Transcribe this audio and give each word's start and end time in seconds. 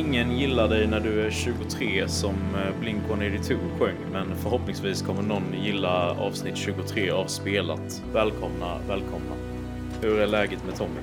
ingen 0.00 0.38
gillar 0.38 0.68
dig 0.68 0.86
när 0.86 1.00
du 1.00 1.26
är 1.26 1.30
23 1.30 2.08
som 2.08 2.34
eh, 2.54 2.80
Blink-182 2.80 3.78
sjöng, 3.78 3.96
men 4.12 4.36
förhoppningsvis 4.36 5.02
kommer 5.02 5.22
någon 5.22 5.54
gilla 5.64 6.10
avsnitt 6.10 6.56
23 6.56 7.10
av 7.10 7.26
Spelat. 7.26 8.02
Välkomna, 8.12 8.78
välkomna. 8.88 9.36
Hur 10.02 10.18
är 10.18 10.26
läget 10.26 10.64
med 10.66 10.76
Tommy? 10.76 11.00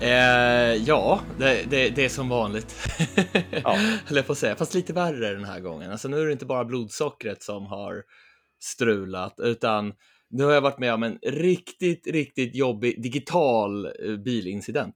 Eh, 0.00 0.84
ja, 0.86 1.20
det, 1.38 1.70
det, 1.70 1.88
det, 1.88 2.04
är 2.04 2.08
som 2.08 2.28
vanligt. 2.28 2.76
Ja. 3.64 3.76
Höll 4.06 4.22
på 4.22 4.34
säga, 4.34 4.56
fast 4.56 4.74
lite 4.74 4.92
värre 4.92 5.34
den 5.34 5.44
här 5.44 5.60
gången. 5.60 5.90
Alltså 5.90 6.08
nu 6.08 6.20
är 6.20 6.26
det 6.26 6.32
inte 6.32 6.46
bara 6.46 6.64
blodsockret 6.64 7.42
som 7.42 7.66
har 7.66 8.02
strulat, 8.60 9.34
utan 9.42 9.92
nu 10.30 10.44
har 10.44 10.52
jag 10.52 10.60
varit 10.60 10.78
med 10.78 10.94
om 10.94 11.02
en 11.02 11.18
riktigt, 11.22 12.06
riktigt 12.06 12.54
jobbig 12.54 13.02
digital 13.02 13.86
eh, 13.86 14.16
bilincident. 14.24 14.94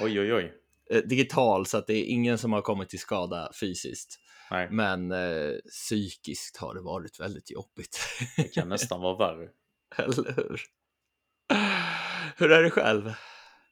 Oj, 0.00 0.20
oj, 0.20 0.34
oj. 0.34 0.52
Eh, 0.90 1.02
digital 1.02 1.66
så 1.66 1.78
att 1.78 1.86
det 1.86 1.94
är 1.94 2.04
ingen 2.04 2.38
som 2.38 2.52
har 2.52 2.62
kommit 2.62 2.88
till 2.88 2.98
skada 2.98 3.50
fysiskt. 3.60 4.18
Nej, 4.50 4.68
Men 4.70 5.12
eh, 5.12 5.52
psykiskt 5.70 6.56
har 6.56 6.74
det 6.74 6.80
varit 6.80 7.20
väldigt 7.20 7.50
jobbigt. 7.50 7.98
det 8.36 8.54
kan 8.54 8.68
nästan 8.68 9.00
vara 9.00 9.16
värre. 9.16 9.48
Eller 9.96 10.36
hur? 10.36 10.60
Hur 12.36 12.52
är 12.52 12.62
det 12.62 12.70
själv? 12.70 13.12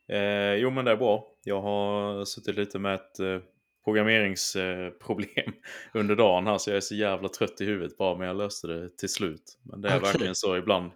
Eh, 0.08 0.54
jo, 0.54 0.70
men 0.70 0.84
det 0.84 0.90
är 0.90 0.96
bra. 0.96 1.26
Jag 1.44 1.62
har 1.62 2.24
suttit 2.24 2.54
lite 2.56 2.78
med 2.78 2.94
ett 2.94 3.20
eh, 3.20 3.38
programmeringsproblem 3.84 5.52
under 5.94 6.16
dagen 6.16 6.46
här, 6.46 6.58
så 6.58 6.70
jag 6.70 6.76
är 6.76 6.80
så 6.80 6.94
jävla 6.94 7.28
trött 7.28 7.60
i 7.60 7.64
huvudet 7.64 7.98
bara, 7.98 8.18
men 8.18 8.26
jag 8.26 8.36
löste 8.36 8.66
det 8.66 8.96
till 8.96 9.08
slut. 9.08 9.58
Men 9.62 9.80
det 9.80 9.88
är 9.88 9.96
Okej. 9.98 10.12
verkligen 10.12 10.34
så 10.34 10.56
ibland. 10.56 10.92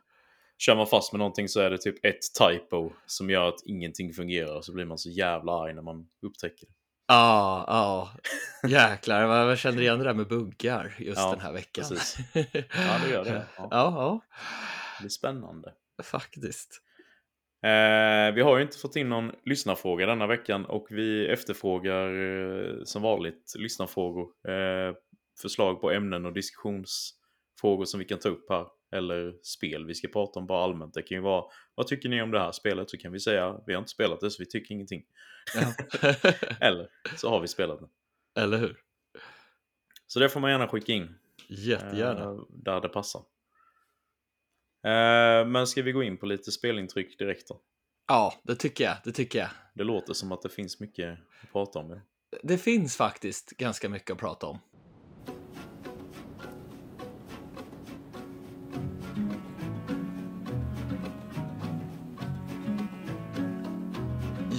Kör 0.59 0.77
man 0.77 0.87
fast 0.87 1.13
med 1.13 1.19
någonting 1.19 1.49
så 1.49 1.61
är 1.61 1.71
det 1.71 1.79
typ 1.79 2.05
ett 2.05 2.19
typo 2.39 2.91
som 3.07 3.31
gör 3.31 3.49
att 3.49 3.63
ingenting 3.67 4.13
fungerar, 4.13 4.61
så 4.61 4.73
blir 4.73 4.85
man 4.85 4.99
så 4.99 5.11
jävla 5.11 5.53
arg 5.53 5.75
när 5.75 5.83
man 5.83 6.07
upptäcker 6.27 6.67
det. 6.67 6.73
Ja, 7.07 7.65
ja. 7.67 8.11
Jäklar, 8.69 9.27
vad- 9.27 9.51
jag 9.51 9.59
känner 9.59 9.83
igen 9.83 9.99
det 9.99 10.05
där 10.05 10.15
med 10.15 10.29
buggar 10.29 10.95
just 10.99 11.19
Ja, 11.19 11.31
den 11.31 11.41
här 11.41 11.53
veckan. 11.53 11.85
precis. 11.89 12.17
Ja, 12.55 12.99
det 13.05 13.11
gör 13.13 13.25
det. 13.25 13.47
Ja, 13.57 13.69
Ja. 13.71 13.71
ja, 13.71 14.21
Det 14.99 15.03
blir 15.03 15.11
spännande. 15.11 15.73
faktiskt. 16.03 16.83
Eh, 17.65 18.35
vi 18.35 18.43
har 18.43 18.57
ju 18.57 18.63
inte 18.63 18.79
fått 18.79 18.97
in 18.97 19.09
någon 19.09 19.33
lyssnarfråga 19.45 20.07
denna 20.07 20.27
veckan 20.27 20.65
och 20.65 20.87
vi 20.91 21.27
efterfrågar 21.29 22.09
eh, 22.09 22.85
som 22.85 23.03
vanligt 23.03 23.53
lyssnarfrågor. 23.59 24.23
Eh, 24.49 24.95
förslag 25.43 25.81
på 25.81 25.91
ämnen 25.91 26.27
och 26.27 26.33
diskussionsfrågor 26.33 27.85
som 27.85 27.99
vi 28.01 28.05
kan 28.05 28.19
ta 28.19 28.29
upp 28.29 28.47
här. 28.51 28.67
Eller 28.93 29.35
spel 29.43 29.87
vi 29.87 29.95
ska 29.95 30.09
prata 30.09 30.41
om 30.41 30.47
bara 30.47 30.65
allmänt. 30.65 30.95
Det 30.95 31.03
kan 31.03 31.17
ju 31.17 31.23
vara, 31.23 31.45
vad 31.75 31.87
tycker 31.87 32.09
ni 32.09 32.23
om 32.23 32.31
det 32.31 32.41
här 32.41 32.53
spelet? 32.53 32.91
Så 32.91 32.97
kan 32.97 33.13
vi 33.13 33.21
säga, 33.21 33.61
vi 33.67 33.75
har 33.75 33.79
inte 33.79 33.91
spelat 33.91 34.21
det 34.21 34.31
så 34.31 34.43
vi 34.43 34.47
tycker 34.47 34.75
ingenting. 34.75 35.05
Ja. 35.55 35.73
Eller 36.61 36.89
så 37.17 37.29
har 37.29 37.41
vi 37.41 37.49
spelat 37.49 37.81
det. 37.81 37.89
Eller 38.41 38.59
hur? 38.59 38.77
Så 40.07 40.19
det 40.21 40.29
får 40.29 40.41
man 40.41 40.51
gärna 40.51 40.69
skicka 40.69 40.93
in. 40.93 41.15
Jättegärna. 41.49 42.25
eh, 42.25 42.39
där 42.49 42.81
det 42.81 42.89
passar. 42.89 43.23
Eh, 44.85 45.47
men 45.47 45.67
ska 45.67 45.83
vi 45.83 45.93
gå 45.93 46.03
in 46.03 46.17
på 46.17 46.27
lite 46.27 46.53
spelintryck 46.53 47.19
direkt 47.19 47.49
då? 47.49 47.61
Ja, 48.09 48.35
det 48.43 48.57
tycker 48.57 48.85
jag. 48.85 48.97
Det 49.05 49.13
tycker 49.13 49.39
jag. 49.39 49.49
Det 49.75 49.85
låter 49.85 50.13
som 50.15 50.33
att 50.33 50.43
det 50.43 50.49
finns 50.49 50.81
mycket 50.81 51.19
att 51.43 51.53
prata 51.53 51.79
om. 51.79 51.91
Ja. 51.91 52.01
Det 52.43 52.59
finns 52.59 52.97
faktiskt 52.97 53.51
ganska 53.51 53.89
mycket 53.89 54.11
att 54.11 54.19
prata 54.19 54.47
om. 54.47 54.59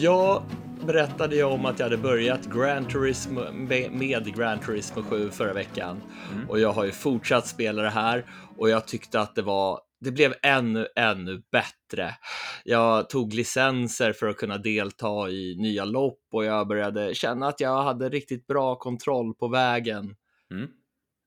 Jag 0.02 0.44
berättade 0.86 1.36
ju 1.36 1.44
om 1.44 1.66
att 1.66 1.80
jag 1.80 1.86
hade 1.86 1.98
börjat 1.98 2.46
Gran 2.46 2.86
Turismo, 2.86 3.52
med 3.52 3.92
med 3.92 4.36
Gran 4.36 4.60
Turismo 4.60 5.04
7 5.04 5.30
förra 5.30 5.54
veckan. 5.54 6.02
Mm. 6.34 6.50
Och 6.50 6.60
jag 6.60 6.72
har 6.72 6.86
ju 6.86 6.92
fortsatt 6.92 7.48
spela 7.48 7.82
det 7.82 7.90
här 7.90 8.26
och 8.58 8.70
jag 8.70 8.88
tyckte 8.88 9.22
att 9.22 9.36
det 9.36 9.42
var 9.42 9.80
det 10.02 10.12
blev 10.12 10.34
ännu, 10.44 10.88
ännu 10.96 11.42
bättre. 11.52 12.16
Jag 12.64 13.10
tog 13.10 13.34
licenser 13.34 14.14
för 14.14 14.28
att 14.28 14.38
kunna 14.38 14.58
delta 14.58 15.30
i 15.30 15.56
nya 15.58 15.86
lopp 15.86 16.22
och 16.32 16.46
jag 16.46 16.68
började 16.68 17.16
känna 17.16 17.48
att 17.48 17.60
jag 17.60 17.84
hade 17.84 18.10
riktigt 18.10 18.48
bra 18.48 18.76
kontroll 18.76 19.34
på 19.34 19.48
vägen. 19.48 20.16
Mm. 20.52 20.70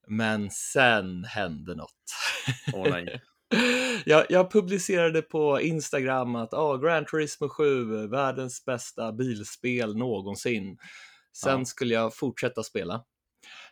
Men 0.07 0.49
sen 0.49 1.23
hände 1.23 1.75
något. 1.75 2.03
Åh 2.73 2.87
nej. 2.89 3.21
jag, 4.05 4.25
jag 4.29 4.51
publicerade 4.51 5.21
på 5.21 5.61
Instagram 5.61 6.35
att 6.35 6.53
ah, 6.53 6.77
Gran 6.77 7.05
Turismo 7.05 7.49
7, 7.49 8.07
världens 8.07 8.65
bästa 8.65 9.11
bilspel 9.11 9.97
någonsin. 9.97 10.77
Sen 11.37 11.59
Ja. 11.59 11.65
skulle 11.65 11.93
jag 11.93 12.15
fortsätta 12.15 12.63
spela. 12.63 13.03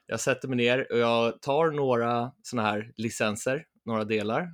Jag 0.05 0.19
sätter 0.19 0.47
mig 0.47 0.57
ner 0.57 0.91
och 0.91 0.97
jag 0.97 1.41
tar 1.41 1.71
några 1.71 2.31
såna 2.41 2.61
här 2.61 2.91
licenser, 2.97 3.65
några 3.85 4.03
delar. 4.03 4.47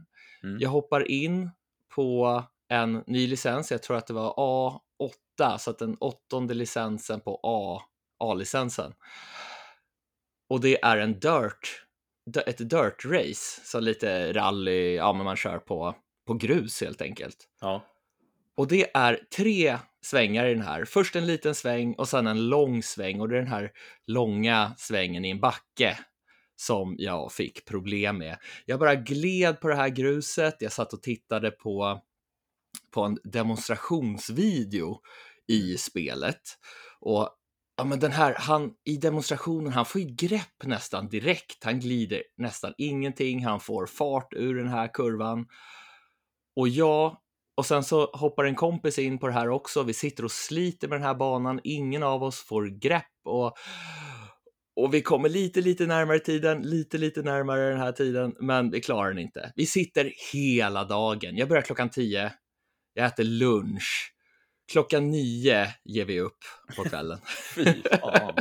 Mm. 0.43 0.57
Jag 0.59 0.69
hoppar 0.69 1.11
in 1.11 1.49
på 1.95 2.43
en 2.69 3.03
ny 3.07 3.27
licens, 3.27 3.71
jag 3.71 3.83
tror 3.83 3.97
att 3.97 4.07
det 4.07 4.13
var 4.13 4.33
A8, 4.33 5.57
så 5.57 5.69
att 5.71 5.79
den 5.79 5.97
åttonde 5.99 6.53
licensen 6.53 7.19
på 7.21 7.39
A, 7.43 7.81
A-licensen. 8.19 8.93
Och 10.49 10.61
det 10.61 10.83
är 10.83 10.97
en 10.97 11.19
dirt, 11.19 11.85
ett 12.35 12.69
dirt 12.69 13.05
race, 13.05 13.61
så 13.63 13.79
lite 13.79 14.33
rally, 14.33 14.95
ja 14.95 15.13
men 15.13 15.25
man 15.25 15.35
kör 15.35 15.57
på, 15.57 15.95
på 16.27 16.33
grus 16.33 16.81
helt 16.81 17.01
enkelt. 17.01 17.37
Ja. 17.61 17.85
Och 18.55 18.67
det 18.67 18.91
är 18.93 19.19
tre 19.35 19.77
svängar 20.01 20.45
i 20.45 20.53
den 20.53 20.63
här. 20.63 20.85
Först 20.85 21.15
en 21.15 21.27
liten 21.27 21.55
sväng 21.55 21.93
och 21.93 22.09
sen 22.09 22.27
en 22.27 22.49
lång 22.49 22.83
sväng 22.83 23.21
och 23.21 23.29
det 23.29 23.35
är 23.35 23.39
den 23.39 23.51
här 23.51 23.71
långa 24.07 24.73
svängen 24.77 25.25
i 25.25 25.29
en 25.29 25.39
backe 25.39 25.99
som 26.55 26.95
jag 26.99 27.31
fick 27.31 27.65
problem 27.65 28.17
med. 28.17 28.37
Jag 28.65 28.79
bara 28.79 28.95
gled 28.95 29.59
på 29.59 29.67
det 29.67 29.75
här 29.75 29.89
gruset. 29.89 30.55
Jag 30.59 30.71
satt 30.71 30.93
och 30.93 31.01
tittade 31.01 31.51
på, 31.51 32.01
på 32.91 33.01
en 33.01 33.17
demonstrationsvideo 33.23 35.01
i 35.47 35.77
spelet 35.77 36.41
och 36.99 37.29
ja, 37.77 37.83
men 37.83 37.99
den 37.99 38.11
här, 38.11 38.35
han 38.37 38.73
i 38.85 38.97
demonstrationen, 38.97 39.73
han 39.73 39.85
får 39.85 40.01
ju 40.01 40.07
grepp 40.07 40.63
nästan 40.63 41.09
direkt. 41.09 41.63
Han 41.63 41.79
glider 41.79 42.23
nästan 42.37 42.73
ingenting. 42.77 43.45
Han 43.45 43.59
får 43.59 43.85
fart 43.85 44.33
ur 44.33 44.55
den 44.55 44.67
här 44.67 44.93
kurvan 44.93 45.45
och 46.55 46.69
jag 46.69 47.17
och 47.57 47.65
sen 47.65 47.83
så 47.83 48.05
hoppar 48.05 48.45
en 48.45 48.55
kompis 48.55 48.99
in 48.99 49.19
på 49.19 49.27
det 49.27 49.33
här 49.33 49.49
också. 49.49 49.83
Vi 49.83 49.93
sitter 49.93 50.25
och 50.25 50.31
sliter 50.31 50.87
med 50.87 50.99
den 50.99 51.07
här 51.07 51.15
banan. 51.15 51.59
Ingen 51.63 52.03
av 52.03 52.23
oss 52.23 52.39
får 52.39 52.65
grepp 52.65 53.03
och, 53.25 53.53
och 54.75 54.93
vi 54.93 55.01
kommer 55.01 55.29
lite, 55.29 55.61
lite 55.61 55.85
närmare 55.85 56.19
tiden, 56.19 56.61
lite, 56.61 56.97
lite 56.97 57.21
närmare 57.21 57.69
den 57.69 57.79
här 57.79 57.91
tiden, 57.91 58.35
men 58.39 58.71
vi 58.71 58.81
klarar 58.81 59.09
den 59.09 59.19
inte. 59.19 59.51
Vi 59.55 59.65
sitter 59.65 60.11
hela 60.33 60.83
dagen. 60.83 61.37
Jag 61.37 61.49
börjar 61.49 61.63
klockan 61.63 61.89
10. 61.89 62.33
Jag 62.93 63.05
äter 63.05 63.23
lunch. 63.23 64.16
Klockan 64.71 65.11
9 65.11 65.67
ger 65.85 66.05
vi 66.05 66.19
upp 66.19 66.37
på 66.75 66.83
kvällen. 66.83 67.19
Fy 67.55 67.65
fan. 68.01 68.33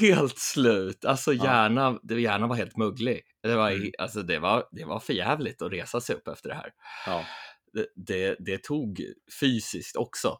helt 0.00 0.38
slut. 0.38 1.04
Alltså 1.04 1.32
Ja. 1.32 1.44
hjärnan, 1.44 1.98
det 2.02 2.20
hjärnan 2.20 2.48
var 2.48 2.56
helt 2.56 2.76
mugglig. 2.76 3.22
Det 3.42 3.54
var, 3.54 3.70
Mm. 3.70 3.90
alltså, 3.98 4.22
det 4.22 4.38
var, 4.38 4.64
det 4.72 4.84
var 4.84 5.00
för 5.00 5.12
jävligt 5.12 5.62
att 5.62 5.72
resa 5.72 6.00
sig 6.00 6.16
upp 6.16 6.28
efter 6.28 6.48
det 6.48 6.54
här 6.54 6.70
Ja. 7.06 7.24
det, 7.72 7.86
det, 8.06 8.36
det 8.38 8.62
tog 8.62 9.02
fysiskt 9.40 9.96
också. 9.96 10.38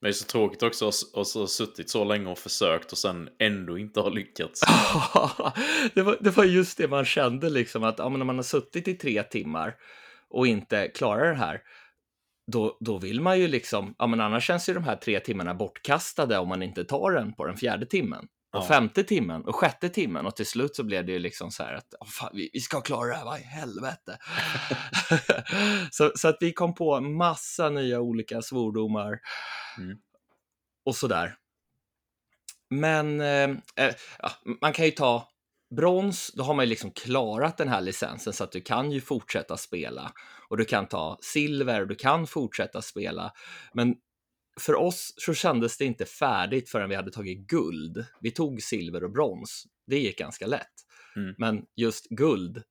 Det 0.00 0.08
är 0.08 0.12
så 0.12 0.24
tråkigt 0.24 0.62
också 0.62 0.88
att 1.14 1.26
så 1.26 1.46
suttit 1.46 1.90
så 1.90 2.04
länge 2.04 2.30
och 2.30 2.38
försökt 2.38 2.92
och 2.92 2.98
sen 2.98 3.28
ändå 3.38 3.78
inte 3.78 4.00
har 4.00 4.10
lyckats. 4.10 4.60
det, 5.94 6.02
var, 6.02 6.16
det 6.20 6.30
var 6.30 6.44
just 6.44 6.78
det 6.78 6.88
man 6.88 7.04
kände, 7.04 7.50
liksom 7.50 7.84
att 7.84 7.98
ja, 7.98 8.08
men 8.08 8.18
när 8.18 8.26
man 8.26 8.36
har 8.36 8.42
suttit 8.42 8.88
i 8.88 8.94
tre 8.94 9.22
timmar 9.22 9.74
och 10.28 10.46
inte 10.46 10.88
klarar 10.88 11.28
det 11.30 11.38
här, 11.38 11.60
då, 12.52 12.76
då 12.80 12.98
vill 12.98 13.20
man 13.20 13.38
ju 13.38 13.48
liksom, 13.48 13.94
ja 13.98 14.06
men 14.06 14.20
annars 14.20 14.46
känns 14.46 14.68
ju 14.68 14.74
de 14.74 14.84
här 14.84 14.96
tre 14.96 15.20
timmarna 15.20 15.54
bortkastade 15.54 16.38
om 16.38 16.48
man 16.48 16.62
inte 16.62 16.84
tar 16.84 17.12
den 17.12 17.32
på 17.32 17.44
den 17.46 17.56
fjärde 17.56 17.86
timmen. 17.86 18.24
Och 18.52 18.62
Ja. 18.62 18.66
femte 18.68 19.04
timmen 19.04 19.44
och 19.44 19.56
sjätte 19.56 19.88
timmen 19.88 20.26
och 20.26 20.36
till 20.36 20.46
slut 20.46 20.76
så 20.76 20.84
blev 20.84 21.06
det 21.06 21.12
ju 21.12 21.18
liksom 21.18 21.50
så 21.50 21.62
här 21.62 21.74
att 21.74 21.94
"Åh, 22.00 22.06
fan, 22.08 22.30
vi, 22.34 22.50
vi 22.52 22.60
ska 22.60 22.80
klara 22.80 23.08
det 23.08 23.14
här, 23.16 23.24
vad 23.24 23.40
i 23.40 23.42
helvete. 23.42 24.18
så, 25.90 26.12
så 26.14 26.28
att 26.28 26.36
vi 26.40 26.52
kom 26.52 26.74
på 26.74 27.00
massa 27.00 27.68
nya 27.70 28.00
olika 28.00 28.42
svordomar 28.42 29.18
Mm. 29.78 29.98
och 30.84 30.96
sådär. 30.96 31.34
Men 32.70 33.20
eh, 33.20 33.50
eh, 33.76 33.94
ja, 34.18 34.30
man 34.60 34.72
kan 34.72 34.84
ju 34.84 34.90
ta 34.90 35.28
brons, 35.76 36.30
då 36.34 36.42
har 36.42 36.54
man 36.54 36.64
ju 36.64 36.68
liksom 36.68 36.90
klarat 36.90 37.56
den 37.56 37.68
här 37.68 37.80
licensen 37.80 38.32
så 38.32 38.44
att 38.44 38.52
du 38.52 38.60
kan 38.60 38.92
ju 38.92 39.00
fortsätta 39.00 39.56
spela. 39.56 40.12
Och 40.48 40.56
du 40.56 40.64
kan 40.64 40.88
ta 40.88 41.18
silver 41.22 41.80
och 41.80 41.88
du 41.88 41.94
kan 41.94 42.26
fortsätta 42.26 42.82
spela. 42.82 43.32
Men 43.74 43.94
för 44.60 44.74
oss 44.74 45.14
så 45.16 45.34
kändes 45.34 45.78
det 45.78 45.84
inte 45.84 46.04
färdigt 46.04 46.70
förrän 46.70 46.88
vi 46.88 46.94
hade 46.94 47.10
tagit 47.10 47.48
guld. 47.48 48.06
Vi 48.20 48.30
tog 48.30 48.62
silver 48.62 49.04
och 49.04 49.12
brons. 49.12 49.64
Det 49.86 49.98
gick 49.98 50.18
ganska 50.18 50.46
lätt. 50.46 50.72
Mm. 51.16 51.34
Men 51.38 51.64
just 51.76 52.08
guld, 52.08 52.62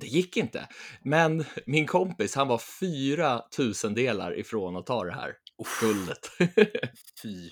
det 0.00 0.06
gick 0.06 0.36
inte. 0.36 0.68
Men 1.02 1.44
min 1.66 1.86
kompis, 1.86 2.34
han 2.34 2.48
var 2.48 2.60
fyra 2.80 3.42
tusendelar 3.56 4.38
ifrån 4.38 4.76
att 4.76 4.86
ta 4.86 5.04
det 5.04 5.14
här 5.14 5.32
guldet. 5.80 6.30
Fy. 7.22 7.50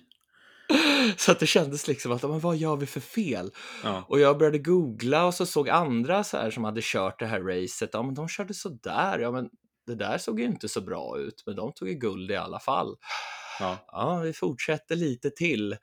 Så 1.17 1.33
att 1.33 1.41
det 1.41 1.47
kändes 1.47 1.89
liksom 1.89 2.13
att, 2.13 2.23
men 2.23 2.41
vad 2.41 2.57
gör 2.57 2.77
vi 2.77 2.87
för 2.87 3.01
fel? 3.01 3.51
Ja. 3.85 4.05
Och 4.09 4.21
jag 4.21 4.39
började 4.39 4.59
googla 4.59 5.27
och 5.27 5.35
så 5.35 5.47
såg 5.47 5.69
andra 5.69 6.25
så 6.25 6.37
här 6.37 6.51
som 6.51 6.65
hade 6.65 6.81
kört 6.85 7.19
det 7.19 7.27
här 7.27 7.41
racet, 7.41 7.91
ja 7.93 8.03
men 8.03 8.15
de 8.15 8.29
körde 8.29 8.55
så 8.55 8.69
där, 8.69 9.19
ja 9.19 9.31
men 9.31 9.49
det 9.87 9.95
där 9.95 10.19
såg 10.19 10.41
ju 10.41 10.47
inte 10.47 10.69
så 10.69 10.81
bra 10.81 11.19
ut, 11.19 11.43
men 11.47 11.57
de 11.57 11.73
tog 11.73 11.89
ju 11.89 11.95
guld 11.95 12.31
i 12.31 12.37
alla 12.37 12.61
fall. 12.61 12.97
Ja. 13.61 13.79
Ja, 13.87 14.19
vi 14.19 14.33
fortsätter 14.33 14.97
lite 14.97 15.31
till. 15.31 15.77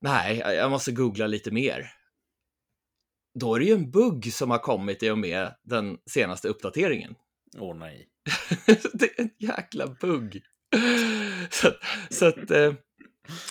Nej, 0.00 0.38
jag 0.38 0.70
måste 0.70 0.92
googla 0.92 1.26
lite 1.26 1.50
mer. 1.50 1.90
Då 3.40 3.54
är 3.54 3.58
det 3.58 3.66
ju 3.66 3.74
en 3.74 3.90
bugg 3.90 4.32
som 4.32 4.50
har 4.50 4.58
kommit 4.58 5.02
i 5.02 5.10
och 5.10 5.18
med 5.18 5.54
den 5.62 5.98
senaste 6.10 6.48
uppdateringen. 6.48 7.14
Åh 7.58 7.76
nej. 7.76 8.08
det 8.92 9.18
är 9.18 9.22
en 9.22 9.30
jäkla 9.38 9.86
bugg. 9.86 10.42
Så, 11.50 11.70
så 12.10 12.26
att 12.26 12.50
eh, 12.50 12.72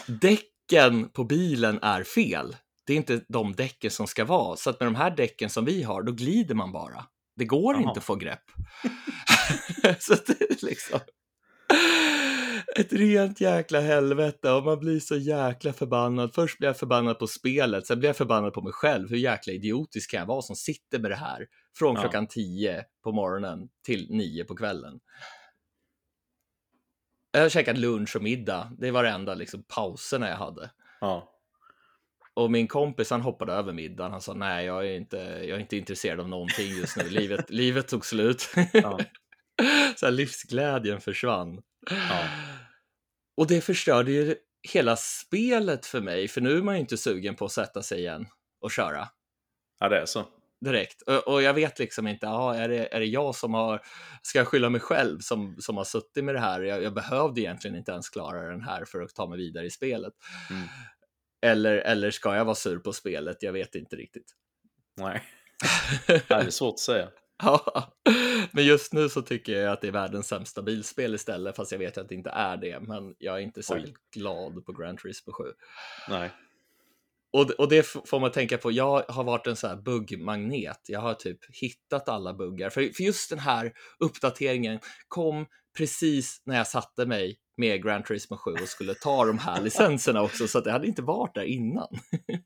däcken 0.07 1.09
på 1.09 1.23
bilen 1.23 1.79
är 1.81 2.03
fel. 2.03 2.55
Det 2.85 2.93
är 2.93 2.97
inte 2.97 3.21
de 3.27 3.53
däcken 3.53 3.91
som 3.91 4.07
ska 4.07 4.25
vara. 4.25 4.57
Så 4.57 4.69
att 4.69 4.79
med 4.79 4.87
de 4.87 4.95
här 4.95 5.15
däcken 5.15 5.49
som 5.49 5.65
vi 5.65 5.83
har, 5.83 6.03
då 6.03 6.11
glider 6.11 6.55
man 6.55 6.71
bara. 6.71 7.05
Det 7.35 7.45
går 7.45 7.73
Jaha. 7.75 7.81
inte 7.83 7.99
att 7.99 8.03
få 8.03 8.15
grepp. 8.15 8.43
så 9.99 10.13
det 10.27 10.41
är 10.41 10.65
liksom 10.65 10.99
ett 12.75 12.93
rent 12.93 13.41
jäkla 13.41 13.79
helvete 13.79 14.51
och 14.51 14.63
man 14.63 14.79
blir 14.79 14.99
så 14.99 15.15
jäkla 15.17 15.73
förbannad. 15.73 16.31
Först 16.35 16.57
blir 16.57 16.69
jag 16.69 16.77
förbannad 16.77 17.19
på 17.19 17.27
spelet, 17.27 17.87
sen 17.87 17.99
blir 17.99 18.09
jag 18.09 18.17
förbannad 18.17 18.53
på 18.53 18.61
mig 18.61 18.73
själv. 18.73 19.09
Hur 19.09 19.17
jäkla 19.17 19.53
idiotisk 19.53 20.11
kan 20.11 20.19
jag 20.19 20.27
vara 20.27 20.41
som 20.41 20.55
sitter 20.55 20.99
med 20.99 21.11
det 21.11 21.15
här 21.15 21.45
från 21.77 21.95
Ja. 21.95 22.01
klockan 22.01 22.27
10 22.27 22.83
på 23.03 23.11
morgonen 23.11 23.59
till 23.85 24.07
9 24.09 24.43
på 24.43 24.55
kvällen. 24.55 24.99
Jag 27.31 27.41
har 27.41 27.49
käkat 27.49 27.77
lunch 27.77 28.15
och 28.15 28.23
middag. 28.23 28.71
Det 28.77 28.91
var 28.91 29.03
det 29.03 29.09
enda 29.09 29.33
liksom, 29.33 29.63
pauserna 29.63 30.29
jag 30.29 30.35
hade. 30.35 30.69
Ja. 31.01 31.37
Och 32.33 32.51
min 32.51 32.67
kompis 32.67 33.09
han 33.09 33.21
hoppade 33.21 33.53
över 33.53 33.73
middagen. 33.73 34.11
Han 34.11 34.21
sa 34.21 34.33
nej, 34.33 34.65
jag 34.65 34.87
är 34.87 34.97
inte, 34.97 35.17
jag 35.17 35.49
är 35.49 35.59
inte 35.59 35.77
intresserad 35.77 36.19
av 36.19 36.29
någonting 36.29 36.67
just 36.67 36.97
nu. 36.97 37.09
Livet, 37.09 37.49
livet 37.49 37.87
tog 37.87 38.05
slut. 38.05 38.49
Ja. 38.73 38.99
Så 39.95 40.05
här, 40.05 40.11
livsglädjen 40.11 41.01
försvann. 41.01 41.61
Ja. 41.89 42.27
Och 43.37 43.47
det 43.47 43.61
förstörde 43.61 44.11
ju 44.11 44.35
hela 44.73 44.95
spelet 44.95 45.85
för 45.85 46.01
mig, 46.01 46.27
för 46.27 46.41
nu 46.41 46.57
är 46.57 46.61
man 46.61 46.75
ju 46.75 46.81
inte 46.81 46.97
sugen 46.97 47.35
på 47.35 47.45
att 47.45 47.51
sätta 47.51 47.81
sig 47.81 47.99
igen 47.99 48.27
och 48.61 48.71
köra 48.71 49.07
ja, 49.81 49.89
det 49.89 50.01
är 50.01 50.05
så. 50.05 50.25
Direkt. 50.61 51.01
Och, 51.01 51.27
och 51.27 51.41
jag 51.41 51.53
vet 51.53 51.79
liksom 51.79 52.07
inte, 52.07 52.25
ja, 52.25 52.55
är, 52.55 52.69
det, 52.69 52.95
är 52.95 52.99
det 52.99 53.05
jag 53.05 53.35
som 53.35 53.53
har, 53.53 53.81
ska 54.21 54.37
jag 54.37 54.47
skylla 54.47 54.69
mig 54.69 54.81
själv 54.81 55.19
som, 55.19 55.55
som 55.59 55.77
har 55.77 55.83
suttit 55.83 56.23
med 56.23 56.35
det 56.35 56.39
här? 56.39 56.61
Jag, 56.61 56.83
jag 56.83 56.93
behövde 56.93 57.41
egentligen 57.41 57.77
inte 57.77 57.91
ens 57.91 58.09
klara 58.09 58.49
den 58.49 58.61
här 58.61 58.85
för 58.85 59.01
att 59.01 59.15
ta 59.15 59.27
mig 59.27 59.37
vidare 59.37 59.65
i 59.65 59.71
spelet. 59.71 60.13
Mm. 60.49 60.67
Eller, 61.41 61.75
eller 61.75 62.11
ska 62.11 62.35
jag 62.35 62.45
vara 62.45 62.55
sur 62.55 62.79
på 62.79 62.93
spelet? 62.93 63.37
Jag 63.43 63.53
vet 63.53 63.75
inte 63.75 63.95
riktigt. 63.95 64.35
Nej, 64.97 65.23
det 66.07 66.31
är 66.31 66.49
svårt 66.49 66.73
att 66.73 66.79
säga. 66.79 67.09
Ja, 67.43 67.93
men 68.51 68.65
just 68.65 68.93
nu 68.93 69.09
så 69.09 69.21
tycker 69.21 69.53
jag 69.53 69.73
att 69.73 69.81
det 69.81 69.87
är 69.87 69.91
världens 69.91 70.27
sämsta 70.27 70.61
bilspel 70.61 71.15
istället, 71.15 71.55
fast 71.55 71.71
jag 71.71 71.79
vet 71.79 71.97
att 71.97 72.09
det 72.09 72.15
inte 72.15 72.29
är 72.29 72.57
det. 72.57 72.79
Men 72.79 73.15
jag 73.17 73.35
är 73.35 73.39
inte 73.39 73.63
särskilt 73.63 74.11
glad 74.13 74.65
på 74.65 74.71
Grand 74.71 74.99
Turismo 74.99 75.33
7. 75.33 75.43
Nej. 76.09 76.31
Och, 77.33 77.49
och 77.51 77.69
det 77.69 77.83
får 78.05 78.19
man 78.19 78.31
tänka 78.31 78.57
på. 78.57 78.71
Jag 78.71 79.03
har 79.07 79.23
varit 79.23 79.47
en 79.47 79.55
sån 79.55 79.69
här 79.69 79.77
buggmagnet. 79.77 80.79
Jag 80.87 80.99
har 80.99 81.13
typ 81.13 81.39
hittat 81.61 82.09
alla 82.09 82.33
buggar. 82.33 82.69
För, 82.69 82.81
för 82.95 83.03
just 83.03 83.29
den 83.29 83.39
här 83.39 83.71
uppdateringen 83.99 84.79
kom 85.07 85.45
precis 85.77 86.41
när 86.45 86.57
jag 86.57 86.67
satte 86.67 87.05
mig 87.05 87.37
med 87.57 87.83
Grand 87.83 88.05
Turismo 88.05 88.37
7 88.37 88.51
och 88.51 88.59
skulle 88.67 88.93
ta 88.93 89.25
de 89.25 89.37
här 89.37 89.61
licenserna 89.63 90.21
också, 90.21 90.47
så 90.47 90.57
att 90.57 90.63
det 90.63 90.71
hade 90.71 90.87
inte 90.87 91.01
varit 91.01 91.35
där 91.35 91.43
innan. 91.43 91.87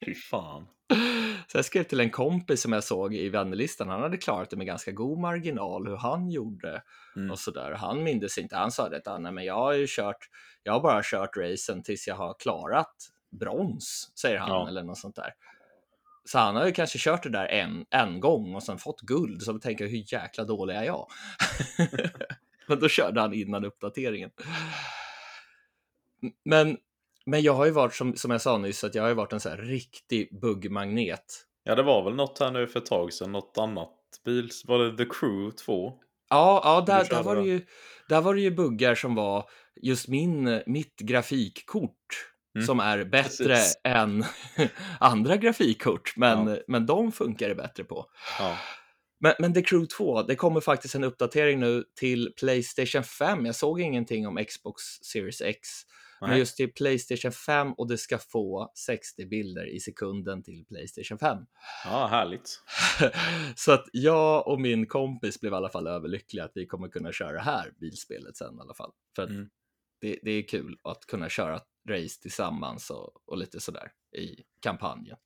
Fy 0.06 0.14
fan. 0.16 0.68
Så 1.48 1.58
jag 1.58 1.66
skrev 1.66 1.84
till 1.84 2.00
en 2.00 2.10
kompis 2.10 2.62
som 2.62 2.74
jag 2.74 2.84
såg 2.84 3.16
i 3.16 3.30
vännerlistan. 3.30 3.90
Han 3.90 4.02
hade 4.02 4.18
klarat 4.18 4.50
det 4.50 4.56
med 4.58 4.68
ganska 4.68 4.92
god 4.92 5.20
marginal 5.20 5.88
hur 5.88 5.96
han 5.98 6.30
gjorde 6.30 6.82
Mm. 7.18 7.32
och 7.32 7.40
så 7.40 7.52
där. 7.52 7.72
Han 7.72 8.04
mindes 8.04 8.38
inte. 8.38 8.56
Han 8.56 8.72
sa 8.72 8.90
det 8.90 8.98
att 8.98 9.08
"Ah, 9.08 9.18
nej, 9.18 9.32
men 9.32 9.46
jag 9.46 9.54
har 9.56 9.74
ju 9.74 9.86
kört. 9.90 10.18
Jag 10.64 10.74
har 10.74 10.80
bara 10.82 11.02
kört 11.04 11.38
racen 11.38 11.84
tills 11.84 12.08
jag 12.08 12.16
har 12.16 12.36
klarat 12.40 12.96
brons, 13.38 14.12
säger 14.16 14.38
han 14.38 14.50
Ja. 14.50 14.68
eller 14.68 14.84
något 14.84 14.98
sånt 14.98 15.16
där. 15.16 15.34
Så 16.26 16.38
han 16.40 16.56
har 16.56 16.66
ju 16.66 16.72
kanske 16.72 17.00
kört 17.00 17.24
det 17.24 17.30
där 17.30 17.46
en, 17.46 17.86
en 17.90 18.20
gång 18.20 18.56
och 18.56 18.64
sen 18.64 18.78
fått 18.78 19.02
guld. 19.02 19.42
Så 19.42 19.60
tänker 19.60 19.84
jag 19.84 19.92
hur 19.92 20.14
jäkla 20.14 20.44
dålig 20.44 20.76
är 20.76 20.84
jag? 20.84 21.08
men 22.68 22.80
då 22.80 22.90
körde 22.90 23.22
han 23.22 23.34
innan 23.34 23.66
uppdateringen. 23.66 24.32
Men, 26.46 26.78
men 27.26 27.42
jag 27.42 27.54
har 27.54 27.66
ju 27.66 27.72
varit 27.72 27.94
som, 27.94 28.16
som 28.16 28.32
jag 28.32 28.42
sa 28.42 28.58
nyss 28.58 28.84
att 28.84 28.96
jag 28.96 29.04
har 29.04 29.10
ju 29.10 29.16
varit 29.16 29.34
en 29.34 29.40
sån 29.40 29.52
här 29.52 29.58
riktig 29.58 30.40
buggmagnet. 30.42 31.46
Ja, 31.64 31.76
det 31.76 31.84
var 31.84 32.04
väl 32.04 32.16
något 32.16 32.40
här 32.40 32.52
nu 32.52 32.68
för 32.68 32.80
ett 32.80 32.86
tag 32.86 33.14
sedan. 33.14 33.32
Något 33.32 33.58
annat 33.58 33.92
bil. 34.26 34.50
Var 34.66 34.80
det 34.80 34.98
The 34.98 35.06
Crew 35.20 35.56
2? 35.66 35.94
Ja, 36.30 36.62
ja 36.64 36.84
där, 36.88 37.10
där, 37.10 37.24
var 37.24 37.36
det 37.36 37.44
ju, 37.44 37.66
där 38.10 38.22
var 38.22 38.36
det 38.36 38.42
ju 38.42 38.52
buggar 38.52 38.96
som 38.96 39.16
var 39.16 39.50
just 39.82 40.08
min, 40.08 40.62
mitt 40.66 41.00
grafikkort 41.00 42.32
Mm. 42.56 42.66
som 42.68 42.80
är 42.80 43.04
bättre 43.04 43.46
Precis. 43.46 43.80
än 43.84 44.26
andra 45.00 45.38
grafikkort, 45.38 46.14
men, 46.18 46.48
Ja. 46.48 46.58
men 46.68 46.86
de 46.86 47.12
funkar 47.12 47.50
det 47.50 47.56
bättre 47.56 47.84
på. 47.84 48.06
Ja. 48.40 48.58
Men, 49.20 49.34
men 49.40 49.54
The 49.54 49.62
Crew 49.62 49.88
2, 49.98 50.22
det 50.24 50.36
kommer 50.36 50.62
faktiskt 50.62 50.96
en 50.96 51.04
uppdatering 51.04 51.60
nu 51.60 51.84
till 52.00 52.34
Playstation 52.40 53.04
5. 53.04 53.46
Jag 53.46 53.56
såg 53.56 53.82
ingenting 53.82 54.28
om 54.28 54.46
Xbox 54.50 54.84
Series 54.84 55.42
X, 55.42 55.60
men 56.22 56.30
Nej. 56.30 56.40
just 56.40 56.58
till 56.58 56.74
Playstation 56.74 57.32
5 57.32 57.74
och 57.74 57.88
det 57.88 57.98
ska 57.98 58.18
få 58.18 58.72
60 58.86 59.26
bilder 59.26 59.76
i 59.76 59.80
sekunden 59.80 60.44
till 60.44 60.66
Playstation 60.66 61.18
5. 61.20 61.38
ja, 61.86 62.08
härligt. 62.08 62.60
Så 63.56 63.72
att 63.72 63.86
jag 63.94 64.48
och 64.48 64.62
min 64.62 64.86
kompis 64.88 65.40
blev 65.42 65.54
i 65.54 65.56
alla 65.56 65.70
fall 65.70 65.88
överlyckliga 65.88 66.46
att 66.46 66.52
vi 66.56 66.66
kommer 66.66 66.88
kunna 66.88 67.12
köra 67.12 67.32
det 67.32 67.42
här 67.42 67.72
bilspelet 67.80 68.38
sen 68.38 68.56
i 68.58 68.62
alla 68.62 68.74
fall. 68.74 68.92
För 69.16 69.24
Mm. 69.28 69.50
det, 70.02 70.20
det 70.24 70.32
är 70.32 70.48
kul 70.48 70.78
att 70.84 71.06
kunna 71.08 71.30
köra 71.30 71.60
race 71.90 72.22
tillsammans 72.22 72.90
och, 72.90 73.30
och 73.30 73.38
lite 73.38 73.60
sådär 73.60 73.92
i 74.18 74.44
kampanjen. 74.60 75.18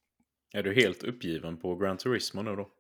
Är 0.54 0.64
du 0.64 0.74
helt 0.74 1.04
uppgiven 1.04 1.58
på 1.58 1.76
Gran 1.76 1.98
Turismo 1.98 2.42
nu 2.42 2.56
då? 2.56 2.72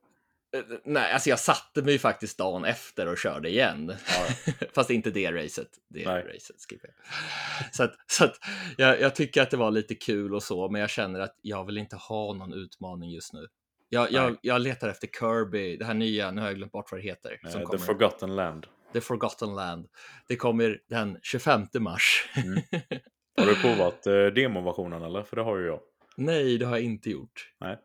Eh, 0.57 0.63
Nej, 0.83 1.11
alltså 1.11 1.29
jag 1.29 1.39
satte 1.39 1.81
mig 1.81 1.99
faktiskt 1.99 2.37
dagen 2.37 2.65
efter 2.65 3.07
och 3.07 3.17
körde 3.17 3.49
igen. 3.49 3.95
Ja, 4.07 4.53
Fast 4.75 4.89
inte 4.89 5.11
det 5.11 5.31
racet. 5.31 5.69
Det 5.87 6.05
Nej. 6.05 6.23
racet 6.23 6.55
skippar 6.69 6.89
jag. 6.89 7.75
Så 7.75 7.83
att, 7.83 7.95
så 8.07 8.25
att 8.25 8.35
jag, 8.77 9.01
jag 9.01 9.15
tycker 9.15 9.41
att 9.41 9.51
det 9.51 9.57
var 9.57 9.71
lite 9.71 9.95
kul 9.95 10.35
och 10.35 10.43
så, 10.43 10.69
men 10.69 10.81
jag 10.81 10.89
känner 10.89 11.19
att 11.19 11.35
jag 11.41 11.65
vill 11.65 11.77
inte 11.77 11.95
ha 11.95 12.33
någon 12.33 12.53
utmaning 12.53 13.11
just 13.11 13.33
nu. 13.33 13.47
Jag, 13.89 14.11
jag, 14.11 14.31
Nej. 14.31 14.39
jag 14.41 14.61
letar 14.61 14.89
efter 14.89 15.07
Kirby, 15.07 15.77
det 15.77 15.85
här 15.85 15.93
nya, 15.93 16.31
nu 16.31 16.41
har 16.41 16.47
jag 16.47 16.57
glömt 16.57 16.71
bort 16.71 16.91
vad 16.91 16.99
det 16.99 17.03
heter. 17.03 17.39
Som 17.43 17.63
kommer, 17.63 17.77
The 17.79 17.85
Forgotten 17.85 18.35
Land. 18.35 18.67
The 18.93 19.01
Forgotten 19.01 19.55
Land. 19.55 19.87
Det 20.27 20.35
kommer 20.35 20.81
den 20.89 21.19
25 21.21 21.67
mars. 21.79 22.29
Mm. 22.35 22.61
Har 23.39 23.45
du 23.45 23.55
provat 23.55 24.07
eh, 24.07 24.25
demoversionen 24.25 25.01
eller? 25.03 25.23
För 25.23 25.35
det 25.35 25.41
har 25.41 25.57
ju 25.57 25.65
jag. 25.65 25.79
Nej, 26.17 26.57
det 26.57 26.65
har 26.65 26.75
jag 26.75 26.85
inte 26.85 27.09
gjort. 27.09 27.51
Nej. 27.59 27.77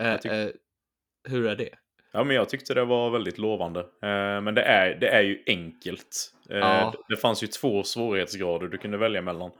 Eh, 0.00 0.18
tyck- 0.20 0.44
eh, 0.46 0.50
hur 1.28 1.46
är 1.46 1.56
det? 1.56 1.68
Ja, 2.12 2.24
men 2.24 2.36
jag 2.36 2.48
tyckte 2.48 2.74
det 2.74 2.84
var 2.84 3.10
väldigt 3.10 3.38
lovande. 3.38 3.80
Eh, 3.80 4.40
men 4.40 4.54
det 4.54 4.62
är, 4.62 4.94
det 5.00 5.08
är 5.08 5.22
ju 5.22 5.42
enkelt. 5.46 6.32
Eh, 6.50 6.58
Ja. 6.58 6.94
Det 7.08 7.16
fanns 7.16 7.42
ju 7.42 7.46
två 7.46 7.82
svårighetsgrader 7.82 8.66
du 8.68 8.78
kunde 8.78 8.98
välja 8.98 9.22
mellan. 9.22 9.50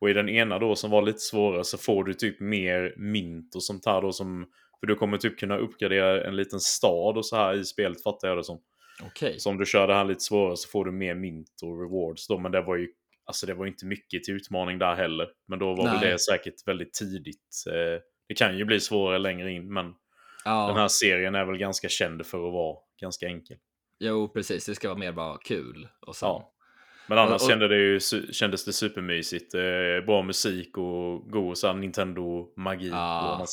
Och 0.00 0.10
i 0.10 0.12
den 0.12 0.28
ena 0.28 0.58
då 0.58 0.74
som 0.76 0.90
var 0.90 1.02
lite 1.02 1.18
svårare 1.18 1.64
så 1.64 1.78
får 1.78 2.04
du 2.04 2.14
typ 2.14 2.40
mer 2.40 2.94
mint 2.96 3.54
och 3.54 3.62
sånt 3.62 3.86
här 3.86 4.02
då 4.02 4.12
som... 4.12 4.46
För 4.80 4.86
du 4.86 4.94
kommer 4.94 5.18
typ 5.18 5.38
kunna 5.38 5.56
uppgradera 5.58 6.24
en 6.28 6.36
liten 6.36 6.60
stad 6.60 7.16
och 7.16 7.26
så 7.26 7.36
här 7.36 7.54
i 7.54 7.64
spelet 7.64 8.02
fattar 8.02 8.28
jag 8.28 8.36
det 8.36 8.44
som. 8.44 8.60
Okej. 9.02 9.38
Så 9.40 9.50
om 9.50 9.58
du 9.58 9.66
kör 9.66 9.86
det 9.86 9.94
här 9.94 10.04
lite 10.04 10.20
svårare 10.20 10.56
så 10.56 10.68
får 10.68 10.84
du 10.84 10.92
mer 10.92 11.14
mint 11.14 11.62
och 11.62 11.80
rewards 11.82 12.28
då. 12.28 12.38
Men 12.38 12.52
det 12.52 12.62
var 12.62 12.76
ju 12.76 12.88
alltså 13.28 13.46
det 13.46 13.54
var 13.54 13.66
inte 13.66 13.86
mycket 13.86 14.24
till 14.24 14.34
utmaning 14.34 14.78
där 14.78 14.94
heller. 14.94 15.28
Men 15.48 15.58
då 15.58 15.74
var 15.74 15.84
väl 15.84 16.00
Nej. 16.00 16.10
det 16.10 16.18
säkert 16.18 16.54
väldigt 16.66 16.92
tidigt. 16.94 17.64
Eh, 17.68 18.00
det 18.28 18.34
kan 18.34 18.58
ju 18.58 18.64
bli 18.64 18.80
svårare 18.80 19.18
längre 19.18 19.52
in 19.52 19.72
men 19.72 19.94
Ja, 20.44 20.66
den 20.66 20.76
här 20.76 20.88
serien 20.88 21.34
är 21.34 21.44
väl 21.44 21.56
ganska 21.58 21.88
känd 21.88 22.26
för 22.26 22.46
att 22.46 22.52
vara 22.52 22.76
ganska 23.00 23.26
enkel. 23.26 23.56
jo, 24.00 24.28
precis. 24.28 24.66
Det 24.66 24.74
ska 24.74 24.88
vara 24.88 24.98
mer 24.98 25.12
bara 25.12 25.38
kul. 25.38 25.88
Och 26.06 26.16
sen, 26.16 26.26
Ja. 26.28 26.54
Men 27.08 27.18
annars 27.18 27.30
Och- 27.30 27.42
och- 27.42 27.50
kände 27.50 27.68
det 27.68 27.76
ju, 27.76 28.00
kändes 28.32 28.64
det 28.64 28.72
supermysigt. 28.72 29.54
Eh, 29.54 29.60
bra 30.06 30.22
musik 30.22 30.78
och 30.78 31.30
god 31.30 31.56
Nintendo-magi. 31.76 32.88
Ja. 32.88 33.46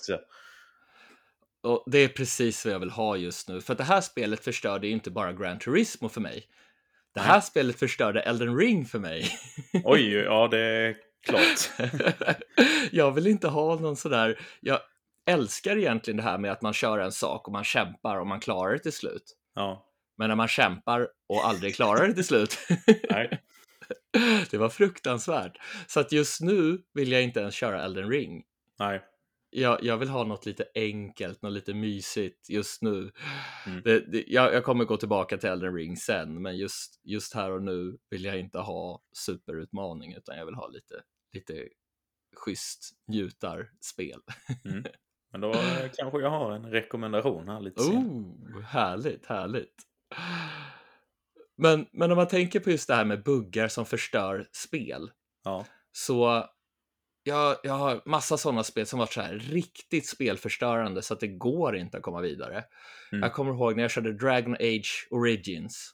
Och 1.63 1.83
det 1.85 1.97
är 1.97 2.07
precis 2.07 2.65
vad 2.65 2.73
jag 2.73 2.79
vill 2.79 2.89
ha 2.89 3.17
just 3.17 3.49
nu. 3.49 3.61
För 3.61 3.71
att 3.73 3.77
det 3.77 3.83
här 3.83 4.01
spelet 4.01 4.43
förstörde 4.43 4.87
ju 4.87 4.93
inte 4.93 5.11
bara 5.11 5.33
Gran 5.33 5.59
Turismo 5.59 6.09
för 6.09 6.21
mig. 6.21 6.45
Det 7.15 7.21
här 7.21 7.41
spelet 7.41 7.79
förstörde 7.79 8.21
Elden 8.21 8.57
Ring 8.57 8.85
för 8.85 8.99
mig. 8.99 9.29
Oj, 9.83 10.13
ja 10.13 10.47
det 10.47 10.59
är 10.59 10.95
klart. 11.25 11.89
jag 12.91 13.11
vill 13.11 13.27
inte 13.27 13.47
ha 13.47 13.75
någon 13.79 13.95
sådär... 13.95 14.39
Jag 14.59 14.79
älskar 15.29 15.77
egentligen 15.77 16.17
det 16.17 16.23
här 16.23 16.37
med 16.37 16.51
att 16.51 16.61
man 16.61 16.73
kör 16.73 16.99
en 16.99 17.11
sak 17.11 17.47
och 17.47 17.53
man 17.53 17.63
kämpar 17.63 18.19
och 18.19 18.27
man 18.27 18.39
klarar 18.39 18.73
det 18.73 18.79
till 18.79 18.93
slut. 18.93 19.35
Ja, 19.55 19.85
Men 20.17 20.29
när 20.29 20.35
man 20.35 20.47
kämpar 20.47 21.07
och 21.29 21.47
aldrig 21.47 21.75
klarar 21.75 22.07
det 22.07 22.13
till 22.13 22.25
slut, 22.25 22.57
nej. 23.09 23.41
det 24.51 24.57
var 24.57 24.69
fruktansvärt. 24.69 25.57
Så 25.87 25.99
att 25.99 26.11
just 26.11 26.41
nu 26.41 26.81
vill 26.93 27.11
jag 27.11 27.23
inte 27.23 27.39
ens 27.39 27.55
köra 27.55 27.83
Elden 27.83 28.09
ring. 28.09 28.43
Nej. 28.79 29.01
Jag, 29.57 29.83
jag 29.83 29.97
vill 29.97 30.09
ha 30.09 30.23
något 30.23 30.45
lite 30.45 30.65
enkelt, 30.75 31.41
något 31.41 31.51
lite 31.51 31.73
mysigt 31.73 32.49
just 32.49 32.81
nu. 32.81 33.11
Mm. 33.67 33.81
Det, 33.83 33.99
det, 33.99 34.23
jag, 34.27 34.53
jag 34.53 34.63
kommer 34.63 34.85
gå 34.85 34.97
tillbaka 34.97 35.37
till 35.37 35.49
Elden 35.49 35.75
ring 35.75 35.97
sen, 35.97 36.41
men 36.41 36.57
just, 36.57 37.01
just 37.03 37.33
här 37.33 37.51
och 37.51 37.63
nu 37.63 37.97
vill 38.09 38.25
jag 38.25 38.39
inte 38.39 38.59
ha 38.59 39.01
superutmaning, 39.13 40.13
utan 40.13 40.37
jag 40.37 40.45
vill 40.45 40.55
ha 40.55 40.67
lite, 40.67 41.01
lite 41.33 41.67
schysst 42.35 42.89
njutarspel. 43.07 44.19
Mm. 44.65 44.83
Men 45.31 45.41
då 45.41 45.53
kanske 45.97 46.19
jag 46.19 46.29
har 46.29 46.51
en 46.51 46.71
rekommendation 46.71 47.47
här 47.49 47.59
lite 47.59 47.81
senare. 47.81 48.03
Oh, 48.05 48.61
härligt, 48.61 49.25
härligt. 49.25 49.75
Men, 51.57 51.85
men 51.91 52.11
om 52.11 52.17
man 52.17 52.27
tänker 52.27 52.59
på 52.59 52.71
just 52.71 52.87
det 52.87 52.95
här 52.95 53.05
med 53.05 53.23
buggar 53.23 53.67
som 53.67 53.85
förstör 53.85 54.47
spel, 54.51 55.11
Ja. 55.43 55.65
så 55.91 56.49
jag, 57.27 57.57
jag 57.63 57.73
har 57.73 58.01
massa 58.05 58.37
sådana 58.37 58.63
spel 58.63 58.85
som 58.85 58.99
varit 58.99 59.13
så 59.13 59.21
här 59.21 59.33
riktigt 59.33 60.07
spelförstörande 60.07 61.01
så 61.01 61.13
att 61.13 61.19
det 61.19 61.27
går 61.27 61.77
inte 61.77 61.97
att 61.97 62.03
komma 62.03 62.21
vidare. 62.21 62.63
Mm. 63.11 63.23
Jag 63.23 63.33
kommer 63.33 63.51
ihåg 63.53 63.75
när 63.75 63.83
jag 63.83 63.91
körde 63.91 64.13
Dragon 64.13 64.53
Age 64.53 65.07
Origins. 65.11 65.91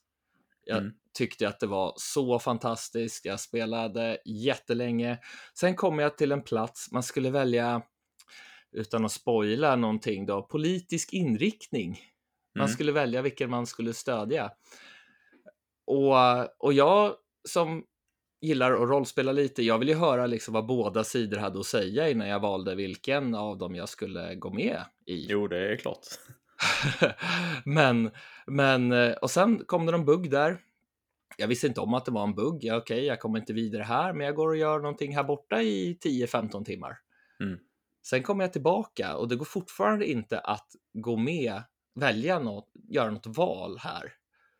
Jag 0.65 0.77
Mm. 0.77 0.91
tyckte 1.17 1.47
att 1.47 1.59
det 1.59 1.67
var 1.67 1.93
så 1.97 2.39
fantastiskt. 2.39 3.25
Jag 3.25 3.39
spelade 3.39 4.17
jättelänge. 4.25 5.19
Sen 5.59 5.75
kom 5.75 5.99
jag 5.99 6.17
till 6.17 6.31
en 6.31 6.43
plats 6.43 6.91
man 6.91 7.03
skulle 7.03 7.29
välja, 7.29 7.81
utan 8.71 9.05
att 9.05 9.11
spoila 9.11 9.75
någonting 9.75 10.25
då, 10.25 10.43
politisk 10.43 11.13
inriktning. 11.13 11.99
Man 12.55 12.65
Mm. 12.65 12.73
skulle 12.73 12.91
välja 12.91 13.21
vilken 13.21 13.49
man 13.49 13.67
skulle 13.67 13.93
stödja. 13.93 14.51
Och, 15.87 16.63
och 16.65 16.73
jag 16.73 17.15
som 17.49 17.83
gillar 18.41 18.73
att 18.73 18.89
rollspela 18.89 19.31
lite, 19.31 19.63
jag 19.63 19.79
vill 19.79 19.89
ju 19.89 19.95
höra 19.95 20.27
liksom 20.27 20.53
vad 20.53 20.65
båda 20.65 21.03
sidor 21.03 21.37
hade 21.37 21.59
att 21.59 21.65
säga 21.65 22.09
innan 22.09 22.27
jag 22.27 22.39
valde 22.39 22.75
vilken 22.75 23.35
av 23.35 23.57
dem 23.57 23.75
jag 23.75 23.89
skulle 23.89 24.35
gå 24.35 24.49
med 24.49 24.81
i. 25.05 25.27
Jo, 25.29 25.47
det 25.47 25.71
är 25.71 25.75
klart. 25.75 26.05
men, 27.65 28.11
men, 28.47 28.91
eh, 28.91 29.11
och 29.11 29.31
sen 29.31 29.65
kom 29.65 29.85
det 29.85 29.91
någon 29.91 30.05
bugg 30.05 30.31
där. 30.31 30.57
Jag 31.37 31.47
visste 31.47 31.67
inte 31.67 31.81
om 31.81 31.93
att 31.93 32.05
det 32.05 32.11
var 32.11 32.23
en 32.23 32.35
bugg. 32.35 32.63
Ja, 32.63 32.77
Okej, 32.77 33.05
jag 33.05 33.19
kommer 33.19 33.39
inte 33.39 33.53
vidare 33.53 33.83
här, 33.83 34.13
men 34.13 34.25
jag 34.25 34.35
går 34.35 34.47
och 34.47 34.57
gör 34.57 34.79
någonting 34.79 35.15
här 35.15 35.23
borta 35.23 35.61
i 35.61 35.97
10-15 36.05 36.63
timmar. 36.65 36.97
Mm. 37.39 37.59
Sen 38.03 38.23
kommer 38.23 38.43
jag 38.43 38.53
tillbaka 38.53 39.15
och 39.15 39.27
det 39.27 39.35
går 39.35 39.45
fortfarande 39.45 40.05
inte 40.11 40.39
att 40.39 40.67
gå 40.93 41.17
med, 41.17 41.61
välja 41.95 42.39
något, 42.39 42.71
göra 42.89 43.11
något 43.11 43.37
val 43.37 43.77
här. 43.79 44.13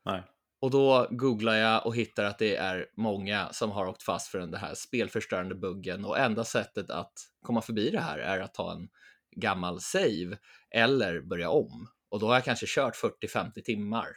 Nej. 0.05 0.23
Och 0.61 0.71
då 0.71 1.07
googlar 1.11 1.55
jag 1.55 1.85
och 1.85 1.95
hittar 1.95 2.23
att 2.23 2.39
det 2.39 2.55
är 2.55 2.85
många 2.97 3.53
som 3.53 3.71
har 3.71 3.85
åkt 3.85 4.03
fast 4.03 4.27
för 4.27 4.39
den 4.39 4.53
här 4.53 4.73
spelförstörande 4.73 5.55
buggen 5.55 6.05
och 6.05 6.19
enda 6.19 6.43
sättet 6.43 6.89
att 6.89 7.13
komma 7.45 7.61
förbi 7.61 7.89
det 7.89 7.99
här 7.99 8.17
är 8.17 8.39
att 8.39 8.53
ta 8.53 8.71
en 8.71 8.89
gammal 9.35 9.81
save 9.81 10.37
eller 10.69 11.21
börja 11.21 11.49
om. 11.49 11.87
Och 12.09 12.19
då 12.19 12.27
har 12.27 12.33
jag 12.33 12.45
kanske 12.45 12.65
kört 12.69 12.95
40-50 12.95 13.61
timmar 13.61 14.07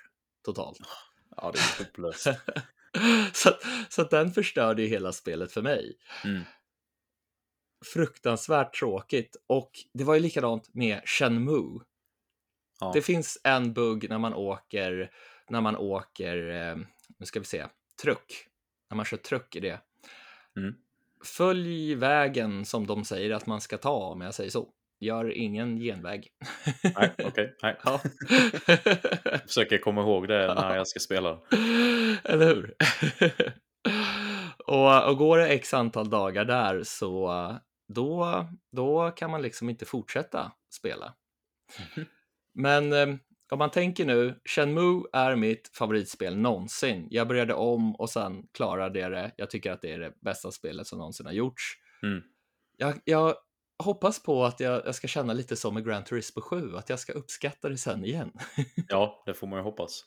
totalt. 0.45 0.79
Ja, 1.37 1.51
det 1.53 1.59
är 1.59 1.85
hopplöst. 1.85 2.29
så, 3.33 3.51
så 3.89 4.05
den 4.05 4.33
förstörde 4.33 4.83
ju 4.83 4.89
hela 4.89 5.13
spelet 5.13 5.53
för 5.53 5.63
mig. 5.63 5.97
Mm. 6.25 6.43
Fruktansvärt 7.93 8.79
tråkigt. 8.79 9.37
Och 9.47 9.71
det 9.95 10.05
var 10.05 10.15
ju 10.15 10.21
likadant 10.21 10.75
med 10.75 11.01
Shenmue. 11.05 11.81
Ja. 12.81 12.91
Det 12.95 13.03
finns 13.03 13.39
en 13.45 13.73
bugg 13.73 14.11
när 14.11 14.19
man 14.19 14.35
åker, 14.35 15.11
när 15.51 15.61
man 15.61 15.77
åker, 15.77 16.51
eh, 16.51 16.77
nu 17.19 17.27
ska 17.27 17.39
vi 17.39 17.45
se, 17.45 17.67
truck. 18.03 18.49
När 18.91 18.97
man 18.97 19.05
kör 19.05 19.17
truck 19.17 19.57
i 19.57 19.61
det. 19.61 19.81
Mm. 20.57 20.75
Följ 21.25 21.95
vägen 21.95 22.65
som 22.65 22.87
de 22.87 23.05
säger 23.05 23.31
att 23.31 23.47
man 23.47 23.61
ska 23.61 23.79
ta, 23.79 23.95
om 23.95 24.21
jag 24.21 24.35
säger 24.35 24.51
så. 24.51 24.69
Gör 25.01 25.33
ingen 25.33 25.77
genväg. 25.77 26.29
Nej, 26.83 27.13
okej. 27.25 27.57
Nej. 27.63 27.77
Ja. 27.85 28.01
Jag 29.25 29.41
försöker 29.43 29.79
komma 29.79 30.01
ihåg 30.01 30.29
det 30.29 30.55
när 30.55 30.77
jag 30.77 30.89
ska 30.89 31.01
spela. 31.01 31.31
Eller 32.25 32.47
hur? 32.47 32.75
och, 34.67 35.09
och 35.09 35.19
går 35.19 35.39
det 35.39 35.49
x 35.49 35.75
antal 35.75 36.11
dagar 36.11 36.45
där 36.45 36.83
så 36.83 37.59
då, 37.89 38.45
då 38.73 39.11
kan 39.11 39.31
man 39.31 39.43
liksom 39.43 39.71
inte 39.71 39.85
fortsätta 39.85 40.53
spela. 40.75 41.15
Mhm. 41.79 42.07
Men 42.55 42.93
eh, 42.93 43.17
om 43.53 43.59
man 43.59 43.71
tänker 43.71 44.05
nu, 44.05 44.41
Shenmue 44.45 45.03
är 45.13 45.37
mitt 45.37 45.71
favoritspel 45.77 46.37
någonsin. 46.37 47.07
Jag 47.11 47.29
började 47.29 47.55
om 47.55 47.95
och 47.97 48.11
sen 48.11 48.47
klarade 48.53 48.99
jag 48.99 49.13
det. 49.13 49.33
Jag 49.37 49.51
tycker 49.51 49.73
att 49.73 49.83
det 49.83 49.93
är 49.93 49.99
det 49.99 50.13
bästa 50.21 50.51
spelet 50.51 50.87
som 50.87 50.99
någonsin 50.99 51.27
har 51.27 51.33
gjorts. 51.33 51.63
Mm. 52.03 52.23
Jag, 52.77 53.01
jag 53.05 53.35
hoppas 53.83 54.23
på 54.23 54.45
att 54.45 54.61
jag, 54.61 54.83
jag 54.87 54.95
ska 54.95 55.09
känna 55.09 55.33
lite 55.33 55.57
som 55.57 55.75
med 55.75 55.85
Gran 55.87 56.05
Turismo 56.05 56.43
7, 56.43 56.77
att 56.77 56.89
jag 56.89 56.99
ska 57.01 57.13
uppskatta 57.13 57.69
det 57.69 57.77
sen 57.79 58.05
igen. 58.05 58.33
Ja, 58.89 59.23
det 59.27 59.35
får 59.35 59.47
man 59.47 59.59
ju 59.59 59.63
hoppas. 59.63 60.05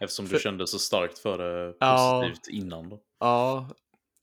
Eftersom 0.00 0.24
du 0.24 0.30
För- 0.30 0.38
kände 0.38 0.66
så 0.66 0.78
starkt 0.78 1.18
för 1.18 1.38
det 1.38 1.76
Ja. 1.80 2.22
positivt 2.24 2.54
innan 2.54 2.88
då. 2.88 3.00
Ja, 3.20 3.68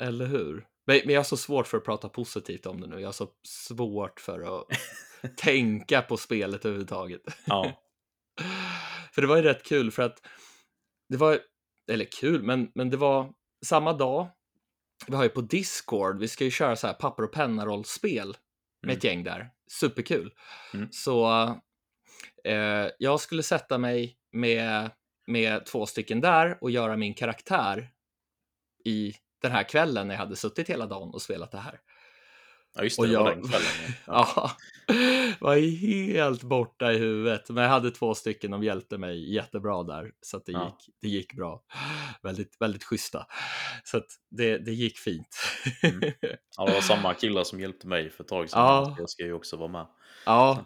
eller 0.03 0.25
hur? 0.25 0.65
Men 0.85 1.01
men 1.05 1.13
jag 1.13 1.19
har 1.19 1.23
så 1.25 1.37
svårt 1.37 1.67
för 1.67 1.77
att 1.77 1.85
prata 1.85 2.09
positivt 2.09 2.65
om 2.65 2.81
det 2.81 2.87
nu. 2.87 2.99
Jag 2.99 3.07
har 3.07 3.13
så 3.13 3.27
svårt 3.47 4.19
för 4.19 4.57
att 4.59 4.65
tänka 5.37 6.01
på 6.01 6.17
spelet 6.17 6.65
överhuvudtaget. 6.65 7.21
Ja. 7.45 7.71
För 9.11 9.21
det 9.21 9.27
var 9.27 9.35
ju 9.35 9.41
rätt 9.41 9.63
kul 9.63 9.91
för 9.91 10.03
att 10.03 10.21
det 11.09 11.17
var, 11.17 11.39
eller 11.91 12.05
kul, 12.05 12.43
men, 12.43 12.71
men 12.75 12.89
det 12.89 12.97
var 12.97 13.33
samma 13.65 13.93
dag. 13.93 14.29
Vi 15.07 15.15
har 15.15 15.23
ju 15.23 15.29
på 15.29 15.41
Discord, 15.41 16.19
vi 16.19 16.27
ska 16.27 16.43
ju 16.43 16.51
köra 16.51 16.75
så 16.75 16.87
här 16.87 16.93
papper 16.93 17.23
och 17.23 17.31
penna-rollspel 17.33 18.27
med 18.81 18.89
Mm. 18.89 18.97
ett 18.97 19.03
gäng 19.03 19.23
där. 19.23 19.49
Superkul. 19.71 20.33
Mm. 20.73 20.87
Så 20.91 21.29
eh, 22.43 22.87
jag 22.99 23.19
skulle 23.19 23.43
sätta 23.43 23.77
mig 23.77 24.17
med, 24.31 24.91
med 25.27 25.65
två 25.65 25.85
stycken 25.85 26.21
där 26.21 26.57
och 26.61 26.71
göra 26.71 26.97
min 26.97 27.13
karaktär 27.13 27.89
i 28.85 29.13
den 29.41 29.51
här 29.51 29.63
kvällen 29.63 30.07
när 30.07 30.13
jag 30.15 30.19
hade 30.19 30.35
suttit 30.35 30.69
hela 30.69 30.85
dagen 30.85 31.09
och 31.13 31.21
spelat 31.21 31.51
det 31.51 31.57
här. 31.57 31.79
Ja, 32.77 32.83
just 32.83 32.97
det. 32.97 33.01
Och 33.01 33.07
det 33.07 33.17
var 33.17 33.25
jag- 33.31 33.37
den 33.41 33.49
kvällen. 33.49 33.93
Ja. 34.07 34.51
Ja, 34.89 35.35
var 35.39 35.55
helt 36.13 36.43
borta 36.43 36.93
i 36.93 36.97
huvudet. 36.97 37.49
Men 37.49 37.63
jag 37.63 37.71
hade 37.71 37.91
två 37.91 38.15
stycken, 38.15 38.51
de 38.51 38.63
hjälpte 38.63 38.97
mig 38.97 39.33
jättebra 39.33 39.83
där. 39.83 40.11
Så 40.21 40.37
det, 40.45 40.51
Ja. 40.51 40.65
gick, 40.79 40.95
det 41.01 41.07
gick 41.07 41.33
bra. 41.33 41.63
Väldigt, 42.23 42.61
väldigt 42.61 42.83
schyssta. 42.83 43.25
Så 43.83 44.01
det, 44.29 44.57
det 44.57 44.71
gick 44.71 44.97
fint. 44.97 45.37
Mm. 45.83 46.11
Ja, 46.57 46.65
det 46.65 46.73
var 46.73 46.81
samma 46.81 47.13
killar 47.13 47.43
som 47.43 47.59
hjälpte 47.59 47.87
mig 47.87 48.09
för 48.09 48.23
ett 48.23 48.27
tag 48.29 48.49
sedan. 48.49 48.59
Ja. 48.61 48.95
Jag 48.99 49.09
ska 49.09 49.23
ju 49.23 49.33
också 49.33 49.57
vara 49.57 49.67
med. 49.71 49.87
ja, 50.25 50.65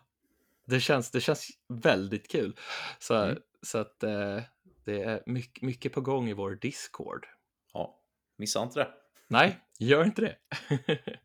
det 0.67 0.79
känns, 0.79 1.11
det 1.11 1.21
känns 1.21 1.47
väldigt 1.83 2.31
kul. 2.31 2.55
Så, 2.99 3.15
Mm. 3.15 3.37
så 3.61 3.77
att 3.77 4.03
eh, 4.03 4.39
det 4.85 5.01
är 5.01 5.23
mycket, 5.25 5.61
mycket 5.63 5.93
på 5.93 6.01
gång 6.01 6.29
i 6.29 6.33
vår 6.33 6.55
Discord. 6.55 7.25
Ja, 7.73 7.99
missa 8.37 8.63
inte 8.63 8.79
det. 8.79 8.87
Nej, 9.27 9.59
gör 9.79 10.03
inte 10.03 10.21
det. 10.21 10.35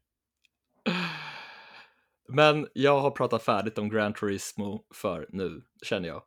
Men 2.28 2.68
jag 2.74 3.00
har 3.00 3.10
pratat 3.10 3.42
färdigt 3.42 3.78
om 3.78 3.88
Gran 3.88 4.14
Turismo 4.14 4.84
för 4.94 5.26
nu, 5.28 5.62
känner 5.82 6.08
jag. 6.08 6.22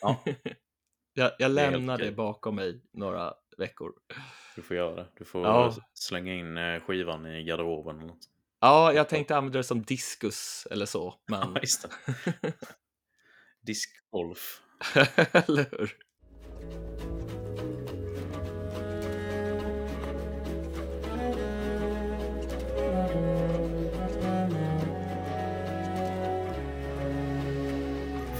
Ja. 0.00 0.24
jag, 1.14 1.32
jag 1.38 1.50
Det 1.50 1.54
lämnar 1.54 1.98
det 1.98 2.04
okej. 2.04 2.14
bakom 2.14 2.54
mig 2.56 2.82
några 2.92 3.34
veckor. 3.58 3.92
Du 4.56 4.62
får 4.62 4.76
göra 4.76 4.94
det. 4.94 5.06
Du 5.18 5.24
får 5.24 5.46
Ja. 5.46 5.74
slänga 5.94 6.34
in 6.34 6.56
eh, 6.56 6.80
skivan 6.80 7.26
i 7.26 7.44
garderoben 7.44 7.96
eller 7.98 8.06
något. 8.08 8.26
Ja, 8.60 8.92
jag 8.92 9.08
tänkte 9.08 9.36
använda 9.36 9.58
det 9.58 9.64
som 9.64 9.82
diskus 9.82 10.66
eller 10.70 10.86
så, 10.86 11.14
men 11.28 11.52
Ja, 11.54 11.60
just 11.60 11.82
det. 11.82 12.52
Diskgolf. 13.60 14.60
eller 15.32 15.66
hur? 15.78 15.96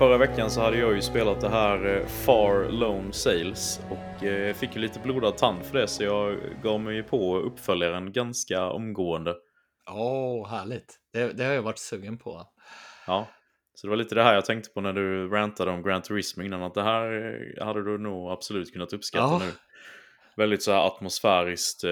Förra 0.00 0.18
veckan 0.18 0.50
så 0.50 0.60
hade 0.60 0.78
jag 0.78 0.94
ju 0.94 1.02
spelat 1.02 1.40
det 1.40 1.48
här 1.48 1.96
eh, 1.96 2.06
Far 2.06 2.68
Lone 2.68 3.12
Sales 3.12 3.80
och 3.90 4.24
eh, 4.24 4.54
fick 4.54 4.74
ju 4.74 4.80
lite 4.80 5.00
blodad 5.00 5.36
tand 5.36 5.64
för 5.64 5.78
det 5.78 5.88
så 5.88 6.02
jag 6.02 6.38
gav 6.62 6.80
mig 6.80 6.94
ju 6.94 7.02
på 7.02 7.38
uppföljaren 7.38 8.12
ganska 8.12 8.66
omgående. 8.66 9.34
Åh, 9.90 10.48
härligt. 10.48 10.98
Det, 11.12 11.32
det 11.32 11.44
har 11.44 11.52
jag 11.52 11.62
varit 11.62 11.78
sugen 11.78 12.18
på. 12.18 12.46
Ja, 13.06 13.28
så 13.74 13.86
det 13.86 13.90
var 13.90 13.96
lite 13.96 14.14
det 14.14 14.22
här 14.22 14.34
jag 14.34 14.44
tänkte 14.44 14.70
på 14.70 14.80
när 14.80 14.92
du 14.92 15.28
rantade 15.28 15.70
om 15.70 15.82
Gran 15.82 16.02
Turismo 16.02 16.42
innan 16.42 16.62
att 16.62 16.74
det 16.74 16.82
här 16.82 17.34
eh, 17.58 17.64
hade 17.66 17.84
du 17.84 17.98
nog 17.98 18.30
absolut 18.30 18.72
kunnat 18.72 18.92
uppskatta 18.92 19.24
Ja. 19.24 19.38
nu. 19.38 19.52
Väldigt 20.36 20.62
så 20.62 20.72
här 20.72 20.86
atmosfäriskt, 20.86 21.84
eh, 21.84 21.90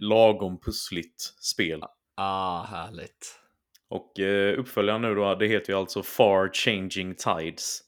lagom 0.00 0.60
pussligt 0.60 1.20
spel. 1.40 1.82
Ah, 2.16 2.62
härligt. 2.62 3.40
Och 3.88 4.20
eh, 4.20 4.58
uppföljaren 4.58 5.02
nu 5.02 5.14
då, 5.14 5.34
det 5.34 5.46
heter 5.46 5.72
ju 5.72 5.78
alltså 5.78 6.02
Far 6.02 6.50
Changing 6.52 7.14
Tides. 7.14 7.80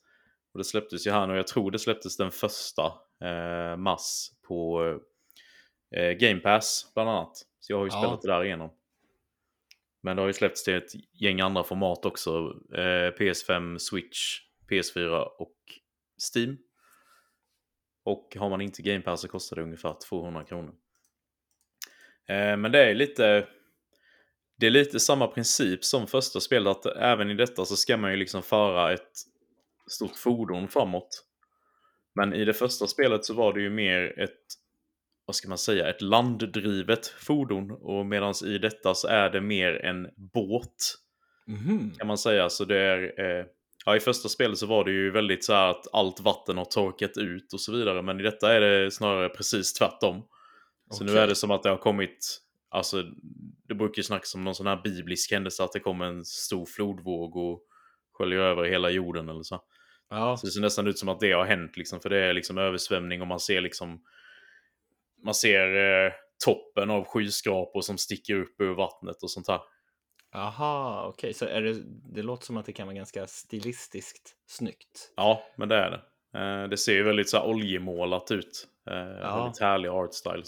Och 0.53 0.59
det 0.59 0.65
släpptes 0.65 1.07
ju 1.07 1.11
här 1.11 1.27
nu, 1.27 1.37
jag 1.37 1.47
tror 1.47 1.71
det 1.71 1.79
släpptes 1.79 2.17
den 2.17 2.31
första 2.31 2.85
eh, 3.25 3.77
mars 3.77 4.31
på 4.49 4.83
eh, 5.97 6.11
Game 6.13 6.41
Pass 6.41 6.91
bland 6.95 7.11
annat. 7.11 7.37
Så 7.61 7.73
jag 7.73 7.79
har 7.79 7.85
ju 7.85 7.91
Ja. 7.93 8.01
spelat 8.03 8.23
det 8.23 8.29
där 8.29 8.45
igenom. 8.45 8.71
Men 10.03 10.17
det 10.17 10.23
har 10.23 10.27
ju 10.27 10.33
släppts 10.33 10.65
till 10.65 10.75
ett 10.75 10.91
gäng 11.13 11.41
andra 11.41 11.65
format 11.65 12.05
också. 12.05 12.31
Eh, 12.75 13.13
PS5, 13.19 13.79
Switch, 13.79 14.41
PS4 14.71 15.21
och 15.23 15.57
Steam. 16.35 16.59
Och 18.05 18.37
har 18.39 18.49
man 18.51 18.61
inte 18.61 18.83
Game 18.83 19.01
Pass 19.01 19.21
så 19.21 19.29
kostar 19.29 19.57
det 19.57 19.63
ungefär 19.63 19.97
200 20.09 20.45
kronor. 20.45 20.75
Eh, 22.29 22.57
men 22.57 22.73
det 22.73 22.85
är 22.91 22.95
lite... 22.95 23.49
Det 24.59 24.67
är 24.67 24.71
lite 24.71 25.01
samma 25.01 25.27
princip 25.27 25.85
som 25.85 26.07
första 26.07 26.41
spelet. 26.41 26.71
Att 26.71 26.87
även 26.87 27.31
i 27.31 27.35
detta 27.35 27.65
så 27.65 27.77
ska 27.77 27.97
man 27.97 28.11
ju 28.11 28.17
liksom 28.17 28.43
föra 28.43 28.93
ett 28.93 29.13
stort 29.91 30.17
fordon 30.17 30.69
framåt. 30.69 31.25
Men 32.15 32.35
i 32.35 32.45
det 32.45 32.55
första 32.55 32.87
spelet 32.87 33.25
så 33.25 33.35
var 33.35 33.53
det 33.53 33.61
ju 33.61 33.71
mer 33.71 34.19
ett, 34.21 34.39
vad 35.27 35.37
ska 35.37 35.49
man 35.49 35.59
säga, 35.59 35.89
ett 35.89 36.03
landdrivet 36.03 37.07
fordon. 37.07 37.71
Och 37.71 38.07
medan 38.07 38.35
i 38.45 38.59
detta 38.59 38.95
så 38.95 39.09
är 39.09 39.31
det 39.31 39.41
mer 39.41 39.85
en 39.85 40.09
båt 40.17 40.95
Mhm. 41.47 41.91
kan 41.99 42.07
man 42.07 42.19
säga. 42.19 42.49
Så 42.51 42.65
det 42.65 42.79
är, 42.79 43.21
eh, 43.21 43.47
ja, 43.87 43.97
I 43.97 44.01
första 44.01 44.29
spelet 44.29 44.59
så 44.59 44.67
var 44.67 44.85
det 44.85 44.91
ju 44.91 45.11
väldigt 45.11 45.45
så 45.45 45.53
här 45.53 45.69
att 45.71 45.87
allt 45.95 46.21
vatten 46.21 46.57
har 46.59 46.65
torkat 46.65 47.17
ut 47.17 47.53
och 47.53 47.61
så 47.61 47.73
vidare. 47.73 48.03
Men 48.03 48.21
i 48.21 48.23
detta 48.23 48.53
är 48.55 48.61
det 48.61 48.91
snarare 48.91 49.29
precis 49.29 49.73
tvärtom. 49.73 50.23
Så 50.91 51.05
nu 51.05 51.19
är 51.19 51.27
det 51.27 51.35
som 51.35 51.51
att 51.51 51.63
det 51.63 51.69
har 51.71 51.77
kommit, 51.77 52.41
alltså 52.69 53.03
det 53.69 53.75
brukar 53.75 53.97
ju 53.99 54.03
snackas 54.03 54.35
om 54.35 54.45
någon 54.45 54.55
sån 54.55 54.67
här 54.67 54.81
biblisk 54.85 55.33
händelse 55.33 55.65
att 55.65 55.73
det 55.73 55.81
kommer 55.81 56.05
en 56.05 56.25
stor 56.25 56.67
flodvåg 56.67 57.37
och 57.37 57.63
sköljer 58.13 58.39
över 58.39 58.65
hela 58.65 58.91
jorden 58.91 59.29
eller 59.29 59.43
så. 59.43 59.61
Ja. 60.11 60.37
Så 60.37 60.47
det 60.47 60.53
ser 60.53 60.61
nästan 60.61 60.87
ut 60.87 60.99
som 60.99 61.09
att 61.09 61.21
det 61.21 61.33
har 61.33 61.45
hänt 61.45 61.77
liksom, 61.77 62.01
för 62.01 62.11
det 62.11 62.19
är 62.19 62.33
liksom 62.33 62.59
översvämning 62.59 63.21
och 63.21 63.27
man 63.27 63.41
ser 63.41 63.61
liksom 63.61 64.03
man 65.25 65.35
ser 65.35 65.77
eh, 65.77 66.13
toppen 66.45 66.91
av 66.91 67.05
skyskrapor 67.05 67.81
som 67.81 67.99
sticker 67.99 68.35
upp 68.35 68.61
ur 68.61 68.75
vattnet 68.75 69.23
och 69.23 69.31
sånt 69.31 69.49
här. 69.49 69.61
Aha, 70.35 71.07
okej, 71.09 71.35
så 71.35 71.45
är 71.45 71.63
det, 71.63 71.83
det 72.15 72.23
låter 72.23 72.47
som 72.47 72.57
att 72.57 72.67
det 72.67 72.73
kan 72.73 72.87
vara 72.87 72.97
ganska 72.97 73.27
stilistiskt 73.27 74.35
snyggt. 74.47 75.13
Ja, 75.17 75.43
men 75.57 75.69
det 75.69 75.77
är 75.77 75.91
det. 75.91 76.03
Eh, 76.39 76.69
det 76.69 76.77
ser 76.77 76.93
ju 76.93 77.03
väldigt 77.03 77.31
så 77.31 77.37
här 77.37 77.47
oljemålat 77.47 78.31
ut. 78.31 78.69
Eh, 78.91 79.37
Väldigt 79.37 79.61
härlig 79.61 79.89
art 79.89 80.15
style. 80.15 80.43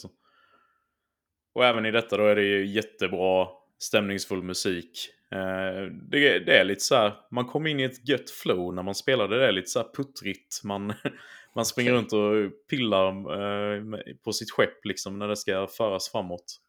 Och 1.52 1.64
även 1.64 1.86
i 1.86 1.90
detta 1.90 2.16
då 2.16 2.24
är 2.26 2.36
det 2.36 2.42
ju 2.42 2.66
jättebra 2.66 3.48
stämningsfull 3.78 4.42
musik. 4.42 5.10
Eh, 5.32 5.82
det, 6.10 6.38
det 6.38 6.58
är 6.58 6.64
lite 6.64 6.80
så 6.80 6.94
här, 6.94 7.12
man 7.30 7.44
kommer 7.46 7.70
in 7.70 7.80
i 7.80 7.84
ett 7.84 8.08
gött 8.08 8.30
flow 8.30 8.74
när 8.74 8.82
man 8.82 8.94
spelar 8.94 9.28
det. 9.28 9.38
Det 9.38 9.46
är 9.46 9.52
lite 9.52 9.68
så 9.68 9.78
här 9.78 9.88
puttrigt. 9.94 10.64
Man, 10.64 10.92
man 11.54 11.64
springer 11.64 11.90
Okej. 11.90 11.98
runt 11.98 12.12
och 12.12 12.52
pillar 12.70 13.06
eh, 13.08 13.82
på 14.24 14.32
sitt 14.32 14.50
skepp 14.50 14.84
liksom 14.84 15.18
när 15.18 15.28
det 15.28 15.36
ska 15.36 15.66
föras 15.66 16.12
framåt. 16.12 16.60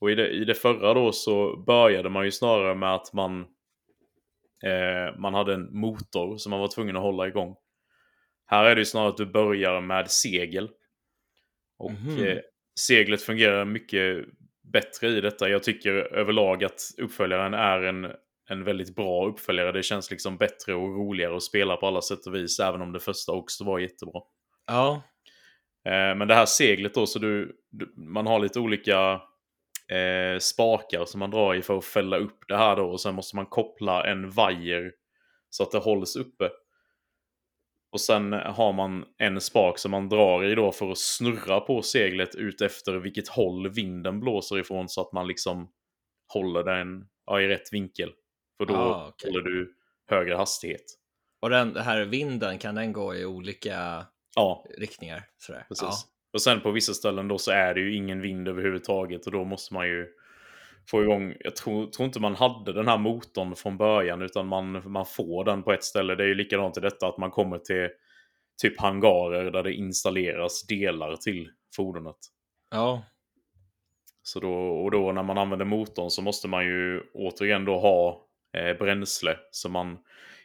Och 0.00 0.10
i 0.10 0.14
det, 0.14 0.28
i 0.28 0.44
det 0.44 0.54
förra 0.54 0.94
då 0.94 1.12
så 1.12 1.56
började 1.56 2.08
man 2.08 2.24
ju 2.24 2.30
snarare 2.30 2.74
med 2.74 2.94
att 2.94 3.12
man 3.12 3.40
eh, 4.64 5.18
man 5.18 5.34
hade 5.34 5.54
en 5.54 5.76
motor 5.78 6.36
som 6.36 6.50
man 6.50 6.60
var 6.60 6.68
tvungen 6.68 6.96
att 6.96 7.02
hålla 7.02 7.28
igång. 7.28 7.56
Här 8.46 8.64
är 8.64 8.74
det 8.74 8.80
ju 8.80 8.84
snarare 8.84 9.08
att 9.08 9.16
du 9.16 9.26
börjar 9.26 9.80
med 9.80 10.10
segel. 10.10 10.70
Och 11.78 11.90
Mhm. 11.92 12.24
eh, 12.24 12.38
seglet 12.80 13.22
fungerar 13.22 13.64
mycket 13.64 14.24
bättre 14.72 15.08
i 15.08 15.20
detta. 15.20 15.48
Jag 15.48 15.62
tycker 15.62 15.92
överlag 15.92 16.64
att 16.64 16.80
uppföljaren 16.98 17.54
är 17.54 17.82
en, 17.82 18.06
en 18.50 18.64
väldigt 18.64 18.94
bra 18.96 19.28
uppföljare. 19.28 19.72
Det 19.72 19.82
känns 19.82 20.10
liksom 20.10 20.36
bättre 20.36 20.74
och 20.74 20.96
roligare 20.96 21.36
att 21.36 21.42
spela 21.42 21.76
på 21.76 21.86
alla 21.86 22.02
sätt 22.02 22.26
och 22.26 22.34
vis, 22.34 22.60
även 22.60 22.82
om 22.82 22.92
det 22.92 23.00
första 23.00 23.32
också 23.32 23.64
var 23.64 23.78
jättebra. 23.78 24.20
Ja, 24.66 25.02
Eh, 25.86 26.14
men 26.16 26.28
det 26.28 26.34
här 26.34 26.46
seglet 26.46 26.94
då, 26.94 27.06
så 27.06 27.18
du, 27.18 27.56
du 27.70 27.94
man 27.96 28.26
har 28.26 28.38
lite 28.38 28.60
olika 28.60 29.20
eh, 29.88 30.38
spakar 30.38 31.04
som 31.04 31.18
man 31.18 31.30
drar 31.30 31.54
i 31.54 31.62
för 31.62 31.78
att 31.78 31.84
fälla 31.84 32.16
upp 32.16 32.38
det 32.48 32.56
här 32.56 32.76
då. 32.76 32.90
Och 32.90 33.00
sen 33.00 33.14
måste 33.14 33.36
man 33.36 33.46
koppla 33.46 34.06
en 34.06 34.30
vajer 34.30 34.92
så 35.50 35.62
att 35.62 35.70
det 35.70 35.78
hålls 35.78 36.16
uppe. 36.16 36.50
Och 37.92 38.00
sen 38.00 38.32
har 38.32 38.72
man 38.72 39.04
en 39.18 39.40
spak 39.40 39.78
som 39.78 39.90
man 39.90 40.08
drar 40.08 40.44
i 40.44 40.54
då 40.54 40.72
för 40.72 40.90
att 40.90 40.98
snurra 40.98 41.60
på 41.60 41.82
seglet 41.82 42.34
ut 42.34 42.60
efter 42.60 42.92
vilket 42.94 43.28
håll 43.28 43.68
vinden 43.68 44.20
blåser 44.20 44.58
ifrån 44.58 44.88
så 44.88 45.00
att 45.00 45.12
man 45.12 45.26
liksom 45.26 45.68
håller 46.32 46.62
den 46.62 47.06
ja, 47.26 47.40
i 47.40 47.48
rätt 47.48 47.72
vinkel. 47.72 48.12
För 48.58 48.66
då 48.66 48.74
Ah, 48.74 49.08
okej. 49.08 49.30
håller 49.30 49.42
du 49.42 49.74
högre 50.10 50.34
hastighet. 50.34 50.84
och 51.42 51.50
den 51.50 51.72
den 51.72 51.82
här 51.82 52.04
vinden, 52.04 52.58
kan 52.58 52.74
den 52.74 52.92
gå 52.92 53.14
i 53.14 53.24
olika 53.24 54.06
Ja, 54.36 54.64
riktningar? 54.78 55.22
Sådär. 55.38 55.64
Precis. 55.68 55.82
Ja. 55.88 55.94
Och 56.32 56.42
sen 56.42 56.60
på 56.60 56.70
vissa 56.70 56.94
ställen 56.94 57.28
då 57.28 57.38
så 57.38 57.50
är 57.50 57.74
det 57.74 57.80
ju 57.80 57.94
ingen 57.94 58.20
vind 58.20 58.48
överhuvudtaget 58.48 59.26
och 59.26 59.32
då 59.32 59.44
måste 59.44 59.74
man 59.74 59.86
ju 59.88 60.06
få 60.90 61.02
igång, 61.02 61.34
jag 61.40 61.56
tror, 61.56 61.86
tror 61.86 62.06
inte 62.06 62.20
man 62.20 62.34
hade 62.34 62.72
den 62.72 62.88
här 62.88 62.98
motorn 62.98 63.56
från 63.56 63.76
början 63.76 64.22
utan 64.22 64.46
man, 64.46 64.92
man 64.92 65.06
får 65.06 65.44
den 65.44 65.62
på 65.62 65.72
ett 65.72 65.84
ställe. 65.84 66.14
Det 66.14 66.24
är 66.24 66.28
ju 66.28 66.34
likadant 66.34 66.76
i 66.76 66.80
detta 66.80 67.06
att 67.06 67.18
man 67.18 67.30
kommer 67.30 67.58
till 67.58 67.88
typ 68.62 68.80
hangarer 68.80 69.50
där 69.50 69.62
det 69.62 69.72
installeras 69.72 70.66
delar 70.66 71.16
till 71.16 71.50
fordonet. 71.76 72.16
ja. 72.70 73.02
Så 74.22 74.40
då, 74.40 74.52
och 74.54 74.90
då 74.90 75.12
när 75.12 75.22
man 75.22 75.38
använder 75.38 75.66
motorn 75.66 76.10
så 76.10 76.22
måste 76.22 76.48
man 76.48 76.64
ju 76.64 77.02
återigen 77.14 77.64
då 77.64 77.78
ha 77.78 78.26
eh, 78.56 78.78
bränsle. 78.78 79.36
Så 79.50 79.68
man, 79.68 79.98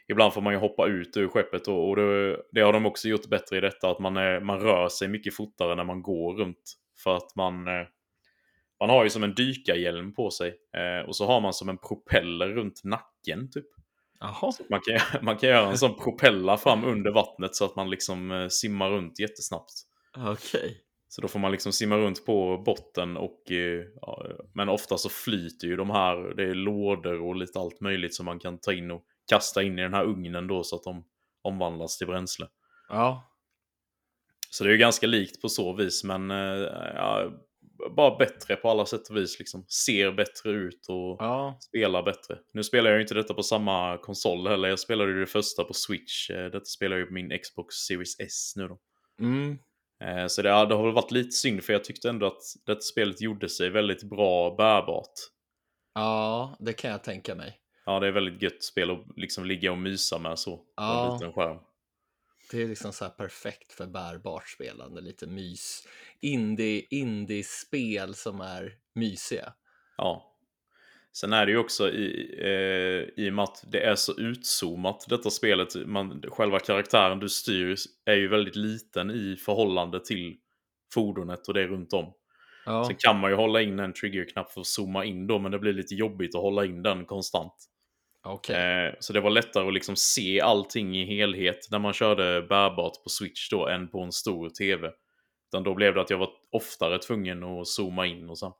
ibland 0.08 0.32
får 0.32 0.40
man 0.40 0.52
ju 0.52 0.58
hoppa 0.58 0.86
ut 0.86 1.16
ur 1.16 1.28
skeppet 1.28 1.68
och, 1.68 1.88
och 1.88 1.96
det, 1.96 2.42
det 2.52 2.60
har 2.60 2.72
de 2.72 2.86
också 2.86 3.08
gjort 3.08 3.26
bättre 3.26 3.56
i 3.56 3.60
detta. 3.60 3.90
Att 3.90 3.98
man, 3.98 4.16
är, 4.16 4.40
man 4.40 4.60
rör 4.60 4.88
sig 4.88 5.08
mycket 5.08 5.34
fortare 5.36 5.74
när 5.74 5.84
man 5.84 6.02
går 6.02 6.34
runt. 6.34 6.74
För 7.04 7.16
att 7.16 7.36
man, 7.36 7.68
eh, 7.68 7.86
man 8.80 8.90
har 8.90 9.04
ju 9.04 9.10
som 9.10 9.24
en 9.24 9.34
dykarhjälm 9.34 10.14
på 10.14 10.30
sig. 10.30 10.54
Eh, 10.76 11.08
och 11.08 11.16
så 11.16 11.26
har 11.26 11.40
man 11.40 11.52
som 11.52 11.68
en 11.68 11.78
propeller 11.78 12.48
runt 12.48 12.80
nacken 12.84 13.50
typ. 13.50 13.66
Man, 14.70 14.80
kan, 14.80 15.22
man 15.24 15.36
kan 15.36 15.48
göra 15.48 15.70
en 15.70 15.78
sån 15.78 15.96
propella 15.96 16.56
fram 16.58 16.84
under 16.84 17.10
vattnet 17.10 17.54
så 17.54 17.64
att 17.64 17.76
man 17.76 17.90
liksom 17.90 18.30
eh, 18.30 18.48
simmar 18.48 18.90
runt 18.90 19.18
jättesnabbt. 19.20 19.72
Okej. 20.16 20.84
Så 21.08 21.20
då 21.20 21.28
får 21.28 21.38
man 21.38 21.52
liksom 21.52 21.72
simma 21.72 21.96
runt 21.96 22.26
på 22.26 22.62
botten 22.66 23.16
och... 23.16 23.50
eh, 23.50 23.84
Ja, 24.00 24.26
men 24.54 24.68
ofta 24.68 24.98
så 24.98 25.08
flyter 25.08 25.66
ju 25.68 25.76
de 25.76 25.90
här, 25.90 26.34
det 26.36 26.42
är 26.42 26.54
lådor 26.54 27.20
och 27.22 27.36
lite 27.36 27.58
allt 27.58 27.80
möjligt 27.80 28.14
som 28.14 28.26
man 28.26 28.38
kan 28.38 28.58
ta 28.58 28.72
in 28.72 28.90
och 28.90 29.04
kasta 29.30 29.62
in 29.62 29.78
i 29.78 29.82
den 29.82 29.94
här 29.94 30.04
ugnen 30.04 30.46
då 30.46 30.62
så 30.64 30.76
att 30.76 30.82
de 30.82 31.04
omvandlas 31.42 31.98
till 31.98 32.06
bränsle. 32.06 32.46
Ja. 32.88 33.34
Så 34.50 34.64
det 34.64 34.70
är 34.70 34.72
ju 34.72 34.78
ganska 34.78 35.06
likt 35.06 35.42
på 35.42 35.48
så 35.48 35.72
vis 35.72 36.04
men 36.04 36.30
ja, 36.30 37.30
bara 37.96 38.16
bättre 38.16 38.56
på 38.56 38.70
alla 38.70 38.86
sätt 38.86 39.08
och 39.10 39.16
vis 39.16 39.38
liksom. 39.38 39.64
Ser 39.68 40.12
bättre 40.12 40.50
ut 40.50 40.86
och 40.88 41.16
Ja. 41.18 41.58
spelar 41.60 42.02
bättre. 42.02 42.38
Nu 42.52 42.62
spelar 42.64 42.90
jag 42.90 42.96
ju 42.96 43.02
inte 43.02 43.14
detta 43.14 43.34
på 43.34 43.42
samma 43.42 43.98
konsol 43.98 44.48
heller. 44.48 44.68
Jag 44.68 44.78
spelade 44.78 45.12
ju 45.12 45.20
det 45.20 45.26
första 45.26 45.64
på 45.64 45.74
Switch. 45.74 46.30
Eh, 46.30 46.44
Detta 46.50 46.64
spelar 46.64 46.96
jag 46.96 47.00
ju 47.00 47.06
på 47.06 47.12
min 47.12 47.38
Xbox 47.38 47.74
Series 47.74 48.20
S 48.20 48.52
nu 48.56 48.68
då. 48.68 48.78
Mm. 49.20 49.58
Eh, 50.04 50.26
Så 50.26 50.42
det, 50.42 50.48
det 50.48 50.74
har 50.74 50.82
väl 50.84 50.92
varit 50.92 51.10
lite 51.10 51.30
synd 51.30 51.64
för 51.64 51.72
jag 51.72 51.84
tyckte 51.84 52.08
ändå 52.08 52.26
att 52.26 52.42
det 52.66 52.82
spelet 52.82 53.20
gjorde 53.20 53.48
sig 53.48 53.70
väldigt 53.70 54.02
bra 54.02 54.54
bärbart. 54.54 55.12
Ja, 55.94 56.56
det 56.60 56.72
kan 56.72 56.90
jag 56.90 57.04
tänka 57.04 57.34
mig. 57.34 57.58
Ja, 57.86 58.00
det 58.00 58.06
är 58.06 58.12
väldigt 58.12 58.42
gött 58.42 58.62
spel 58.62 58.90
att 58.90 59.04
liksom 59.16 59.44
ligga 59.44 59.72
och 59.72 59.78
mysa 59.78 60.18
med 60.18 60.38
så. 60.38 60.56
På 60.56 60.64
Ja. 60.76 61.06
en 61.06 61.12
liten 61.14 61.32
skärm. 61.32 61.58
Det 62.50 62.62
är 62.62 62.66
liksom 62.68 62.92
så 62.92 63.04
här 63.04 63.10
perfekt 63.10 63.72
för 63.72 63.86
bärbart 63.86 64.48
spelande, 64.48 65.00
lite 65.00 65.26
mys. 65.26 65.88
Indie, 66.20 66.86
indie-spel 66.90 68.14
som 68.14 68.40
är 68.40 68.72
mysiga. 68.94 69.52
Ja. 69.96 70.34
Sen 71.12 71.32
är 71.32 71.46
det 71.46 71.52
ju 71.52 71.58
också 71.58 71.90
i, 71.90 72.34
eh, 72.40 73.24
i 73.24 73.30
och 73.30 73.34
med 73.34 73.42
att 73.42 73.64
det 73.66 73.80
är 73.80 73.94
så 73.94 74.18
utzoomat 74.18 75.06
detta 75.08 75.30
spelet. 75.30 75.86
Man, 75.86 76.22
själva 76.28 76.58
karaktären 76.58 77.18
du 77.18 77.28
styr 77.28 77.76
är 78.04 78.14
ju 78.14 78.28
väldigt 78.28 78.56
liten 78.56 79.10
i 79.10 79.36
förhållande 79.36 80.04
till 80.04 80.36
fordonet 80.94 81.48
och 81.48 81.54
det 81.54 81.66
runt 81.66 81.92
om. 81.92 82.12
Ja, 82.66 82.84
Sen 82.84 82.96
kan 82.98 83.20
man 83.20 83.30
ju 83.30 83.36
hålla 83.36 83.62
in 83.62 83.78
en 83.78 83.92
triggerknapp 83.92 84.52
för 84.52 84.60
att 84.60 84.66
zooma 84.66 85.04
in 85.04 85.26
då, 85.26 85.38
men 85.38 85.52
det 85.52 85.58
blir 85.58 85.72
lite 85.72 85.94
jobbigt 85.94 86.34
att 86.34 86.40
hålla 86.40 86.64
in 86.64 86.82
den 86.82 87.04
konstant. 87.04 87.54
Okej. 88.24 88.86
Eh, 88.86 88.94
så 89.00 89.12
det 89.12 89.20
var 89.20 89.30
lättare 89.30 89.68
att 89.68 89.74
liksom 89.74 89.96
se 89.96 90.40
allting 90.40 90.96
i 90.96 91.04
helhet 91.04 91.68
när 91.70 91.78
man 91.78 91.92
körde 91.92 92.42
bärbart 92.42 93.02
på 93.04 93.08
Switch 93.08 93.50
då 93.50 93.68
än 93.68 93.88
på 93.88 94.00
en 94.00 94.12
stor 94.12 94.50
TV. 94.50 94.90
Utan 95.48 95.62
då 95.62 95.74
blev 95.74 95.94
det 95.94 96.00
att 96.00 96.10
jag 96.10 96.18
var 96.18 96.30
oftare 96.52 96.98
tvungen 96.98 97.44
att 97.44 97.68
zooma 97.68 98.06
in 98.06 98.30
och 98.30 98.38
så. 98.38 98.56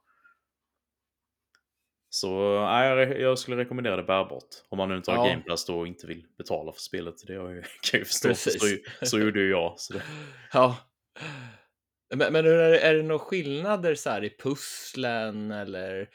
Så 2.09 2.61
nej, 2.65 3.21
jag, 3.21 3.39
skulle 3.39 3.57
rekommendera 3.57 3.95
det 3.95 4.03
bärbart. 4.03 4.47
Om 4.69 4.77
man 4.77 4.89
nu 4.89 4.97
inte 4.97 5.11
har 5.11 5.17
Ja. 5.17 5.31
Game 5.31 5.43
Pass 5.43 5.65
då 5.65 5.79
och 5.79 5.87
inte 5.87 6.07
vill 6.07 6.25
betala 6.37 6.71
för 6.71 6.81
spelet. 6.81 7.15
Det 7.27 7.33
jag, 7.33 7.45
kan 7.45 7.61
jag 7.91 7.99
ju 7.99 8.05
förstå. 8.05 8.35
Så, 8.35 8.49
så 9.01 9.19
gjorde 9.19 9.39
ju 9.39 9.49
jag. 9.49 9.73
Så 9.77 9.93
det, 9.93 10.03
Ja. 10.53 10.77
Men, 12.15 12.33
men 12.33 12.45
är, 12.45 12.49
det, 12.49 12.79
är 12.79 12.93
det 12.95 13.03
några 13.03 13.19
skillnader 13.19 13.95
så 13.95 14.09
här 14.09 14.23
i 14.23 14.37
pusslen 14.37 15.51
eller? 15.51 16.09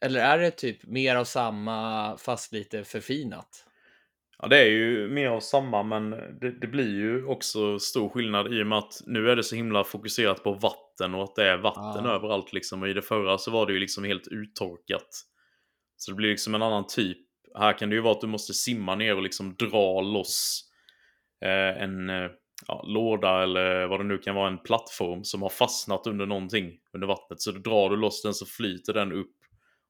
Eller 0.00 0.20
är 0.20 0.38
det 0.38 0.50
typ 0.50 0.86
mer 0.86 1.16
av 1.16 1.24
samma 1.24 2.16
fast 2.18 2.52
lite 2.52 2.84
förfinat? 2.84 3.64
Ja, 4.38 4.48
det 4.48 4.58
är 4.58 4.70
ju 4.70 5.08
mer 5.08 5.28
av 5.28 5.40
samma, 5.40 5.82
men 5.82 6.10
det, 6.10 6.60
det 6.60 6.66
blir 6.66 6.88
ju 6.90 7.24
också 7.24 7.78
stor 7.78 8.08
skillnad 8.08 8.54
i 8.54 8.62
och 8.62 8.66
med 8.66 8.78
att 8.78 9.02
nu 9.06 9.30
är 9.30 9.36
det 9.36 9.42
så 9.42 9.56
himla 9.56 9.84
fokuserat 9.84 10.44
på 10.44 10.52
vatten 10.52 11.14
och 11.14 11.22
att 11.24 11.34
det 11.34 11.44
är 11.50 11.56
vatten 11.56 12.06
Ah. 12.06 12.14
överallt 12.14 12.52
liksom. 12.52 12.82
Och 12.82 12.88
i 12.88 12.92
det 12.92 13.02
förra 13.02 13.38
så 13.38 13.50
var 13.50 13.66
det 13.66 13.72
ju 13.72 13.78
liksom 13.78 14.04
helt 14.04 14.28
uttorkat. 14.28 15.08
Så 15.96 16.10
det 16.10 16.14
blir 16.14 16.28
liksom 16.28 16.54
en 16.54 16.62
annan 16.62 16.86
typ. 16.86 17.18
Här 17.58 17.78
kan 17.78 17.88
det 17.90 17.94
ju 17.94 18.02
vara 18.02 18.14
att 18.14 18.20
du 18.20 18.26
måste 18.26 18.54
simma 18.54 18.94
ner 18.94 19.16
och 19.16 19.22
liksom 19.22 19.54
dra 19.56 20.00
loss 20.00 20.64
eh, 21.44 21.82
en 21.82 22.10
eh, 22.10 22.30
ja, 22.66 22.82
låda 22.86 23.42
eller 23.42 23.86
vad 23.86 24.00
det 24.00 24.04
nu 24.04 24.18
kan 24.18 24.34
vara, 24.34 24.48
en 24.48 24.58
plattform 24.58 25.24
som 25.24 25.42
har 25.42 25.48
fastnat 25.48 26.06
under 26.06 26.26
någonting 26.26 26.72
under 26.92 27.06
vattnet. 27.06 27.40
Så 27.40 27.50
drar 27.50 27.90
du 27.90 27.96
loss 27.96 28.22
den 28.22 28.34
så 28.34 28.46
flyter 28.46 28.92
den 28.92 29.12
upp. 29.12 29.34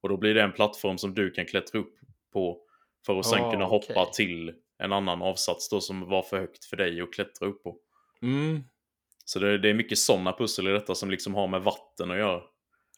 Och 0.02 0.08
då 0.08 0.16
blir 0.16 0.34
det 0.34 0.42
en 0.42 0.52
plattform 0.52 0.98
som 0.98 1.14
du 1.14 1.30
kan 1.30 1.46
klättra 1.46 1.78
upp 1.78 1.94
på 2.32 2.60
för 3.06 3.18
att 3.18 3.26
sen 3.26 3.44
Ah, 3.44 3.50
kunna 3.50 3.64
hoppa 3.64 4.02
okej. 4.02 4.12
till 4.14 4.54
en 4.78 4.92
annan 4.92 5.22
avsats 5.22 5.68
då 5.68 5.80
som 5.80 6.08
var 6.08 6.22
för 6.22 6.38
högt 6.38 6.64
för 6.64 6.76
dig 6.76 7.00
att 7.00 7.12
klättra 7.12 7.48
upp 7.48 7.62
på. 7.62 7.76
Mm, 8.22 8.62
Så 9.24 9.38
det, 9.38 9.58
det 9.58 9.70
är 9.70 9.74
mycket 9.74 9.98
sådana 9.98 10.32
pussel 10.32 10.68
i 10.68 10.70
detta 10.70 10.94
som 10.94 11.10
liksom 11.10 11.34
har 11.34 11.46
med 11.48 11.62
vatten 11.62 12.10
att 12.10 12.16
göra. 12.18 12.42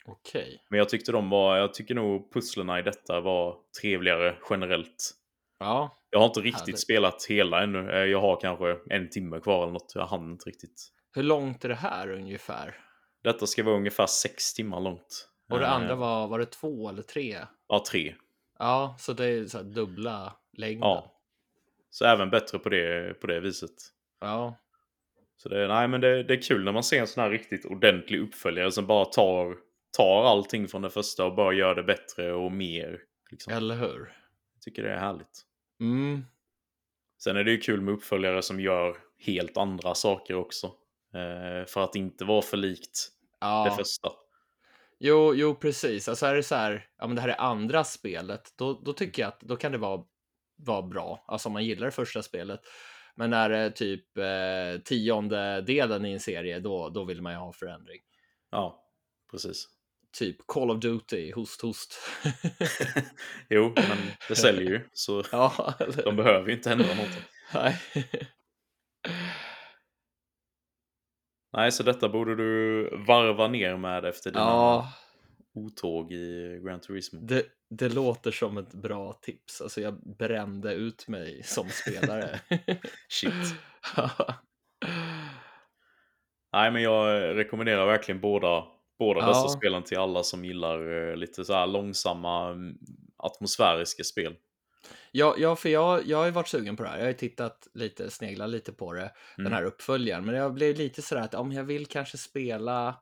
okej. 0.07 0.65
Men 0.71 0.79
jag 0.79 0.89
tyckte 0.89 1.13
de 1.13 1.31
var, 1.31 1.57
jag 1.57 1.75
tycker 1.75 1.95
nog 1.95 2.33
pusslerna 2.33 2.79
i 2.79 2.83
detta 2.83 3.21
var 3.21 3.57
trevligare 3.81 4.37
generellt. 4.51 5.11
Ja, 5.59 5.97
Jag 6.11 6.19
har 6.19 6.27
inte 6.27 6.41
riktigt 6.41 6.61
Härligt. 6.61 6.81
spelat 6.81 7.25
hela 7.29 7.63
ännu. 7.63 7.91
Eh, 7.91 8.05
Jag 8.05 8.21
har 8.21 8.41
kanske 8.41 8.79
en 8.91 9.11
timme 9.11 9.41
kvar 9.41 9.63
eller 9.63 9.73
något. 9.73 9.93
Jag 9.95 10.07
hann 10.07 10.31
inte 10.31 10.49
riktigt. 10.49 10.89
hur 11.15 11.23
långt 11.23 11.65
är 11.65 11.69
det 11.69 11.75
här 11.75 12.11
ungefär? 12.11 12.77
Detta 13.23 13.47
ska 13.47 13.63
vara 13.65 13.77
ungefär 13.77 14.07
sex 14.07 14.55
timmar 14.55 14.81
långt. 14.81 15.29
Och 15.51 15.59
det 15.59 15.67
Eh, 15.67 15.73
andra 15.73 15.95
var, 15.95 16.29
var 16.29 16.39
det 16.39 16.47
två 16.47 16.89
eller 16.89 17.03
tre? 17.03 17.39
Ja, 17.69 17.85
tre. 17.91 18.15
Ja, 18.59 18.97
så 18.99 19.13
det 19.13 19.25
är 19.27 19.47
så 19.47 19.59
här 19.59 19.65
dubbla 19.65 20.37
längden. 20.53 20.89
Ja. 20.89 21.15
Så 21.91 22.05
även 22.05 22.31
bättre 22.31 22.59
på 22.59 22.69
det, 22.69 23.21
på 23.21 23.27
det 23.27 23.41
viset. 23.41 23.71
ja. 24.21 24.57
Så 25.37 25.49
det, 25.49 25.69
nej, 25.69 25.89
men 25.89 26.01
det, 26.01 26.23
det 26.23 26.35
är 26.35 26.43
kul 26.43 26.65
när 26.65 26.73
man 26.73 26.83
ser 26.85 27.01
en 27.01 27.07
sån 27.07 27.23
här 27.23 27.31
riktigt 27.31 27.65
ordentlig 27.65 28.21
uppföljare 28.21 28.73
som 28.73 28.87
bara 28.87 29.05
tar, 29.05 29.57
tar 29.97 30.25
allting 30.25 30.69
från 30.69 30.83
det 30.83 30.91
första 30.91 31.25
och 31.25 31.35
bara 31.35 31.53
gör 31.53 31.75
det 31.75 31.83
bättre 31.83 32.33
och 32.33 32.53
mer. 32.53 33.01
Liksom. 33.31 33.53
Eller 33.53 33.75
hur? 33.77 34.13
Jag 34.55 34.63
tycker 34.63 34.83
det 34.83 34.91
är 34.91 34.99
härligt. 34.99 35.43
Mm. 35.81 36.25
Sen 37.23 37.37
är 37.37 37.45
det 37.45 37.51
ju 37.51 37.59
kul 37.59 37.81
med 37.81 37.95
uppföljare 37.95 38.43
som 38.43 38.61
gör 38.61 38.97
helt 39.19 39.57
andra 39.57 39.95
saker 39.95 40.35
också. 40.35 40.67
Eh, 41.15 41.67
för 41.67 41.85
att 41.85 41.95
inte 41.97 42.25
vara 42.25 42.43
för 42.43 42.57
likt 42.57 43.09
det 43.41 43.47
Ja, 43.47 43.75
första. 43.79 44.09
Jo, 45.01 45.35
jo, 45.35 45.55
precis. 45.55 46.09
Alltså 46.09 46.27
är 46.27 46.35
det 46.35 46.43
så 46.43 46.55
här, 46.55 46.87
ja 46.99 47.07
men 47.07 47.17
det 47.17 47.23
här 47.23 47.29
är 47.29 47.41
andra 47.41 47.85
spelet, 47.85 48.53
då, 48.59 48.73
då 48.85 48.93
tycker 48.93 49.23
jag 49.23 49.29
att 49.29 49.41
då 49.41 49.57
kan 49.57 49.73
det 49.73 49.79
vara, 49.79 50.03
vara 50.57 50.83
bra. 50.83 51.25
Alltså 51.27 51.49
om 51.49 51.53
man 51.53 51.65
gillar 51.65 51.87
det 51.87 51.93
första 51.93 52.23
spelet. 52.23 52.61
Men 53.17 53.31
när 53.31 53.49
det 53.49 53.57
är 53.57 53.71
typ 53.71 54.19
eh, 54.19 54.83
tionde 54.85 55.61
delen 55.61 56.07
i 56.07 56.13
en 56.13 56.21
serie, 56.21 56.61
då, 56.61 56.89
då 56.89 57.05
vill 57.05 57.23
man 57.23 57.33
ju 57.33 57.39
ha 57.39 57.53
förändring. 57.53 58.01
Ja, 58.51 58.85
precis. 59.31 59.69
Typ 60.19 60.37
Call 60.47 60.71
of 60.71 60.81
Duty, 60.81 61.33
host, 61.33 61.61
host. 61.61 61.95
jo, 63.49 63.73
men 63.77 63.99
det 64.29 64.37
säljer 64.37 64.71
ju. 64.71 64.81
Så 64.93 65.25
ja, 65.33 65.75
eller? 65.79 66.05
de 66.05 66.17
behöver 66.17 66.49
ju 66.49 66.55
inte 66.55 66.73
ändra 66.73 66.95
någonting. 66.95 67.23
Nej. 67.55 67.81
Nej, 71.53 71.73
så 71.73 71.83
detta 71.83 72.09
borde 72.09 72.35
du 72.37 72.83
varva 73.07 73.49
ner 73.49 73.77
med 73.77 74.05
efter 74.05 74.31
dina 74.31 74.43
ja, 74.45 74.93
otåg 75.55 76.13
i 76.13 76.61
Gran 76.65 76.81
Turismo. 76.81 77.21
det, 77.21 77.45
det 77.71 77.89
låter 77.89 78.31
som 78.31 78.59
ett 78.59 78.75
bra 78.75 79.13
tips. 79.13 79.61
Alltså 79.61 79.81
jag 79.81 80.17
brände 80.19 80.75
ut 80.75 81.09
mig 81.09 81.43
som 81.45 81.69
spelare. 81.69 82.41
Shit. 83.09 83.33
Nej, 86.53 86.71
men 86.71 86.83
jag 86.83 87.37
rekommenderar 87.37 87.87
verkligen 87.87 88.21
båda, 88.21 88.65
båda 88.99 89.21
Ja. 89.21 89.27
dessa 89.29 89.49
spelen 89.49 89.83
till 89.83 89.99
alla 89.99 90.23
som 90.23 90.45
gillar 90.45 91.09
eh, 91.11 91.17
lite 91.17 91.45
så 91.45 91.53
här 91.55 91.67
långsamma 91.67 92.49
mm, 92.51 92.79
atmosfäriska 93.17 94.05
spel. 94.05 94.37
Ja, 95.13 95.35
ja 95.39 95.57
för 95.57 95.69
jag, 95.69 96.07
jag 96.07 96.19
har 96.19 96.25
ju 96.25 96.31
varit 96.31 96.49
sugen 96.49 96.77
på 96.77 96.83
det 96.83 96.89
här. 96.89 96.97
Jag 96.97 97.05
har 97.05 97.09
ju 97.09 97.15
tittat 97.17 97.69
lite, 97.75 98.11
sneglat 98.11 98.51
lite 98.51 98.73
på 98.73 98.93
det, 98.93 99.11
den 99.37 99.47
Mm. 99.47 99.53
här 99.57 99.65
uppföljaren. 99.65 100.25
Men 100.27 100.35
jag 100.35 100.55
blev 100.55 100.77
lite 100.77 101.03
sådär 101.03 101.23
att 101.23 101.35
om 101.35 101.53
jag 101.53 101.65
vill 101.65 101.87
kanske 101.87 102.19
spela 102.19 102.97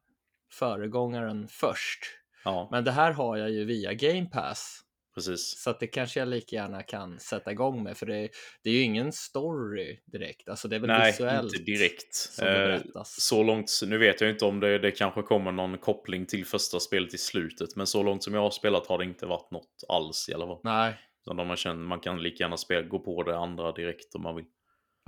föregångaren 0.52 1.48
först. 1.48 1.98
Ja, 2.44 2.68
Men 2.70 2.84
det 2.84 2.90
här 2.90 3.12
har 3.12 3.36
jag 3.36 3.50
ju 3.50 3.64
via 3.64 3.92
Game 3.94 4.26
Pass. 4.26 4.80
precis. 5.14 5.58
Så 5.62 5.70
att 5.70 5.80
det 5.80 5.86
kanske 5.86 6.20
jag 6.20 6.28
lika 6.28 6.56
gärna 6.56 6.82
kan 6.82 7.18
sätta 7.20 7.52
igång 7.52 7.82
med. 7.82 7.96
För 7.96 8.06
det, 8.06 8.28
det 8.62 8.70
är 8.70 8.74
ju 8.74 8.80
ingen 8.82 9.12
story 9.12 9.98
direkt. 10.06 10.48
Alltså 10.48 10.68
det 10.68 10.76
är 10.76 10.80
väl 10.80 10.88
Nej, 10.88 11.12
visuellt 11.12 11.52
inte 11.54 11.64
direkt. 11.72 12.38
Eh, 12.42 13.02
så 13.04 13.42
långt, 13.42 13.70
nu 13.86 13.98
vet 13.98 14.20
jag 14.20 14.30
inte 14.30 14.44
om 14.44 14.60
det, 14.60 14.78
det 14.78 14.90
kanske 14.90 15.22
kommer 15.22 15.52
någon 15.52 15.78
koppling 15.78 16.26
till 16.26 16.46
första 16.46 16.80
spelet 16.80 17.14
i 17.14 17.18
slutet, 17.18 17.76
men 17.76 17.86
så 17.86 18.02
långt 18.02 18.24
som 18.24 18.34
jag 18.34 18.40
har 18.40 18.50
spelat 18.50 18.86
har 18.86 18.98
det 18.98 19.04
inte 19.04 19.26
varit 19.26 19.50
något 19.50 19.84
alls 19.88 20.28
i 20.28 20.34
alla 20.34 20.46
fall. 20.46 20.60
Nej, 20.64 20.94
Utan 21.28 21.48
har 21.48 21.56
känt, 21.56 21.88
man 21.88 22.00
kan 22.00 22.22
lika 22.22 22.44
gärna 22.44 22.56
spela, 22.56 22.88
gå 22.88 22.98
på 22.98 23.22
det 23.22 23.38
andra 23.38 23.72
direkt 23.72 24.14
om 24.14 24.22
man 24.22 24.36
vill. 24.36 24.44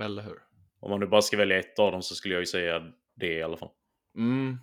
eller 0.03 0.23
hur? 0.23 0.39
Om 0.79 0.89
man 0.91 0.99
nu 0.99 1.07
bara 1.07 1.21
ska 1.21 1.37
välja 1.37 1.59
ett 1.59 1.79
av 1.79 1.91
dem 1.91 2.01
så 2.01 2.15
skulle 2.15 2.33
jag 2.33 2.41
ju 2.41 2.45
säga 2.45 2.91
det 3.15 3.33
i 3.33 3.43
alla 3.43 3.57
fall. 3.57 3.69
Mm. 4.17 4.57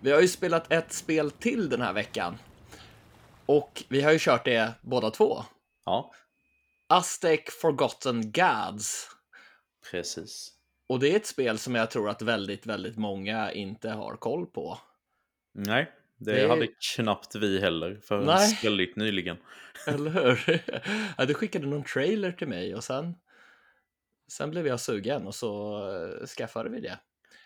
Vi 0.00 0.10
har 0.10 0.20
ju 0.20 0.28
spelat 0.28 0.72
ett 0.72 0.92
spel 0.92 1.30
till 1.30 1.68
den 1.68 1.80
här 1.80 1.92
veckan. 1.92 2.38
Och 3.46 3.82
vi 3.88 4.02
har 4.02 4.12
ju 4.12 4.18
kört 4.20 4.44
det 4.44 4.74
båda 4.80 5.10
två. 5.10 5.44
Ja, 5.84 6.12
Aztec 6.88 7.40
Forgotten 7.60 8.32
Gods. 8.32 9.08
precis. 9.90 10.51
Och 10.92 11.00
det 11.00 11.12
är 11.12 11.16
ett 11.16 11.26
spel 11.26 11.58
som 11.58 11.74
jag 11.74 11.90
tror 11.90 12.10
att 12.10 12.22
väldigt, 12.22 12.66
väldigt 12.66 12.96
många 12.96 13.52
inte 13.52 13.90
har 13.90 14.16
koll 14.16 14.46
på. 14.46 14.78
Nej, 15.54 15.92
det, 16.18 16.32
Det- 16.32 16.48
hade 16.48 16.68
knappt 16.96 17.34
vi 17.34 17.60
heller 17.60 18.00
förrän 18.04 18.24
Nej. 18.24 18.58
väldigt 18.62 18.96
nyligen. 18.96 19.36
Eller 19.86 20.10
hur? 20.10 20.62
ja, 21.18 21.24
du 21.24 21.34
skickade 21.34 21.66
någon 21.66 21.84
trailer 21.84 22.32
till 22.32 22.48
mig 22.48 22.74
och 22.74 22.84
sen, 22.84 23.14
sen 24.32 24.50
blev 24.50 24.66
jag 24.66 24.80
sugen 24.80 25.26
och 25.26 25.34
så 25.34 25.78
eh, 26.20 26.26
skaffade 26.26 26.70
vi 26.70 26.80
det. 26.80 26.98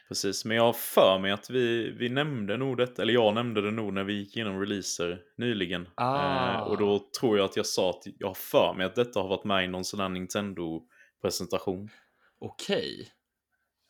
Precis, 0.08 0.44
men 0.44 0.56
jag 0.56 0.64
har 0.64 0.72
för 0.72 1.18
mig 1.18 1.32
att 1.32 1.50
vi, 1.50 1.90
vi 1.90 2.08
nämnde 2.08 2.56
nog 2.56 2.76
det, 2.76 2.98
eller 2.98 3.12
jag 3.12 3.34
nämnde 3.34 3.62
det 3.62 3.70
nog 3.70 3.92
när 3.92 4.04
vi 4.04 4.12
gick 4.12 4.36
igenom 4.36 4.60
releaser 4.60 5.20
nyligen. 5.36 5.88
Ah. 5.94 6.54
Eh, 6.54 6.60
och 6.60 6.78
då 6.78 7.08
tror 7.20 7.38
jag 7.38 7.44
att 7.44 7.56
jag 7.56 7.66
sa 7.66 7.90
att 7.90 8.02
jag 8.18 8.26
har 8.26 8.34
för 8.34 8.74
mig 8.76 8.86
att 8.86 8.94
detta 8.94 9.20
har 9.20 9.28
varit 9.28 9.44
med 9.44 9.64
i 9.64 9.68
någon 9.68 9.84
sån 9.84 10.00
här 10.00 10.08
Nintendo-presentation. 10.08 11.88
Okej. 12.38 13.12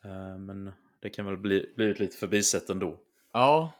Eh, 0.06 0.38
men 0.38 0.72
det 1.02 1.10
kan 1.10 1.26
väl 1.26 1.36
bli, 1.36 1.72
blivit 1.76 1.98
lite 1.98 2.16
förbisett 2.16 2.70
ändå. 2.70 3.00
Ja. 3.32 3.72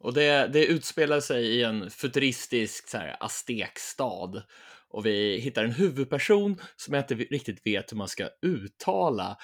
Och 0.00 0.14
det, 0.14 0.46
det 0.52 0.66
utspelar 0.66 1.20
sig 1.20 1.44
i 1.46 1.62
en 1.62 1.90
futuristisk 1.90 2.88
så 2.88 2.98
här, 2.98 3.16
aztekstad. 3.20 4.42
Och 4.88 5.06
vi 5.06 5.38
hittar 5.38 5.64
en 5.64 5.72
huvudperson 5.72 6.56
som 6.76 6.94
jag 6.94 7.02
inte 7.02 7.14
riktigt 7.14 7.66
vet 7.66 7.92
hur 7.92 7.96
man 7.96 8.08
ska 8.08 8.28
uttala. 8.42 9.36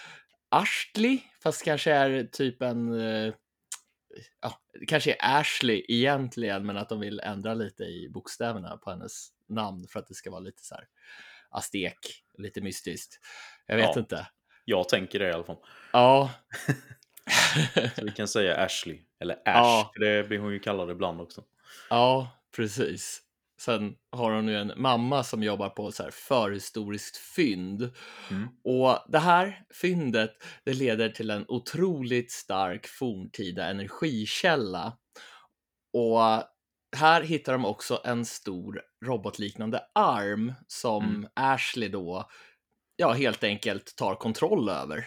Ashley, 0.48 1.18
fast 1.42 1.64
kanske 1.64 1.92
är 1.92 2.24
typ 2.24 2.62
en... 2.62 3.00
eh, 3.00 3.34
Ja, 4.40 4.60
det 4.80 4.86
kanske 4.86 5.12
är 5.12 5.40
Ashley 5.40 5.84
egentligen, 5.88 6.66
men 6.66 6.76
att 6.76 6.88
de 6.88 7.00
vill 7.00 7.20
ändra 7.20 7.54
lite 7.54 7.82
i 7.84 8.08
bokstäverna 8.14 8.76
på 8.76 8.90
hennes 8.90 9.28
namn 9.48 9.86
för 9.88 9.98
att 10.00 10.06
det 10.06 10.14
ska 10.14 10.30
vara 10.30 10.40
lite 10.40 10.62
så 10.62 10.74
här 10.74 10.84
aztek, 11.50 11.98
lite 12.38 12.60
mystiskt. 12.60 13.18
Jag 13.66 13.76
vet 13.76 13.90
Ja. 13.94 14.00
inte. 14.00 14.26
Jag 14.64 14.88
tänker 14.88 15.18
det 15.18 15.28
i 15.28 15.32
alla 15.32 15.44
fall. 15.44 15.56
Ja. 15.92 16.30
Så 17.96 18.04
vi 18.04 18.10
kan 18.10 18.28
säga 18.28 18.56
Ashley, 18.56 19.00
eller 19.20 19.34
Ash, 19.34 19.42
Ja. 19.44 19.90
för 19.94 20.00
det 20.04 20.28
blir 20.28 20.38
hon 20.38 20.52
ju 20.52 20.58
kallad 20.58 20.90
ibland 20.90 21.20
också. 21.20 21.44
Ja, 21.90 22.30
precis. 22.56 23.20
Sen 23.60 23.94
har 24.12 24.30
hon 24.32 24.48
ju 24.48 24.56
en 24.56 24.72
mamma 24.76 25.24
som 25.24 25.42
jobbar 25.42 25.68
på 25.68 25.92
så 25.92 26.02
här 26.02 26.10
förhistoriskt 26.10 27.16
fynd. 27.16 27.90
Mm. 28.30 28.48
Och 28.64 28.98
det 29.08 29.18
här 29.18 29.62
fyndet, 29.74 30.30
det 30.64 30.72
leder 30.74 31.08
till 31.08 31.30
en 31.30 31.44
otroligt 31.48 32.32
stark 32.32 32.86
forntida 32.86 33.66
energikälla. 33.66 34.96
Och 35.92 36.20
här 36.96 37.22
hittar 37.22 37.52
de 37.52 37.64
också 37.64 38.00
en 38.04 38.24
stor 38.24 38.82
robotliknande 39.06 39.80
arm 39.94 40.52
som 40.66 41.04
Mm. 41.04 41.26
Ashley 41.34 41.88
då, 41.88 42.30
ja, 42.96 43.12
helt 43.12 43.44
enkelt 43.44 43.96
tar 43.96 44.14
kontroll 44.14 44.68
över. 44.68 45.06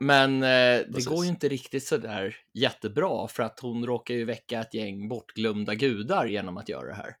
Men 0.00 0.42
eh, 0.42 0.48
det 0.48 0.86
Precis. 0.86 1.06
går 1.06 1.24
ju 1.24 1.30
inte 1.30 1.48
riktigt 1.48 1.84
så 1.86 1.96
där 1.96 2.36
jättebra 2.54 3.28
för 3.28 3.42
att 3.42 3.60
hon 3.60 3.86
råkar 3.86 4.14
ju 4.14 4.24
väcka 4.24 4.60
ett 4.60 4.74
gäng 4.74 5.08
bortglömda 5.08 5.74
gudar 5.74 6.26
genom 6.26 6.56
att 6.56 6.68
göra 6.68 6.86
det 6.86 6.94
här. 6.94 7.16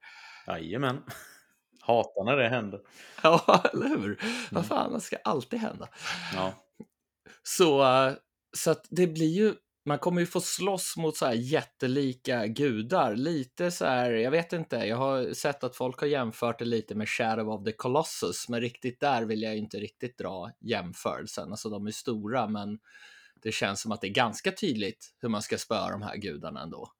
Jajamän. 0.46 1.02
Hatar 1.80 2.24
när 2.24 2.36
det 2.36 2.48
händer. 2.48 2.80
Ja, 3.22 3.62
eller 3.72 3.88
hur? 3.88 4.22
Mm. 4.22 4.34
Vad 4.50 4.66
fan, 4.66 4.92
det 4.92 5.00
ska 5.00 5.16
alltid 5.24 5.58
hända. 5.60 5.88
Ja, 6.34 6.52
Så, 7.42 7.82
eh, 7.82 8.12
så 8.56 8.70
att 8.70 8.86
det 8.90 9.06
blir 9.06 9.28
ju 9.36 9.54
man 9.88 9.98
kommer 9.98 10.20
ju 10.20 10.26
få 10.26 10.40
slåss 10.40 10.96
mot 10.96 11.16
så 11.16 11.26
här 11.26 11.34
jättelika 11.34 12.46
gudar. 12.46 13.16
Lite 13.16 13.70
så 13.70 13.84
här, 13.84 14.10
jag 14.10 14.30
vet 14.30 14.52
inte, 14.52 14.76
jag 14.76 14.96
har 14.96 15.32
sett 15.32 15.64
att 15.64 15.76
folk 15.76 16.00
har 16.00 16.06
jämfört 16.06 16.58
det 16.58 16.64
lite 16.64 16.94
med 16.94 17.08
Shadow 17.08 17.48
of 17.48 17.64
the 17.64 17.72
Colossus, 17.72 18.48
men 18.48 18.60
riktigt 18.60 19.00
där 19.00 19.24
vill 19.24 19.42
jag 19.42 19.56
inte 19.56 19.76
riktigt 19.76 20.18
dra 20.18 20.50
jämförelsen. 20.60 21.50
Alltså 21.50 21.68
de 21.68 21.86
är 21.86 21.90
stora, 21.90 22.48
men 22.48 22.78
det 23.42 23.52
känns 23.52 23.80
som 23.80 23.92
att 23.92 24.00
det 24.00 24.06
är 24.06 24.12
ganska 24.12 24.52
tydligt 24.52 25.14
hur 25.20 25.28
man 25.28 25.42
ska 25.42 25.58
spöa 25.58 25.90
de 25.90 26.02
här 26.02 26.16
gudarna 26.16 26.62
ändå. 26.62 26.92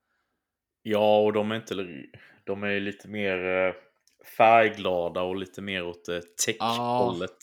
Ja, 0.82 1.18
och 1.18 1.32
de 1.32 1.50
är 1.50 1.56
inte, 1.56 1.74
de 2.44 2.62
är 2.62 2.80
lite 2.80 3.08
mer 3.08 3.46
eh, 3.46 3.74
färgglada 4.36 5.22
och 5.22 5.36
lite 5.36 5.62
mer 5.62 5.84
åt 5.84 6.08
eh, 6.08 6.18
tech-hållet. 6.46 7.38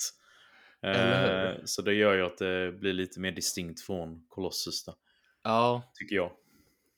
Hur? 0.81 0.91
Eh, 0.91 1.53
Så 1.65 1.81
det 1.81 1.93
gör 1.93 2.13
ju 2.13 2.25
att 2.25 2.38
det 2.38 2.71
blir 2.71 2.93
lite 2.93 3.19
mer 3.19 3.31
distinkt 3.31 3.81
från 3.81 4.25
Colossus 4.27 4.86
där, 4.86 4.95
Ja, 5.45 5.81
tycker 5.93 6.15
jag. 6.15 6.31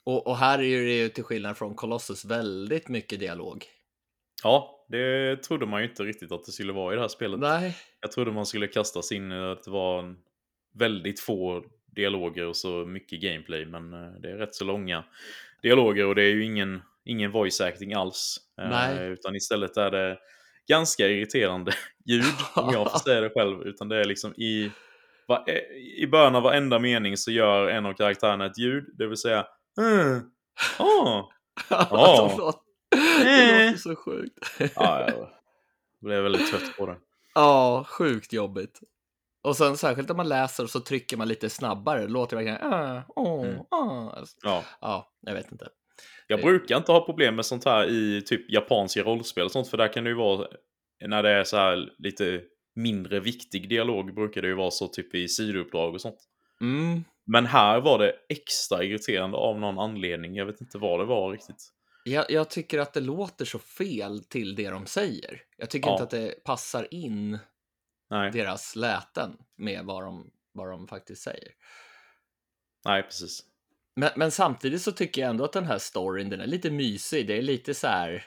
och, 0.03 0.27
och 0.27 0.37
här 0.37 0.59
är 0.61 0.81
det 0.85 0.97
ju 0.97 1.09
till 1.09 1.23
skillnad 1.23 1.57
från 1.57 1.75
Colossus 1.75 2.25
väldigt 2.25 2.87
mycket 2.87 3.19
dialog. 3.19 3.65
Ja, 4.43 4.85
det 4.89 5.35
trodde 5.43 5.65
man 5.65 5.81
ju 5.81 5.89
inte 5.89 6.03
riktigt 6.03 6.31
att 6.31 6.45
det 6.45 6.51
skulle 6.51 6.73
vara 6.73 6.93
i 6.93 6.95
det 6.95 7.01
här 7.01 7.07
spelet. 7.07 7.39
Nej, 7.39 7.77
Jag 8.01 8.11
trodde 8.11 8.31
man 8.31 8.45
skulle 8.45 8.67
kastas 8.67 9.11
in 9.11 9.31
att 9.31 9.63
det 9.63 9.71
var 9.71 9.99
en 9.99 10.17
väldigt 10.73 11.19
få 11.19 11.63
dialoger 11.85 12.45
och 12.45 12.55
så 12.55 12.69
mycket 12.69 13.21
gameplay, 13.21 13.65
men 13.65 13.93
eh, 13.93 14.11
det 14.21 14.31
är 14.31 14.35
rätt 14.37 14.55
så 14.55 14.65
långa 14.65 15.03
dialoger 15.61 16.05
och 16.05 16.15
det 16.15 16.23
är 16.23 16.33
ju 16.33 16.43
ingen, 16.45 16.81
ingen 17.05 17.31
voice 17.31 17.61
acting 17.61 17.93
alls. 17.93 18.37
Eh, 18.61 18.69
Nej. 18.69 19.07
Utan 19.07 19.35
istället 19.35 19.77
är 19.77 19.91
det 19.91 20.17
ganska 20.67 21.07
irriterande 21.07 21.71
ljud, 22.05 22.23
om 22.55 22.73
jag 22.73 22.91
får 22.91 22.99
säga 23.09 23.21
det 23.21 23.29
själv. 23.29 23.61
Utan 23.61 23.89
det 23.89 23.95
är 23.97 24.05
liksom 24.05 24.33
i, 24.33 24.71
va, 25.27 25.45
i 25.97 26.07
början 26.07 26.35
av 26.35 26.43
varenda 26.43 26.79
mening 26.79 27.17
så 27.17 27.31
gör 27.31 27.67
en 27.67 27.85
av 27.85 27.93
karaktärerna 27.93 28.45
ett 28.45 28.57
ljud, 28.57 28.85
det 28.97 29.07
vill 29.07 29.17
säga 29.17 29.45
mm, 29.79 30.21
ah, 30.79 31.29
Ja. 31.69 32.29
det, 32.31 32.37
låter, 32.37 32.59
det 33.23 33.65
låter 33.65 33.77
så 33.77 33.95
sjukt. 33.95 34.39
ja, 34.75 35.01
jag 35.07 35.29
blev 36.01 36.23
väldigt 36.23 36.51
trött 36.51 36.77
på 36.77 36.85
det. 36.85 36.97
Ja, 37.35 37.85
sjukt 37.89 38.33
jobbigt. 38.33 38.79
Och 39.43 39.55
sen 39.57 39.77
särskilt 39.77 40.09
om 40.09 40.17
man 40.17 40.29
läser 40.29 40.65
så 40.67 40.79
trycker 40.79 41.17
man 41.17 41.27
lite 41.27 41.49
snabbare, 41.49 42.01
det 42.01 42.07
låter 42.07 42.35
verkligen 42.37 42.73
äh, 42.73 43.01
åh, 43.07 43.45
Mm. 43.45 43.59
ah. 43.71 44.25
Ja. 44.43 44.63
Ja, 44.81 45.11
jag 45.21 45.33
vet 45.33 45.51
inte. 45.51 45.67
Jag 46.27 46.41
brukar 46.41 46.77
inte 46.77 46.91
ha 46.91 47.05
problem 47.05 47.35
med 47.35 47.45
sånt 47.45 47.65
här 47.65 47.85
i 47.89 48.21
typ 48.21 48.51
japanska 48.51 49.03
rollspel 49.03 49.45
och 49.45 49.51
sånt, 49.51 49.67
för 49.69 49.77
där 49.77 49.93
kan 49.93 50.03
det 50.03 50.09
ju 50.09 50.15
vara 50.15 50.47
när 51.05 51.23
det 51.23 51.29
är 51.29 51.43
så 51.43 51.57
här 51.57 51.89
lite 51.97 52.41
mindre 52.77 53.19
viktig 53.19 53.69
dialog 53.69 54.15
brukar 54.15 54.41
det 54.41 54.47
ju 54.47 54.53
vara 54.55 54.71
så 54.71 54.87
typ 54.87 55.15
i 55.15 55.27
sidouppdrag 55.27 55.93
och 55.93 56.01
sånt. 56.01 56.19
Mm. 56.61 57.03
Men 57.25 57.45
här 57.45 57.79
var 57.81 57.99
det 57.99 58.13
extra 58.29 58.83
irriterande 58.83 59.37
av 59.37 59.59
någon 59.59 59.79
anledning. 59.79 60.35
Jag 60.35 60.45
vet 60.45 60.61
inte 60.61 60.77
vad 60.77 60.99
det 60.99 61.05
var 61.05 61.31
riktigt. 61.31 61.69
Jag, 62.03 62.25
jag 62.31 62.49
tycker 62.49 62.79
att 62.79 62.93
det 62.93 62.99
låter 63.01 63.45
så 63.45 63.59
fel 63.59 64.23
till 64.23 64.55
det 64.55 64.69
de 64.69 64.85
säger. 64.85 65.41
Jag 65.57 65.69
tycker 65.69 65.87
Ja. 65.89 65.93
inte 65.93 66.03
att 66.03 66.09
det 66.09 66.43
passar 66.43 66.87
in 66.93 67.37
Nej, 68.09 68.31
deras 68.31 68.75
läten 68.75 69.37
med 69.57 69.85
vad 69.85 70.03
de, 70.03 70.31
vad 70.53 70.69
de 70.69 70.87
faktiskt 70.87 71.21
säger. 71.23 71.51
nej 72.85 73.03
precis. 73.03 73.43
Men, 73.95 74.09
men 74.15 74.31
samtidigt 74.31 74.81
så 74.81 74.91
tycker 74.91 75.21
jag 75.21 75.29
ändå 75.29 75.43
att 75.45 75.53
den 75.53 75.65
här 75.65 75.77
storyn, 75.77 76.29
den 76.29 76.41
är 76.41 76.47
lite 76.47 76.71
mysig. 76.71 77.27
Det 77.27 77.37
är 77.37 77.41
lite 77.41 77.73
så 77.73 77.87
här 77.87 78.25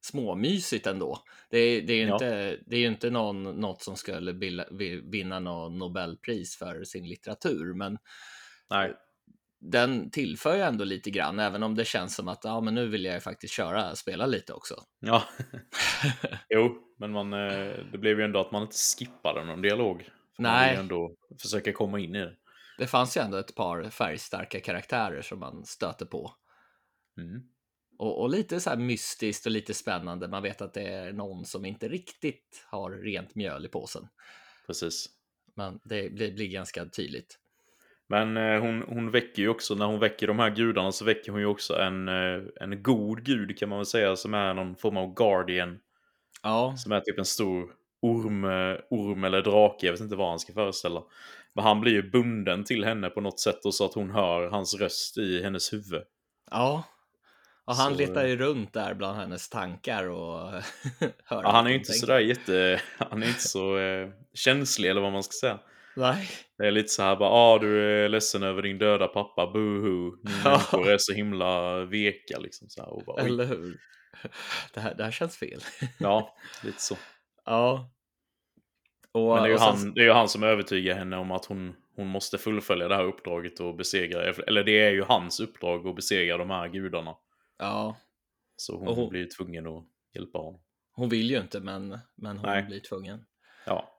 småmysigt 0.00 0.86
ändå. 0.86 1.18
Det 1.50 1.58
är, 1.58 1.82
det 1.82 1.92
är 1.92 1.96
ju 1.96 2.06
Ja. 2.06 2.14
inte, 2.14 2.58
det 2.66 2.76
är 2.76 2.86
inte 2.86 3.10
någon, 3.10 3.42
något 3.60 3.82
som 3.82 3.96
skulle 3.96 4.34
bilda, 4.34 4.64
vinna 5.02 5.38
någon 5.40 5.78
Nobelpris 5.78 6.56
för 6.56 6.84
sin 6.84 7.08
litteratur, 7.08 7.74
men 7.74 7.98
Nej, 8.70 8.94
den 9.60 10.10
tillför 10.10 10.56
ju 10.56 10.62
ändå 10.62 10.84
lite 10.84 11.10
grann, 11.10 11.38
även 11.38 11.62
om 11.62 11.74
det 11.74 11.84
känns 11.84 12.14
som 12.14 12.28
att 12.28 12.40
ja, 12.44 12.60
men 12.60 12.74
nu 12.74 12.86
vill 12.88 13.04
jag 13.04 13.14
ju 13.14 13.20
faktiskt 13.20 13.54
köra, 13.54 13.94
spela 13.96 14.26
lite 14.26 14.52
också. 14.52 14.74
ja. 15.00 15.22
jo, 16.48 16.78
men 16.98 17.12
man, 17.12 17.32
eh, 17.32 17.72
det 17.92 17.98
blev 17.98 18.18
ju 18.18 18.24
ändå 18.24 18.40
att 18.40 18.52
man 18.52 18.62
inte 18.62 18.76
skippade 18.98 19.44
någon 19.44 19.62
dialog. 19.62 20.08
För 20.36 20.42
Man 20.42 20.52
Nej. 20.52 20.74
ju 20.74 20.80
ändå 20.80 21.14
försöka 21.42 21.72
komma 21.72 21.98
in 21.98 22.14
i 22.14 22.18
det. 22.18 22.36
Det 22.78 22.86
fanns 22.86 23.16
ju 23.16 23.20
ändå 23.20 23.36
ett 23.36 23.54
par 23.54 23.90
färgstarka 23.90 24.60
karaktärer 24.60 25.22
som 25.22 25.38
man 25.40 25.64
stöter 25.64 26.06
på. 26.06 26.34
Mm. 27.20 27.42
Och, 27.98 28.20
och 28.20 28.30
lite 28.30 28.60
så 28.60 28.70
här 28.70 28.76
mystiskt 28.76 29.46
och 29.46 29.52
lite 29.52 29.74
spännande. 29.74 30.28
Man 30.28 30.42
vet 30.42 30.60
att 30.60 30.74
det 30.74 30.88
är 30.88 31.12
någon 31.12 31.44
som 31.44 31.64
inte 31.64 31.88
riktigt 31.88 32.66
har 32.66 32.90
rent 32.90 33.34
mjöl 33.34 33.66
i 33.66 33.68
påsen. 33.68 34.08
Precis. 34.66 35.06
Men 35.54 35.80
det 35.84 36.10
blir, 36.12 36.32
blir 36.32 36.48
ganska 36.48 36.84
tydligt. 36.84 37.38
Men 38.08 38.36
eh, 38.36 38.60
hon, 38.60 38.82
hon 38.88 39.10
väcker 39.10 39.42
ju 39.42 39.48
också, 39.48 39.74
när 39.74 39.86
hon 39.86 40.00
väcker 40.00 40.26
de 40.26 40.38
här 40.38 40.50
gudarna 40.50 40.92
så 40.92 41.04
väcker 41.04 41.32
hon 41.32 41.40
ju 41.40 41.46
också 41.46 41.78
en, 41.78 42.08
eh, 42.08 42.42
en 42.60 42.82
god 42.82 43.24
gud 43.24 43.58
kan 43.58 43.68
man 43.68 43.78
väl 43.78 43.86
säga, 43.86 44.16
som 44.16 44.34
är 44.34 44.54
någon 44.54 44.76
form 44.76 44.96
av 44.96 45.14
guardian. 45.14 45.78
Ja, 46.42 46.74
Som 46.76 46.92
är 46.92 47.00
typ 47.00 47.18
en 47.18 47.24
stor 47.24 47.72
orm, 48.02 48.44
eh, 48.44 48.76
orm 48.90 49.24
eller 49.24 49.42
drake, 49.42 49.86
jag 49.86 49.92
vet 49.92 50.00
inte 50.00 50.16
vad 50.16 50.28
han 50.28 50.38
ska 50.38 50.52
föreställa. 50.52 51.02
Men 51.54 51.64
han 51.64 51.80
blir 51.80 51.92
ju 51.92 52.10
bunden 52.10 52.64
till 52.64 52.84
henne 52.84 53.10
på 53.10 53.20
något 53.20 53.40
sätt 53.40 53.64
och 53.64 53.74
så 53.74 53.84
att 53.84 53.94
hon 53.94 54.10
hör 54.10 54.48
hans 54.50 54.74
röst 54.74 55.18
i 55.18 55.42
hennes 55.42 55.72
huvud. 55.72 56.02
ja. 56.50 56.84
Och 57.68 57.74
han 57.74 57.92
Så- 57.92 57.98
letar 57.98 58.26
ju 58.26 58.36
runt 58.36 58.72
där 58.72 58.94
bland 58.94 59.16
hennes 59.18 59.48
tankar 59.48 60.08
och 60.08 60.50
hör. 61.24 61.42
Ja, 61.42 61.50
han 61.50 61.66
är 61.66 61.70
ju 61.70 61.76
inte 61.76 61.92
sådär 61.92 62.18
jätte... 62.20 62.80
Han 62.98 63.22
är 63.22 63.26
inte 63.26 63.40
så 63.48 63.78
eh, 63.78 64.08
känslig 64.34 64.90
eller 64.90 65.00
vad 65.00 65.12
man 65.12 65.22
ska 65.22 65.32
säga. 65.46 65.58
Nej. 65.96 66.28
Det 66.58 66.66
är 66.66 66.70
lite 66.70 66.88
så 66.88 67.02
här 67.02 67.16
bara, 67.16 67.30
ah, 67.30 67.58
du 67.58 67.84
är 68.04 68.08
ledsen 68.08 68.42
över 68.42 68.62
din 68.62 68.78
döda 68.78 69.08
pappa, 69.08 69.46
boohoo. 69.52 70.12
Ja. 70.44 70.50
människor 70.50 70.88
är 70.90 70.98
så 70.98 71.12
himla 71.12 71.84
veka 71.84 72.38
liksom. 72.38 72.68
Så 72.68 72.82
här, 72.82 72.88
och 72.92 73.02
bara, 73.06 73.22
oj. 73.22 73.28
Eller 73.28 73.44
hur? 73.44 73.76
Det 74.74 74.80
här, 74.80 74.94
det 74.94 75.04
här 75.04 75.10
känns 75.10 75.36
fel. 75.36 75.60
Ja, 75.98 76.36
lite 76.64 76.82
så. 76.82 76.96
Ja. 77.44 77.90
Och, 79.12 79.34
Men 79.34 79.42
det 79.42 79.48
är, 79.48 79.52
ju 79.52 79.58
sen- 79.58 79.66
han, 79.66 79.94
det 79.94 80.04
är 80.06 80.10
han 80.14 80.28
som 80.28 80.42
övertygar 80.42 80.94
henne 80.94 81.16
om 81.16 81.30
att 81.30 81.44
hon, 81.44 81.74
hon 81.96 82.06
måste 82.06 82.38
fullfölja 82.38 82.88
det 82.88 82.94
här 82.96 83.04
uppdraget 83.04 83.60
och 83.60 83.76
besegra, 83.76 84.22
eller 84.46 84.64
det 84.64 84.78
är 84.80 84.90
ju 84.90 85.02
hans 85.02 85.40
uppdrag 85.40 85.86
att 85.86 85.96
besegra 85.96 86.36
de 86.36 86.50
här 86.50 86.68
gudarna. 86.68 87.14
Ja, 87.58 87.96
Så 88.56 88.78
hon, 88.78 88.88
Och 88.88 88.96
hon- 88.96 89.08
blir 89.08 89.28
tvungen 89.36 89.66
att 89.66 89.84
hjälpa 90.14 90.38
honom. 90.38 90.60
hon 90.92 91.08
vill 91.08 91.30
ju 91.30 91.40
inte, 91.40 91.60
men, 91.60 91.98
men 92.14 92.36
hon 92.38 92.46
Nej. 92.50 92.62
blir 92.62 92.80
tvungen. 92.80 93.24
Ja, 93.66 93.94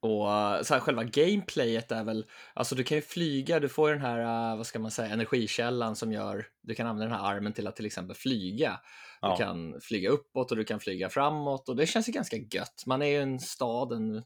Och 0.00 0.32
eh, 0.32 0.62
så 0.62 0.74
här, 0.74 0.80
själva 0.80 1.04
gameplayet 1.04 1.92
är 1.92 2.04
väl, 2.04 2.26
alltså 2.54 2.74
du 2.74 2.84
kan 2.84 2.96
ju 2.98 3.02
flyga, 3.02 3.60
du 3.60 3.68
får 3.68 3.90
den 3.90 4.00
här, 4.00 4.50
eh, 4.52 4.56
vad 4.56 4.66
ska 4.66 4.78
man 4.78 4.90
säga, 4.90 5.08
energikällan 5.12 5.96
som 5.96 6.12
gör, 6.12 6.46
du 6.62 6.74
kan 6.74 6.86
använda 6.86 7.14
den 7.14 7.24
här 7.24 7.34
armen 7.36 7.52
till 7.52 7.66
att 7.66 7.76
till 7.76 7.86
exempel 7.86 8.16
flyga. 8.16 8.80
ja. 9.20 9.30
Du 9.30 9.44
kan 9.44 9.80
flyga 9.80 10.10
uppåt 10.10 10.50
och 10.50 10.56
du 10.56 10.64
kan 10.64 10.80
flyga 10.80 11.08
framåt 11.08 11.68
och 11.68 11.76
det 11.76 11.86
känns 11.86 12.08
ju 12.08 12.12
ganska 12.12 12.36
gött. 12.36 12.82
Man 12.86 13.02
är 13.02 13.06
ju 13.06 13.22
en 13.22 13.40
stad, 13.40 13.92
en, 13.92 14.22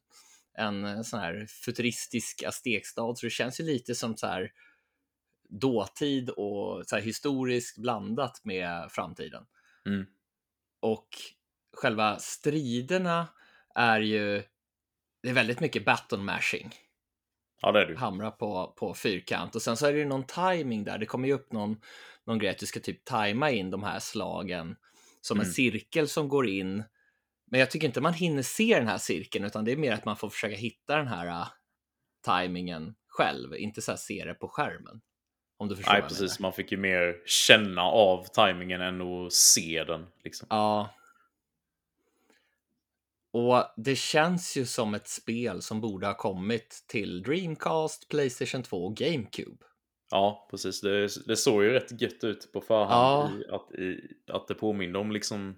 en 0.58 1.04
sån 1.04 1.20
här 1.20 1.46
futuristisk 1.64 2.42
aztekstad, 2.42 3.14
så 3.16 3.26
det 3.26 3.30
känns 3.30 3.60
ju 3.60 3.64
lite 3.64 3.94
som 3.94 4.16
så 4.16 4.26
här 4.26 4.50
dåtid 5.60 6.30
och 6.30 6.86
så 6.86 6.96
här 6.96 7.02
historiskt 7.02 7.78
blandat 7.78 8.40
med 8.44 8.90
framtiden. 8.90 9.44
Mm. 9.86 10.06
Och 10.80 11.08
själva 11.76 12.18
striderna 12.18 13.28
är 13.74 14.00
ju, 14.00 14.42
det 15.22 15.28
är 15.28 15.34
väldigt 15.34 15.60
mycket 15.60 15.84
baton 15.84 16.24
mashing 16.24 16.74
ja 17.62 17.72
det 17.72 17.82
är 17.82 17.86
du. 17.86 17.96
hamra 17.96 18.30
på, 18.30 18.74
på 18.76 18.94
fyrkant 18.94 19.54
och 19.54 19.62
sen 19.62 19.76
så 19.76 19.86
är 19.86 19.92
det 19.92 19.98
ju 19.98 20.04
någon 20.04 20.26
timing 20.26 20.84
där. 20.84 20.98
Det 20.98 21.06
kommer 21.06 21.28
ju 21.28 21.34
upp 21.34 21.52
någon, 21.52 21.80
någon 22.26 22.38
grej 22.38 22.50
att 22.50 22.58
du 22.58 22.66
ska 22.66 22.80
typ 22.80 23.04
tajma 23.04 23.50
in 23.50 23.70
de 23.70 23.82
här 23.82 23.98
slagen 23.98 24.76
som 25.20 25.36
en 25.36 25.42
Mm. 25.44 25.52
cirkel 25.52 26.08
som 26.08 26.28
går 26.28 26.48
in. 26.48 26.84
Men 27.46 27.60
jag 27.60 27.70
tycker 27.70 27.86
inte 27.86 28.00
man 28.00 28.14
hinner 28.14 28.42
se 28.42 28.78
den 28.78 28.88
här 28.88 28.98
cirkeln 28.98 29.44
utan 29.44 29.64
det 29.64 29.72
är 29.72 29.76
mer 29.76 29.92
att 29.92 30.04
man 30.04 30.16
får 30.16 30.30
försöka 30.30 30.56
hitta 30.56 30.96
den 30.96 31.08
här 31.08 31.26
uh, 31.26 31.48
tajmingen 32.24 32.94
själv, 33.06 33.56
inte 33.56 33.82
så 33.82 33.92
här 33.92 33.98
se 33.98 34.24
det 34.24 34.34
på 34.34 34.48
skärmen. 34.48 35.00
Om 35.62 35.68
du 35.68 35.76
förstår 35.76 35.92
Nej, 35.92 36.02
precis. 36.02 36.40
Man 36.40 36.52
fick 36.52 36.72
ju 36.72 36.78
mer 36.78 37.16
känna 37.26 37.82
av 37.82 38.24
tajmingen 38.24 38.80
än 38.80 39.00
att 39.00 39.32
se 39.32 39.84
den. 39.84 40.06
Liksom. 40.24 40.46
Ja. 40.50 40.94
Och 43.32 43.64
det 43.76 43.96
känns 43.96 44.56
ju 44.56 44.66
som 44.66 44.94
ett 44.94 45.08
spel 45.08 45.62
som 45.62 45.80
borde 45.80 46.06
ha 46.06 46.14
kommit 46.14 46.84
till 46.86 47.22
Dreamcast, 47.22 48.08
Playstation 48.08 48.62
2 48.62 48.84
och 48.84 48.96
GameCube. 48.96 49.64
Ja, 50.10 50.48
precis. 50.50 50.80
Det, 50.80 51.26
det 51.26 51.36
såg 51.36 51.62
ju 51.62 51.70
rätt 51.70 52.00
gött 52.00 52.24
ut 52.24 52.52
på 52.52 52.60
förhand. 52.60 53.40
I, 53.40 53.48
att, 53.50 53.72
i, 53.72 54.00
att 54.28 54.48
det 54.48 54.54
påminner 54.54 54.98
om 54.98 55.12
liksom 55.12 55.56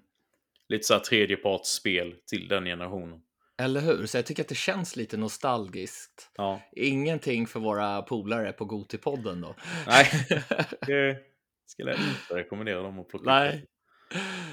lite 0.67 0.83
så 0.83 0.93
här 0.93 1.01
tredjepartsspel 1.01 2.15
till 2.25 2.47
den 2.47 2.65
generationen. 2.65 3.21
Eller 3.57 3.81
hur? 3.81 4.05
Så 4.05 4.17
jag 4.17 4.25
tycker 4.25 4.43
att 4.43 4.49
det 4.49 4.55
känns 4.55 4.95
lite 4.95 5.17
nostalgiskt. 5.17 6.31
Ja, 6.35 6.61
Ingenting 6.71 7.47
för 7.47 7.59
våra 7.59 8.01
polare 8.01 8.53
på 8.53 8.65
Gotipodden 8.65 9.41
då. 9.41 9.55
Nej. 9.87 10.09
det 10.87 11.17
skulle 11.65 11.91
jag 11.91 11.99
inte 11.99 12.35
rekommendera 12.35 12.81
dem 12.81 12.99
att 12.99 13.07
plocka 13.07 13.23
upp. 13.23 13.27
Nej. 13.27 13.65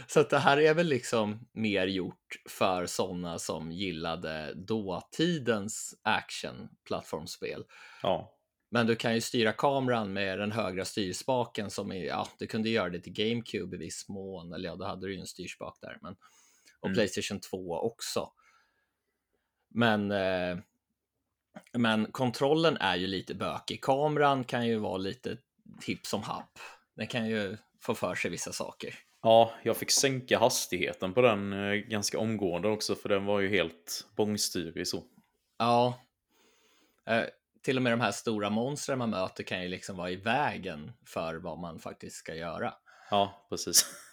Så 0.06 0.20
att 0.20 0.30
det 0.30 0.38
här 0.38 0.60
är 0.60 0.74
väl 0.74 0.86
liksom 0.86 1.48
mer 1.52 1.86
gjort 1.86 2.36
för 2.48 2.86
sådana 2.86 3.38
som 3.38 3.72
gillade 3.72 4.54
dåtidens 4.54 5.94
action-plattformsspel. 6.02 7.64
Ja, 8.02 8.38
Men 8.70 8.86
du 8.86 8.96
kan 8.96 9.14
ju 9.14 9.20
styra 9.20 9.52
kameran 9.52 10.12
med 10.12 10.38
den 10.38 10.52
högra 10.52 10.84
styrspaken 10.84 11.70
som 11.70 11.92
är, 11.92 12.04
ja, 12.04 12.28
du 12.38 12.46
kunde 12.46 12.68
göra 12.68 12.90
det 12.90 13.00
till 13.00 13.12
GameCube 13.12 13.76
i 13.76 13.78
viss 13.78 14.08
mån, 14.08 14.52
eller 14.52 14.68
ja, 14.68 14.76
då 14.76 14.84
hade 14.84 15.06
du 15.06 15.14
ju 15.14 15.20
en 15.20 15.26
styrspak 15.26 15.78
där, 15.80 15.98
men 16.02 16.16
och 16.80 16.88
Mm. 16.88 16.94
Playstation 16.94 17.40
2 17.40 17.78
också. 17.78 18.32
Men, 19.74 20.10
eh, 20.10 20.58
men 21.72 22.06
kontrollen 22.12 22.76
är 22.76 22.96
ju 22.96 23.06
lite 23.06 23.34
bökig. 23.34 23.80
Kameran 23.82 24.44
kan 24.44 24.66
ju 24.66 24.76
vara 24.76 24.96
lite 24.96 25.36
hipp 25.86 26.06
som 26.06 26.22
happ. 26.22 26.58
Den 26.96 27.06
kan 27.06 27.28
ju 27.28 27.56
få 27.80 27.94
för 27.94 28.14
sig 28.14 28.30
vissa 28.30 28.52
saker. 28.52 28.94
Ja, 29.22 29.52
jag 29.62 29.76
fick 29.76 29.90
sänka 29.90 30.38
hastigheten 30.38 31.14
på 31.14 31.20
den 31.20 31.52
eh, 31.52 31.74
ganska 31.74 32.18
omgående 32.18 32.68
också, 32.68 32.94
för 32.94 33.08
den 33.08 33.24
var 33.24 33.40
ju 33.40 33.48
helt 33.48 34.06
bångstyrig 34.16 34.88
så. 34.88 35.02
Ja. 35.58 36.00
Eh, 37.06 37.24
till 37.62 37.76
och 37.76 37.82
med 37.82 37.92
de 37.92 38.00
här 38.00 38.12
stora 38.12 38.50
monstren 38.50 38.98
man 38.98 39.10
möter 39.10 39.42
kan 39.42 39.62
ju 39.62 39.68
liksom 39.68 39.96
vara 39.96 40.10
i 40.10 40.16
vägen 40.16 40.92
för 41.06 41.34
vad 41.34 41.58
man 41.58 41.78
faktiskt 41.78 42.16
ska 42.16 42.34
göra. 42.34 42.74
Ja, 43.10 43.46
precis. 43.48 43.86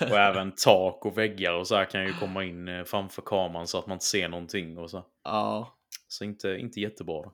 Och 0.00 0.18
även 0.18 0.52
tak 0.52 1.06
och 1.06 1.18
väggar 1.18 1.52
och 1.52 1.66
så 1.66 1.76
här 1.76 1.84
kan 1.84 2.06
ju 2.06 2.12
komma 2.12 2.44
in 2.44 2.68
eh, 2.68 2.84
framför 2.84 3.22
kameran 3.22 3.66
så 3.66 3.78
att 3.78 3.86
man 3.86 3.96
inte 3.96 4.04
ser 4.04 4.28
någonting 4.28 4.78
och 4.78 4.90
så. 4.90 5.04
Ja, 5.24 5.78
Så 6.08 6.24
inte, 6.24 6.48
inte 6.48 6.80
jättebra. 6.80 7.30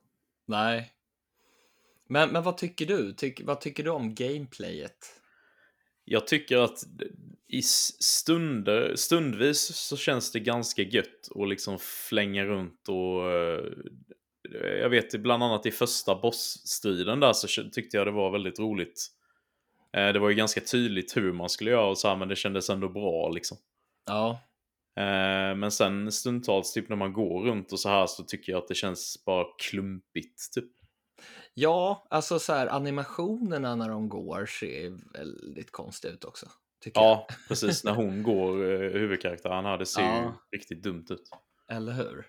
nej. 0.47 0.93
Men, 2.11 2.31
men 2.31 2.43
vad 2.43 2.57
tycker 2.57 2.87
du? 2.87 3.13
Tyck, 3.13 3.41
vad 3.45 3.61
tycker 3.61 3.85
du 3.85 3.91
om 3.91 4.15
gameplayet? 4.15 4.97
Jag 6.05 6.27
tycker 6.27 6.59
att 6.59 6.79
i 7.49 7.63
stunder, 7.63 8.93
stundvis 8.97 9.61
så 9.61 9.97
känns 9.97 10.33
det 10.33 10.41
ganska 10.41 10.83
gött 10.83 11.29
att 11.35 11.49
liksom 11.49 11.79
flänga 11.79 12.45
runt 12.45 12.89
och 12.89 13.31
eh, 13.33 13.65
jag 14.81 14.89
vet 14.89 15.23
bland 15.23 15.43
annat 15.43 15.67
i 15.67 15.71
första 15.71 16.15
bossstriden 16.15 17.21
där 17.21 17.33
så 17.33 17.71
tyckte 17.73 17.97
jag 17.97 18.07
det 18.07 18.11
var 18.11 18.31
väldigt 18.31 18.59
roligt. 18.59 19.09
Eh, 19.97 20.13
Det 20.13 20.19
var 20.19 20.29
ju 20.29 20.35
ganska 20.35 20.61
tydligt 20.61 21.17
hur 21.17 21.33
man 21.33 21.49
skulle 21.49 21.71
göra 21.71 21.87
och 21.87 21.99
så 21.99 22.09
här, 22.09 22.17
men 22.17 22.29
det 22.29 22.37
kändes 22.37 22.71
ändå 22.71 22.89
bra 22.89 23.29
liksom. 23.29 23.57
Ja, 24.07 24.41
Eh, 24.97 25.55
Men 25.57 25.71
sen 25.71 26.13
stundtals, 26.13 26.73
typ 26.73 26.89
när 26.89 26.97
man 26.97 27.13
går 27.13 27.45
runt 27.45 27.73
och 27.73 27.81
så 27.81 27.89
här 27.89 28.07
så 28.07 28.23
tycker 28.25 28.53
jag 28.53 28.59
att 28.59 28.69
det 28.69 28.75
känns 28.75 29.25
bara 29.27 29.47
klumpigt 29.59 30.53
typ. 30.55 30.65
ja 31.55 32.07
alltså 32.11 32.39
så 32.39 32.53
här 32.53 32.67
animationerna 32.67 33.75
när 33.77 33.89
de 33.89 34.09
går 34.09 34.47
ser 34.47 35.13
väldigt 35.19 35.73
konstiga 35.73 36.13
ut 36.15 36.25
också. 36.25 36.47
Ja, 36.95 37.27
precis. 37.49 37.85
När 37.85 37.93
hon 37.95 38.23
går, 38.23 38.73
eh, 38.73 38.79
huvudkaraktären 38.91 39.65
här, 39.65 39.79
det 39.79 39.87
ser 39.87 40.01
ju 40.03 40.07
Ja. 40.09 40.35
riktigt 40.53 40.83
dumt 40.83 41.07
ut. 41.11 41.31
Eller 41.73 41.93
hur? 41.93 42.27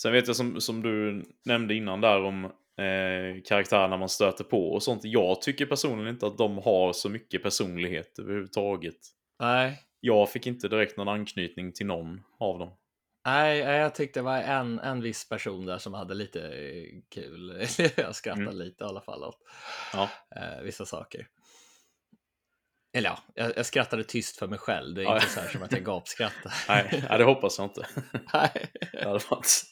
Sen 0.00 0.12
vet 0.12 0.26
jag 0.26 0.36
som, 0.36 0.60
som 0.60 0.82
du 0.82 1.24
nämnde 1.44 1.74
innan 1.74 2.00
där 2.00 2.22
om 2.22 2.52
eh, 2.80 3.42
karaktärerna 3.44 3.96
man 3.96 4.08
stöter 4.08 4.44
på 4.44 4.72
och 4.72 4.82
sånt. 4.82 5.00
Jag 5.04 5.42
tycker 5.42 5.66
personligen 5.66 6.08
inte 6.14 6.26
att 6.26 6.38
de 6.38 6.58
har 6.58 6.92
så 6.92 7.08
mycket 7.08 7.42
personlighet 7.42 8.18
överhuvudtaget. 8.18 8.96
Nej, 9.40 9.82
Jag 10.00 10.30
fick 10.30 10.46
inte 10.46 10.68
direkt 10.68 10.96
någon 10.96 11.08
anknytning 11.08 11.72
till 11.72 11.86
någon 11.86 12.22
av 12.38 12.58
dem. 12.58 12.72
Nej, 13.26 13.58
jag 13.58 13.94
tyckte 13.94 14.20
det 14.20 14.24
var 14.24 14.36
en, 14.38 14.78
en 14.78 15.00
viss 15.02 15.28
person 15.28 15.66
där 15.66 15.78
som 15.78 15.94
hade 15.94 16.14
lite 16.14 16.40
eh, 16.48 16.84
kul. 17.14 17.66
jag 17.96 18.14
skrattade 18.14 18.42
Mm. 18.46 18.56
lite 18.58 18.84
i 18.84 18.86
alla 18.86 19.00
fall 19.00 19.24
åt 19.24 19.38
Ja, 19.92 20.10
eh, 20.36 20.62
vissa 20.62 20.86
saker. 20.86 21.26
Eller 22.96 23.08
ja, 23.10 23.18
jag, 23.34 23.52
jag 23.56 23.66
skrattade 23.66 24.04
tyst 24.04 24.36
för 24.38 24.46
mig 24.48 24.58
själv. 24.58 24.94
Det 24.94 25.00
är 25.00 25.04
Ja. 25.04 25.14
inte 25.14 25.28
så 25.28 25.40
här 25.40 25.48
som 25.48 25.62
att 25.62 25.72
jag 25.72 25.84
gapskrattar. 25.84 26.52
nej, 27.08 27.18
det 27.18 27.24
hoppas 27.24 27.58
jag 27.58 27.66
inte. 27.66 27.86
Nej. 28.34 28.66
Det 28.92 29.04
hade 29.04 29.20
varit. 29.30 29.70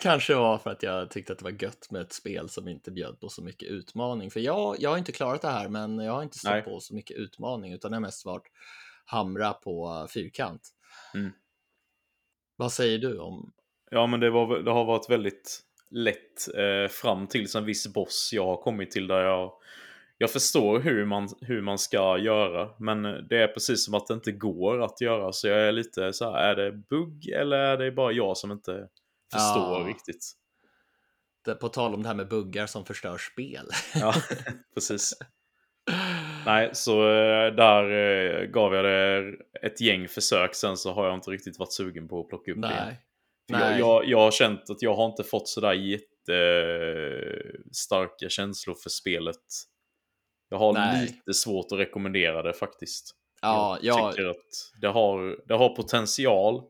Kanske 0.00 0.34
var 0.34 0.58
för 0.58 0.70
att 0.70 0.82
jag 0.82 1.10
tyckte 1.10 1.32
att 1.32 1.38
det 1.38 1.44
var 1.44 1.62
gött 1.62 1.90
med 1.90 2.02
ett 2.02 2.12
spel 2.12 2.48
som 2.48 2.68
inte 2.68 2.90
bjöd 2.90 3.20
på 3.20 3.28
så 3.28 3.42
mycket 3.42 3.68
utmaning. 3.68 4.30
För 4.30 4.40
jag, 4.40 4.76
jag 4.78 4.90
har 4.90 4.98
inte 4.98 5.12
klarat 5.12 5.42
det 5.42 5.48
här, 5.48 5.68
men 5.68 5.98
jag 5.98 6.12
har 6.12 6.22
inte 6.22 6.38
stått 6.38 6.50
Nej. 6.50 6.62
på 6.62 6.80
så 6.80 6.94
mycket 6.94 7.16
utmaning, 7.16 7.72
utan 7.72 7.90
det 7.90 7.96
har 7.96 8.00
mest 8.00 8.24
varit 8.24 8.46
hamra 9.04 9.52
på 9.52 10.06
fyrkant. 10.14 10.68
Mm. 11.14 11.30
Vad 12.56 12.72
säger 12.72 12.98
du 12.98 13.18
om? 13.18 13.52
Ja, 13.90 14.06
men 14.06 14.20
det, 14.20 14.30
var, 14.30 14.58
det 14.58 14.70
har 14.70 14.84
varit 14.84 15.10
väldigt 15.10 15.60
lätt 15.90 16.54
eh, 16.54 16.88
fram 16.90 17.26
tills 17.26 17.54
en 17.54 17.64
viss 17.64 17.92
boss 17.92 18.30
jag 18.32 18.46
har 18.46 18.62
kommit 18.62 18.90
till 18.90 19.06
där 19.06 19.20
jag 19.20 19.52
jag 20.22 20.30
förstår 20.30 20.80
hur 20.80 21.04
man, 21.04 21.28
hur 21.40 21.60
man 21.60 21.78
ska 21.78 22.18
göra, 22.18 22.68
men 22.78 23.02
det 23.02 23.42
är 23.42 23.48
precis 23.48 23.84
som 23.84 23.94
att 23.94 24.06
det 24.06 24.14
inte 24.14 24.32
går 24.32 24.82
att 24.82 25.00
göra. 25.00 25.32
Så 25.32 25.48
jag 25.48 25.60
är 25.60 25.72
lite 25.72 26.12
så 26.12 26.30
här, 26.30 26.42
är 26.42 26.56
det 26.56 26.72
bugg 26.72 27.28
eller 27.28 27.56
är 27.56 27.76
det 27.76 27.92
bara 27.92 28.12
jag 28.12 28.36
som 28.36 28.52
inte 28.52 28.88
förstår 29.32 29.80
Ja. 29.80 29.86
riktigt? 29.88 30.32
Det, 31.44 31.54
på 31.54 31.68
tal 31.68 31.94
om 31.94 32.02
det 32.02 32.08
här 32.08 32.16
med 32.16 32.28
buggar 32.28 32.66
som 32.66 32.84
förstör 32.84 33.18
spel. 33.18 33.66
Ja, 33.94 34.14
precis. 34.74 35.14
Nej, 36.46 36.70
så 36.72 37.08
eh, 37.08 37.54
där 37.54 37.90
eh, 37.90 38.44
gav 38.46 38.74
jag 38.74 38.84
det 38.84 39.34
ett 39.62 39.80
gäng 39.80 40.08
försök. 40.08 40.54
Sen 40.54 40.76
så 40.76 40.92
har 40.92 41.06
jag 41.06 41.14
inte 41.14 41.30
riktigt 41.30 41.58
varit 41.58 41.72
sugen 41.72 42.08
på 42.08 42.20
att 42.20 42.28
plocka 42.28 42.52
upp 42.52 42.62
det 42.62 42.68
igen. 42.68 42.84
Nej. 42.86 43.00
Jag, 43.46 43.60
Nej. 43.60 43.78
jag, 43.78 44.06
jag 44.06 44.18
har 44.18 44.30
känt 44.30 44.70
att 44.70 44.82
jag 44.82 44.94
har 44.94 45.06
inte 45.06 45.24
fått 45.24 45.48
sådär 45.48 45.72
jättestarka 45.72 48.28
känslor 48.28 48.74
för 48.74 48.90
spelet. 48.90 49.36
Jag 50.48 50.58
har 50.58 50.72
Nej. 50.72 51.06
lite 51.06 51.34
svårt 51.34 51.66
att 51.72 51.78
rekommendera 51.78 52.42
det 52.42 52.52
faktiskt. 52.52 53.14
Ja, 53.42 53.78
jag 53.82 54.00
jag, 54.00 54.10
tycker 54.12 54.28
att 54.28 54.72
det 54.80 54.88
har, 54.88 55.38
det 55.46 55.54
har 55.54 55.76
potential, 55.76 56.62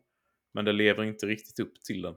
men 0.55 0.65
det 0.65 0.73
lever 0.73 1.05
inte 1.05 1.27
riktigt 1.27 1.61
upp 1.61 1.83
till 1.83 2.03
den. 2.03 2.15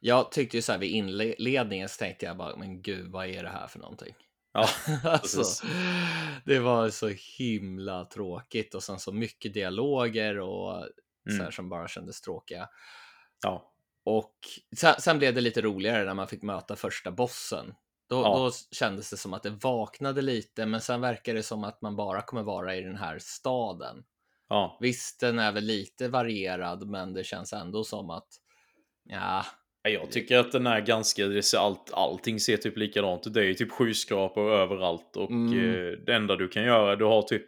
Jag 0.00 0.32
tyckte 0.32 0.56
ju 0.56 0.62
så 0.62 0.72
här 0.72 0.78
vid 0.78 0.90
inledningen 0.90 1.88
så 1.88 1.98
tänkte 1.98 2.26
jag 2.26 2.36
bara, 2.36 2.56
men 2.56 2.82
gud, 2.82 3.10
vad 3.12 3.26
är 3.26 3.42
det 3.42 3.48
här 3.48 3.66
för 3.66 3.78
någonting? 3.78 4.14
Ja, 4.52 4.68
alltså, 5.04 5.66
det 6.44 6.58
var 6.58 6.90
så 6.90 7.08
himla 7.38 8.04
tråkigt 8.04 8.74
och 8.74 8.82
sen 8.82 8.98
så 8.98 9.12
mycket 9.12 9.54
dialoger 9.54 10.38
och 10.40 10.72
så 11.28 11.32
här 11.32 11.40
Mm. 11.40 11.52
som 11.52 11.68
bara 11.68 11.88
kändes 11.88 12.20
tråkiga. 12.20 12.68
ja. 13.42 13.70
Och 14.06 14.34
sen, 14.76 14.94
sen 15.00 15.18
blev 15.18 15.34
det 15.34 15.40
lite 15.40 15.60
roligare 15.62 16.04
när 16.04 16.14
man 16.14 16.28
fick 16.28 16.42
möta 16.42 16.76
första 16.76 17.10
bossen. 17.10 17.74
Då, 18.08 18.16
Ja. 18.22 18.38
då 18.38 18.50
kändes 18.76 19.10
det 19.10 19.16
som 19.16 19.34
att 19.34 19.42
det 19.42 19.50
vaknade 19.50 20.22
lite, 20.22 20.66
men 20.66 20.80
sen 20.80 21.00
verkar 21.00 21.34
det 21.34 21.42
som 21.42 21.64
att 21.64 21.82
man 21.82 21.96
bara 21.96 22.22
kommer 22.22 22.42
vara 22.42 22.76
i 22.76 22.80
den 22.80 22.96
här 22.96 23.18
staden. 23.18 24.04
ja. 24.48 24.78
Visst, 24.80 25.20
den 25.20 25.38
är 25.38 25.52
väl 25.52 25.64
lite 25.64 26.08
varierad, 26.08 26.86
men 26.88 27.12
det 27.12 27.24
känns 27.24 27.52
ändå 27.52 27.84
som 27.84 28.10
att 28.10 28.28
Ja, 29.04 29.44
Jag 29.88 30.10
tycker 30.10 30.38
att 30.38 30.52
den 30.52 30.66
är 30.66 30.80
ganska, 30.80 31.26
det 31.26 31.42
ser 31.42 31.58
allt, 31.58 31.90
allting 31.92 32.40
ser 32.40 32.56
typ 32.56 32.76
likadant 32.76 33.26
ut. 33.26 33.34
Det 33.34 33.40
är 33.40 33.44
ju 33.44 33.54
typ 33.54 33.70
skyskrapor 33.72 34.50
överallt 34.52 35.16
och 35.16 35.30
Mm. 35.30 35.58
eh, 35.74 35.98
det 36.06 36.14
enda 36.14 36.36
du 36.36 36.48
kan 36.48 36.62
göra, 36.64 36.96
du 36.96 37.04
har 37.04 37.22
typ 37.22 37.46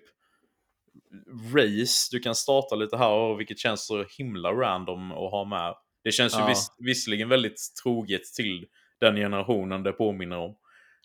race, 1.54 2.08
du 2.12 2.18
kan 2.20 2.34
starta 2.34 2.74
lite 2.74 2.96
här 2.96 3.10
och 3.12 3.40
vilket 3.40 3.58
känns 3.58 3.86
så 3.86 4.04
himla 4.18 4.52
random 4.52 5.12
att 5.12 5.30
ha 5.30 5.44
med. 5.44 5.74
Det 6.04 6.12
känns 6.12 6.34
ju 6.34 6.38
Ja. 6.40 6.46
viss, 6.46 6.68
visserligen 6.78 7.28
väldigt 7.28 7.60
troget 7.82 8.24
till 8.24 8.66
den 9.00 9.16
generationen 9.16 9.82
det 9.82 9.92
påminner 9.92 10.38
om. 10.38 10.56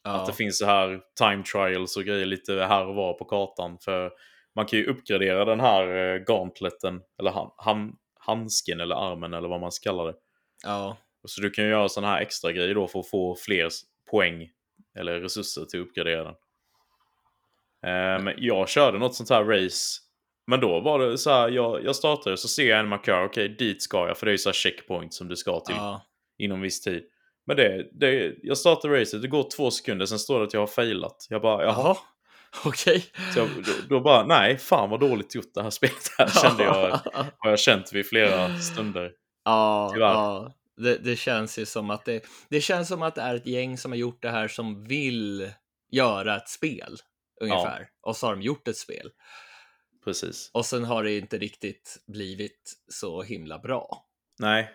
ja, 0.03 0.11
Att 0.11 0.25
det 0.27 0.33
finns 0.33 0.57
så 0.57 0.65
här 0.65 0.99
time 1.19 1.43
trials 1.43 1.97
och 1.97 2.03
grejer 2.03 2.25
lite 2.25 2.53
här 2.53 2.85
och 2.87 2.95
var 2.95 3.13
på 3.13 3.25
kartan. 3.25 3.77
För 3.81 4.11
man 4.55 4.65
kan 4.65 4.79
ju 4.79 4.85
uppgradera 4.85 5.45
den 5.45 5.59
här 5.59 5.95
eh, 6.15 6.17
gauntleten, 6.19 7.01
eller 7.19 7.31
han, 7.31 7.51
han, 7.57 7.95
handsken 8.19 8.79
eller 8.79 8.95
armen 9.11 9.33
eller 9.33 9.47
vad 9.49 9.61
man 9.61 9.71
ska 9.71 9.89
kalla 9.89 10.03
det. 10.03 10.13
ja, 10.63 10.97
Så 11.27 11.41
du 11.41 11.49
kan 11.49 11.65
ju 11.65 11.69
göra 11.69 11.89
sådana 11.89 12.13
här 12.13 12.21
extra 12.21 12.51
grejer 12.51 12.75
då 12.75 12.87
för 12.87 12.99
att 12.99 13.09
få 13.09 13.35
fler 13.35 13.69
poäng 14.11 14.49
eller 14.99 15.19
resurser 15.19 15.65
till 15.65 15.81
att 15.81 15.87
uppgradera 15.87 16.23
den. 16.23 16.35
Men 18.23 18.33
jag 18.37 18.69
körde 18.69 18.99
något 18.99 19.15
sånt 19.15 19.29
här 19.29 19.43
race. 19.43 19.99
Men 20.47 20.59
då 20.59 20.79
var 20.79 20.99
det 20.99 21.17
så 21.17 21.29
här, 21.29 21.49
jag, 21.49 21.83
jag 21.83 21.95
startade 21.95 22.37
så 22.37 22.47
ser 22.47 22.69
jag 22.69 22.79
en 22.79 22.87
markör, 22.87 23.25
okej 23.25 23.49
dit 23.49 23.81
ska 23.81 24.07
jag, 24.07 24.17
för 24.17 24.25
det 24.25 24.29
är 24.29 24.33
ju 24.33 24.37
så 24.37 24.49
här 24.49 24.53
checkpoint 24.53 25.13
som 25.13 25.27
du 25.27 25.35
ska 25.35 25.59
till 25.59 25.75
ja, 25.75 26.05
inom 26.37 26.61
viss 26.61 26.81
tid. 26.81 27.03
Men 27.45 27.57
det, 27.57 27.89
det, 27.91 28.35
jag 28.43 28.57
startar 28.57 28.89
racet, 28.89 29.21
det 29.21 29.27
går 29.27 29.49
två 29.55 29.71
sekunder, 29.71 30.05
sen 30.05 30.19
står 30.19 30.39
det 30.39 30.45
att 30.45 30.53
jag 30.53 30.59
har 30.59 30.67
failat. 30.67 31.27
Jag 31.29 31.41
bara, 31.41 31.63
jaha. 31.63 31.97
okej. 32.65 33.05
Så 33.33 33.39
jag, 33.39 33.47
då, 33.65 33.71
då 33.89 33.99
bara, 33.99 34.25
nej, 34.25 34.57
fan 34.57 34.89
vad 34.89 34.99
dåligt 34.99 35.35
gjort 35.35 35.53
det 35.53 35.63
här 35.63 35.69
spelet 35.69 36.11
här, 36.17 36.27
kände 36.27 36.63
jag. 36.63 36.73
Har 37.37 37.49
jag 37.49 37.59
känt 37.59 37.93
vid 37.93 38.05
flera 38.07 38.57
stunder. 38.57 39.11
ja, 39.45 39.89
Tyvärr. 39.93 40.13
ja. 40.13 40.53
Det, 40.83 40.97
det 40.97 41.15
känns 41.15 41.59
ju 41.59 41.65
som 41.65 41.89
att 41.89 42.05
det, 42.05 42.25
det 42.49 42.61
känns 42.61 42.87
som 42.87 43.01
att 43.01 43.15
det 43.15 43.21
är 43.21 43.35
ett 43.35 43.45
gäng 43.47 43.77
som 43.77 43.91
har 43.91 43.97
gjort 43.97 44.21
det 44.21 44.29
här 44.29 44.47
som 44.47 44.83
vill 44.83 45.51
göra 45.91 46.37
ett 46.37 46.49
spel 46.49 46.97
ungefär. 47.41 47.89
Och 48.01 48.17
så 48.17 48.27
har 48.27 48.35
de 48.35 48.41
gjort 48.41 48.67
ett 48.67 48.77
spel. 48.77 49.11
Precis. 50.03 50.49
Och 50.53 50.65
sen 50.65 50.83
har 50.83 51.03
det 51.03 51.17
inte 51.17 51.37
riktigt 51.37 51.97
blivit 52.07 52.73
så 52.87 53.21
himla 53.23 53.59
bra. 53.59 54.05
Nej. 54.39 54.71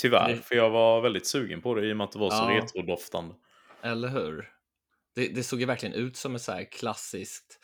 Tyvärr, 0.00 0.28
Det- 0.28 0.36
för 0.42 0.54
jag 0.54 0.70
var 0.70 1.00
väldigt 1.00 1.26
sugen 1.26 1.62
på 1.62 1.74
det 1.74 1.86
i 1.88 1.92
och 1.92 1.96
med 1.96 2.04
att 2.04 2.12
det 2.12 2.18
var 2.18 2.30
så 2.30 2.36
Ja. 2.36 2.60
retrodoftande. 2.62 3.34
Eller 3.82 4.08
hur? 4.08 4.52
Det, 5.14 5.28
det 5.28 5.42
såg 5.42 5.60
ju 5.60 5.66
verkligen 5.66 5.94
ut 5.94 6.16
som 6.16 6.34
ett 6.34 6.42
så 6.42 6.52
här 6.52 6.64
klassiskt 6.72 7.58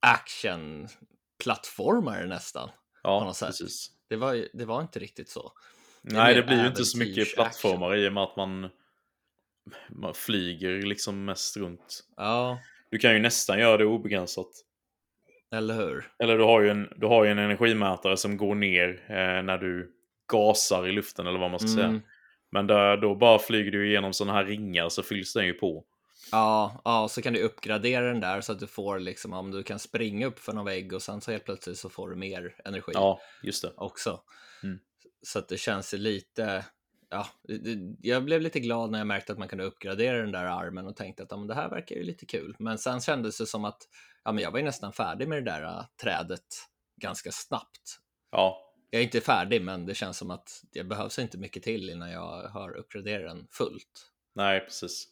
action-plattformare 0.00 2.26
nästan. 2.26 2.70
Ja, 3.02 3.34
precis. 3.40 3.90
Det 4.08 4.16
var, 4.16 4.46
det 4.52 4.64
var 4.64 4.80
inte 4.82 4.98
riktigt 4.98 5.28
så. 5.28 5.52
Nej, 6.02 6.34
det 6.34 6.42
blir 6.42 6.60
ju 6.60 6.66
inte 6.66 6.84
så 6.84 6.98
mycket 6.98 7.34
plattformar 7.34 7.96
i 7.96 8.08
och 8.08 8.12
med 8.12 8.22
att 8.22 8.36
man, 8.36 8.68
man 9.90 10.14
flyger 10.14 10.82
liksom 10.82 11.24
mest 11.24 11.56
runt. 11.56 12.00
Ja, 12.16 12.58
Du 12.90 12.98
kan 12.98 13.12
ju 13.12 13.18
nästan 13.18 13.58
göra 13.58 13.76
det 13.76 13.84
obegränsat. 13.84 14.48
eller 15.54 15.74
hur? 15.74 16.10
Eller 16.18 16.38
du 16.38 16.44
har 16.44 16.60
ju 16.60 16.70
en, 16.70 16.88
du 16.96 17.06
har 17.06 17.26
en 17.26 17.38
energimätare 17.38 18.16
som 18.16 18.36
går 18.36 18.54
ner 18.54 18.88
eh, 19.08 19.42
när 19.42 19.58
du 19.58 19.92
gasar 20.32 20.88
i 20.88 20.92
luften 20.92 21.26
eller 21.26 21.38
vad 21.38 21.50
man 21.50 21.60
ska 21.60 21.68
säga. 21.68 21.86
Mm. 21.86 22.00
Men 22.52 22.66
där, 22.66 22.96
då 22.96 23.14
bara 23.14 23.38
flyger 23.38 23.70
du 23.70 23.88
igenom 23.88 24.12
sådana 24.12 24.32
här 24.38 24.44
ringar 24.44 24.88
så 24.88 25.02
fylls 25.02 25.32
den 25.32 25.46
ju 25.46 25.52
på. 25.54 25.84
Ja, 26.32 26.80
ja, 26.84 27.08
så 27.08 27.22
kan 27.22 27.32
du 27.32 27.42
uppgradera 27.42 28.06
den 28.06 28.20
där 28.20 28.40
så 28.40 28.52
att 28.52 28.60
du 28.60 28.66
får 28.66 28.98
liksom 28.98 29.32
om 29.32 29.50
du 29.50 29.62
kan 29.62 29.78
springa 29.78 30.26
upp 30.26 30.38
för 30.38 30.52
någon 30.52 30.64
vägg 30.64 30.92
och 30.92 31.02
sen 31.02 31.20
så 31.20 31.30
helt 31.30 31.44
plötsligt 31.44 31.78
så 31.78 31.88
får 31.90 32.10
du 32.10 32.16
mer 32.16 32.54
energi 32.64 32.92
Ja, 32.94 33.20
just 33.42 33.62
det. 33.62 33.72
också. 33.76 34.20
Så 35.22 35.38
att 35.38 35.48
det 35.48 35.56
känns 35.58 35.92
lite. 35.92 36.64
Ja, 37.10 37.26
jag 38.00 38.24
blev 38.24 38.40
lite 38.40 38.60
glad 38.60 38.90
när 38.90 38.98
jag 38.98 39.06
märkte 39.06 39.32
att 39.32 39.38
man 39.38 39.48
kunde 39.48 39.64
uppgradera 39.64 40.18
den 40.18 40.32
där 40.32 40.44
armen 40.44 40.86
och 40.86 40.96
tänkte 40.96 41.22
att 41.22 41.30
ja, 41.30 41.36
men 41.36 41.46
det 41.46 41.54
här 41.54 41.68
verkar 41.70 41.96
ju 41.96 42.02
lite 42.02 42.26
kul. 42.26 42.56
Men 42.58 42.78
sen 42.78 43.00
kändes 43.00 43.38
det 43.38 43.46
som 43.46 43.64
att 43.64 43.78
ja, 44.24 44.32
men 44.32 44.44
jag 44.44 44.50
var 44.50 44.58
ju 44.58 44.64
nästan 44.64 44.92
färdig 44.92 45.28
med 45.28 45.44
det 45.44 45.50
där 45.50 45.62
äh, 45.62 45.84
trädet 46.02 46.46
ganska 47.00 47.32
snabbt. 47.32 47.98
Ja, 48.30 48.74
Jag 48.90 49.00
är 49.00 49.04
inte 49.04 49.20
färdig, 49.20 49.62
men 49.62 49.86
det 49.86 49.94
känns 49.94 50.16
som 50.18 50.30
att 50.30 50.62
det 50.72 50.84
behövs 50.84 51.18
inte 51.18 51.38
mycket 51.38 51.62
till 51.62 51.90
innan 51.90 52.10
jag 52.10 52.48
har 52.48 52.76
uppgraderat 52.76 53.36
den 53.36 53.46
fullt. 53.50 54.10
nej 54.34 54.60
precis. 54.60 55.06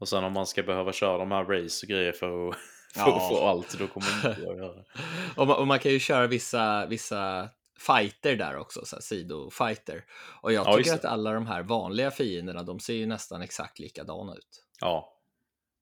Och 0.00 0.08
sen 0.08 0.24
om 0.24 0.32
man 0.32 0.46
ska 0.46 0.62
behöva 0.62 0.92
köra 0.92 1.18
de 1.18 1.30
här 1.32 1.44
race 1.44 1.86
och 1.86 1.88
grejer 1.88 2.12
för 2.12 2.48
att, 2.48 2.56
för 2.94 3.00
Ja. 3.00 3.16
att 3.16 3.28
få 3.28 3.46
allt, 3.48 3.78
då 3.78 3.86
kommer 3.86 4.06
inte 4.16 4.42
jag 4.42 4.56
göra 4.58 4.74
det. 4.74 4.84
Och 5.36 5.46
man, 5.46 5.56
och 5.56 5.66
man 5.66 5.78
kan 5.78 5.92
ju 5.92 5.98
köra 5.98 6.26
vissa, 6.26 6.86
vissa 6.86 7.48
fighter 7.86 8.36
där 8.36 8.56
också, 8.56 8.84
så 8.84 8.96
här 8.96 9.00
sidofighter. 9.00 10.04
Och 10.42 10.52
jag 10.52 10.66
Ja, 10.66 10.76
tycker 10.76 10.94
att 10.94 11.04
alla 11.04 11.32
de 11.32 11.46
här 11.46 11.62
vanliga 11.62 12.10
fienderna, 12.10 12.62
de 12.62 12.80
ser 12.80 12.94
ju 12.94 13.06
nästan 13.06 13.42
exakt 13.42 13.78
likadana 13.78 14.34
ut. 14.34 14.64
Ja, 14.80 15.18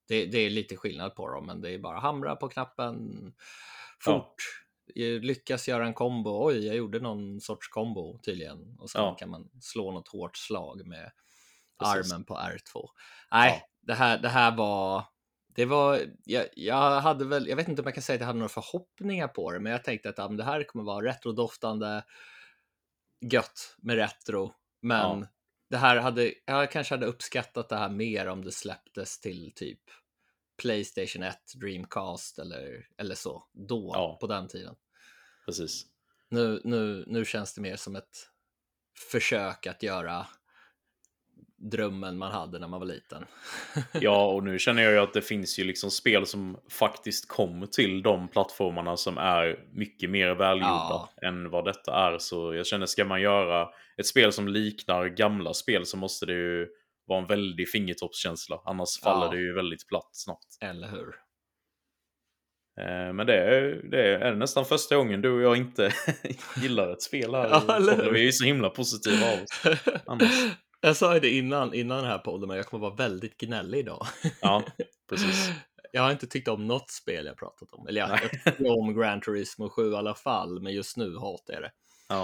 Det, 0.08 0.26
det 0.26 0.38
är 0.38 0.50
lite 0.50 0.76
skillnad 0.76 1.14
på 1.14 1.28
dem, 1.28 1.46
men 1.46 1.60
det 1.60 1.70
är 1.70 1.78
bara 1.78 1.98
hamra 1.98 2.36
på 2.36 2.48
knappen 2.48 3.08
fort. 4.00 4.34
Eh, 4.96 5.20
Lyckas 5.20 5.68
göra 5.68 5.86
en 5.86 5.94
kombo. 5.94 6.46
Oj, 6.46 6.66
jag 6.66 6.76
gjorde 6.76 7.00
någon 7.00 7.40
sorts 7.40 7.68
kombo 7.68 8.18
tydligen. 8.18 8.76
Och 8.78 8.90
sen 8.90 9.02
Ja. 9.02 9.14
kan 9.14 9.30
man 9.30 9.50
slå 9.60 9.92
något 9.92 10.08
hårt 10.08 10.36
slag 10.36 10.86
med 10.86 11.10
Precis. 11.78 12.12
armen 12.12 12.24
på 12.24 12.34
R2. 12.34 12.88
Nej, 13.32 13.62
Ja. 13.62 13.68
det, 13.80 13.94
här, 13.94 14.18
det 14.18 14.28
här 14.28 14.56
var... 14.56 15.04
Det 15.60 15.66
var, 15.66 16.00
jag, 16.24 16.46
jag 16.52 17.00
hade 17.00 17.24
väl, 17.24 17.48
jag 17.48 17.56
vet 17.56 17.68
inte 17.68 17.82
om 17.82 17.86
jag 17.86 17.94
kan 17.94 18.02
säga 18.02 18.14
att 18.14 18.20
jag 18.20 18.26
hade 18.26 18.38
några 18.38 18.48
förhoppningar 18.48 19.28
på 19.28 19.52
det, 19.52 19.60
men 19.60 19.72
jag 19.72 19.84
tänkte 19.84 20.08
att 20.08 20.18
ja, 20.18 20.28
det 20.28 20.44
här 20.44 20.62
kommer 20.64 20.84
vara 20.84 21.06
retrodoftande 21.06 22.04
gött 23.32 23.76
med 23.78 23.96
retro. 23.96 24.54
Men 24.82 25.20
Ja. 25.20 25.26
det 25.70 25.76
här 25.76 25.96
hade, 25.96 26.34
jag 26.46 26.70
kanske 26.70 26.94
hade 26.94 27.06
uppskattat 27.06 27.68
det 27.68 27.76
här 27.76 27.88
mer 27.88 28.26
om 28.26 28.44
det 28.44 28.52
släpptes 28.52 29.20
till 29.20 29.52
typ 29.54 29.80
Playstation 30.62 31.22
1, 31.22 31.36
Dreamcast 31.60 32.38
eller, 32.38 32.86
eller 32.98 33.14
så, 33.14 33.44
då, 33.52 33.90
Ja. 33.94 34.18
på 34.20 34.26
den 34.26 34.48
tiden. 34.48 34.74
precis. 35.46 35.86
Nu, 36.28 36.60
nu, 36.64 37.04
nu 37.06 37.24
känns 37.24 37.54
det 37.54 37.60
mer 37.60 37.76
som 37.76 37.96
ett 37.96 38.28
försök 39.10 39.66
att 39.66 39.82
göra 39.82 40.26
drömmen 41.60 42.18
man 42.18 42.32
hade 42.32 42.58
när 42.58 42.68
man 42.68 42.80
var 42.80 42.86
liten. 42.86 43.24
Ja, 43.92 44.26
och 44.26 44.44
nu 44.44 44.58
känner 44.58 44.82
jag 44.82 44.92
ju 44.92 44.98
att 44.98 45.12
det 45.12 45.22
finns 45.22 45.58
ju 45.58 45.64
liksom 45.64 45.90
spel 45.90 46.26
som 46.26 46.56
faktiskt 46.70 47.28
kommer 47.28 47.66
till 47.66 48.02
de 48.02 48.28
plattformarna 48.28 48.96
som 48.96 49.18
är 49.18 49.64
mycket 49.72 50.10
mer 50.10 50.34
välgjorda 50.34 50.68
Ja. 50.70 51.08
än 51.22 51.50
vad 51.50 51.64
detta 51.64 51.94
är. 51.94 52.18
Så 52.18 52.54
jag 52.54 52.66
känner, 52.66 52.86
ska 52.86 53.04
man 53.04 53.20
göra 53.20 53.68
ett 53.96 54.06
spel 54.06 54.32
som 54.32 54.48
liknar 54.48 55.06
gamla 55.06 55.54
spel 55.54 55.86
så 55.86 55.96
måste 55.96 56.26
det 56.26 56.32
ju 56.32 56.68
vara 57.06 57.18
en 57.20 57.26
väldig 57.26 57.68
fingertoppskänsla. 57.68 58.60
Annars 58.64 59.00
faller 59.00 59.26
Ja. 59.26 59.32
det 59.32 59.38
ju 59.40 59.54
väldigt 59.54 59.88
platt 59.88 60.08
snabbt. 60.12 60.58
Eller 60.60 60.88
hur? 60.88 61.14
Eh, 62.80 63.12
Men 63.12 63.26
det 63.26 63.34
är, 63.36 63.80
det 63.90 64.14
är 64.16 64.34
nästan 64.34 64.64
första 64.64 64.96
gången 64.96 65.22
du 65.22 65.30
och 65.32 65.42
jag 65.42 65.56
inte 65.56 65.92
gillar 66.62 66.92
ett 66.92 67.02
spel 67.02 67.34
här. 67.34 67.48
Ja? 67.48 67.78
Vi 68.12 68.20
är 68.20 68.24
ju 68.24 68.32
så 68.32 68.44
himla 68.44 68.70
positiva 68.70 69.26
av 69.32 69.42
oss. 69.42 69.78
Annars. 70.06 70.30
Jag 70.80 70.96
sa 70.96 71.14
ju 71.14 71.20
det 71.20 71.30
innan, 71.30 71.74
innan 71.74 71.98
den 71.98 72.06
här 72.06 72.18
podden, 72.18 72.48
men 72.48 72.56
jag 72.56 72.66
kommer 72.66 72.80
vara 72.86 72.94
väldigt 72.94 73.36
gnällig 73.36 73.78
idag. 73.78 74.06
Ja, 74.42 74.62
precis. 75.08 75.50
Jag 75.92 76.02
har 76.02 76.10
inte 76.10 76.26
tyckt 76.26 76.48
om 76.48 76.66
något 76.66 76.90
spel 76.90 77.26
jag 77.26 77.36
pratat 77.36 77.72
om. 77.72 77.86
Eller 77.86 78.00
jag, 78.00 78.10
Nej. 78.10 78.20
jag 78.44 78.56
tycker 78.56 78.78
om 78.78 78.94
Gran 78.94 79.20
Turismo 79.20 79.68
7 79.68 79.92
i 79.92 79.94
alla 79.96 80.14
fall, 80.14 80.60
men 80.62 80.72
just 80.72 80.96
nu 80.96 81.16
hatar 81.16 81.52
jag 81.54 81.62
det. 81.62 81.72
Ja. 82.08 82.22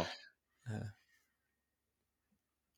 Eh. 0.68 0.86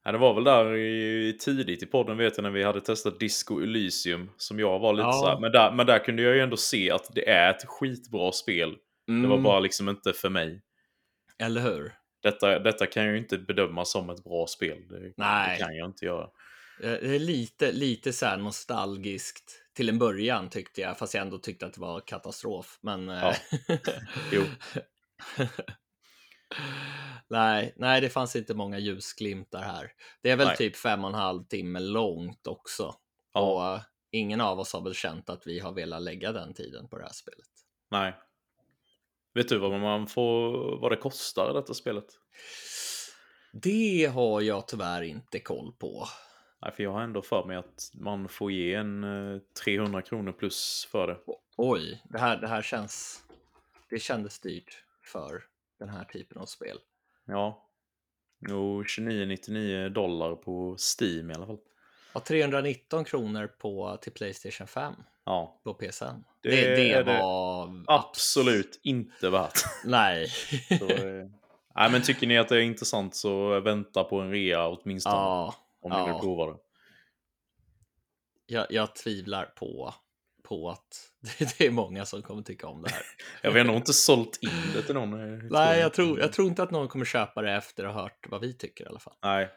Ja, 0.05 0.13
det 0.13 0.19
var 0.19 0.35
väl 0.35 0.45
där 0.45 0.77
i, 0.77 1.37
tidigt 1.41 1.83
i 1.83 1.87
podden 1.87 2.17
vet 2.17 2.37
jag 2.37 2.43
när 2.43 2.51
vi 2.51 2.63
hade 2.65 2.81
testat 2.81 3.21
Disco 3.21 3.61
Elysium 3.61 4.31
som 4.37 4.59
jag 4.59 4.79
var 4.79 4.93
lite 4.93 5.07
Ja. 5.07 5.13
så 5.13 5.27
här, 5.29 5.41
men 5.41 5.53
där, 5.53 5.73
men 5.73 5.87
där 5.87 5.99
kunde 6.05 6.23
jag 6.23 6.35
ju 6.35 6.41
ändå 6.41 6.57
se 6.57 6.91
att 6.91 7.15
det 7.15 7.29
är 7.29 7.51
ett 7.51 7.65
skitbra 7.67 8.33
spel. 8.33 8.71
Det 9.07 9.13
var 9.13 9.25
Mm, 9.35 9.43
bara 9.43 9.61
liksom 9.61 9.89
inte 9.89 10.13
för 10.13 10.29
mig. 10.31 10.63
Eller 11.39 11.61
hur? 11.61 11.93
Detta, 12.31 12.59
detta 12.59 12.87
kan 12.87 13.05
jag 13.05 13.13
ju 13.13 13.19
inte 13.19 13.39
bedöma 13.39 13.85
som 13.85 14.11
ett 14.11 14.25
bra 14.25 14.47
spel. 14.47 14.89
Det, 14.89 15.13
Nej. 15.17 15.59
det 15.59 15.65
kan 15.65 15.77
jag 15.77 15.89
inte 15.89 16.05
göra. 16.05 16.25
Eh, 16.83 16.91
Det 16.91 17.15
är 17.15 17.19
lite, 17.19 17.73
lite 17.73 18.13
så 18.13 18.37
nostalgiskt 18.37 19.63
till 19.77 19.89
en 19.89 19.99
början 19.99 20.51
tyckte 20.51 20.81
jag, 20.81 20.99
fast 20.99 21.15
jag 21.15 21.23
ändå 21.23 21.39
tyckte 21.39 21.67
att 21.67 21.75
det 21.75 21.81
var 21.81 22.01
katastrof. 22.01 22.79
Men... 22.81 23.09
eh, 23.09 23.37
Jo. 24.33 24.43
nej, 27.29 27.75
nej, 27.77 28.01
det 28.01 28.09
fanns 28.09 28.37
inte 28.37 28.55
många 28.55 28.79
ljusglimtar 28.79 29.63
här. 29.63 29.93
Det 30.23 30.31
är 30.31 30.37
väl 30.37 30.47
Nej. 30.47 30.57
typ 30.57 30.77
fem 30.77 31.05
och 31.05 31.11
en 31.11 31.17
halv 31.17 31.45
timme 31.45 31.81
långt 31.81 32.47
också. 32.47 32.95
Ja. 33.33 33.41
Och 33.41 33.75
eh, 33.75 33.81
ingen 34.11 34.41
av 34.41 34.61
oss 34.61 34.73
har 34.73 34.81
väl 34.81 34.95
känt 34.95 35.31
att 35.31 35.47
vi 35.47 35.59
har 35.59 35.73
velat 35.73 36.03
lägga 36.03 36.33
den 36.33 36.55
tiden 36.55 36.89
på 36.89 36.99
det 36.99 37.05
här 37.05 37.13
spelet. 37.13 37.49
Nej. 37.91 38.15
Vet 39.39 39.49
du 39.49 39.59
vad 39.59 39.81
man 39.81 40.07
får, 40.07 40.53
vad 40.81 40.93
det 40.93 40.97
kostar 40.97 41.55
detta 41.55 41.75
spelet? 41.75 42.05
Det 43.53 44.11
har 44.15 44.41
jag 44.41 44.69
tyvärr 44.69 45.03
inte 45.03 45.39
koll 45.41 45.73
på. 45.79 46.09
Nej, 46.63 46.73
för 46.73 46.83
jag 46.83 46.93
har 46.93 47.01
ändå 47.01 47.23
för 47.23 47.45
mig 47.45 47.57
att 47.57 47.91
man 47.95 48.29
får 48.29 48.53
ge 48.53 48.75
en 48.75 49.05
eh, 49.05 49.41
300 49.65 50.03
kronor 50.03 50.33
plus 50.33 50.89
för 50.91 51.07
det. 51.07 51.19
Oj, 51.57 52.03
det 52.05 52.19
här, 52.19 52.37
det 52.37 52.49
här 52.49 52.63
känns... 52.63 53.25
Det 53.91 53.99
kändes 53.99 54.41
dyrt 54.41 54.85
för 55.03 55.45
den 55.79 55.89
här 55.89 56.05
typen 56.05 56.39
av 56.39 56.47
spel. 56.47 56.79
Ja. 57.25 57.69
Jo, 58.49 58.83
29,99 58.83 59.89
dollar 59.89 60.35
på 60.35 60.77
Steam 60.79 61.31
i 61.31 61.35
alla 61.35 61.47
fall. 61.47 61.59
Ja, 62.15 62.21
319 62.21 63.05
kronor 63.05 63.47
på, 63.47 63.99
till 64.03 64.13
Playstation 64.13 64.67
5 64.67 64.95
Ja, 65.29 65.61
på 65.65 65.75
PSN. 65.75 66.05
Det 66.43 66.51
Det, 66.51 66.75
det, 66.77 66.93
är 66.93 67.05
det 67.05 67.19
var... 67.21 67.85
absolut 67.87 68.81
inte 68.83 69.31
värt. 69.31 69.59
Nej. 69.85 70.29
Så, 70.79 70.89
eh, 70.89 71.27
nej, 71.75 71.91
men 71.91 72.03
tycker 72.03 72.27
ni 72.27 72.39
att 72.39 72.49
det 72.49 72.57
är 72.57 72.61
intressant 72.61 73.17
så 73.17 73.61
vänta 73.61 74.05
på 74.05 74.21
en 74.21 74.31
rea 74.31 74.69
åtminstone. 74.69 75.17
ja, 75.17 75.55
om 75.83 75.93
ni 75.93 75.99
vill 75.99 76.09
ja. 76.09 76.21
prova 76.21 76.47
det. 76.47 76.59
jag, 78.47 78.67
jag 78.71 78.95
tvivlar 78.95 79.45
på, 79.45 79.95
på 80.49 80.71
att 80.71 81.11
det 81.39 81.67
är 81.67 81.71
många 81.71 82.07
som 82.07 82.23
kommer 82.23 82.43
tycka 82.43 82.67
om 82.67 82.83
det 82.83 82.91
här. 82.91 83.03
Jag 83.43 83.53
har 83.53 83.65
nog 83.65 83.77
inte 83.77 83.93
sålt 83.93 84.39
in 84.41 84.73
det 84.75 84.83
till 84.83 84.95
någon. 84.95 85.35
eh, 85.35 85.45
Nej, 85.51 85.81
jag 85.81 85.95
tror, 85.95 86.21
jag 86.21 86.33
tror 86.33 86.49
inte 86.49 86.63
att 86.63 86.71
någon 86.71 86.89
kommer 86.89 87.05
köpa 87.05 87.43
det 87.43 87.53
efter 87.53 87.85
att 87.85 87.95
ha 87.95 88.03
hört 88.03 88.27
vad 88.29 88.41
vi 88.41 88.55
tycker 88.55 88.85
i 88.85 88.89
alla 88.89 89.01
fall. 89.01 89.15
Nej. 89.23 89.51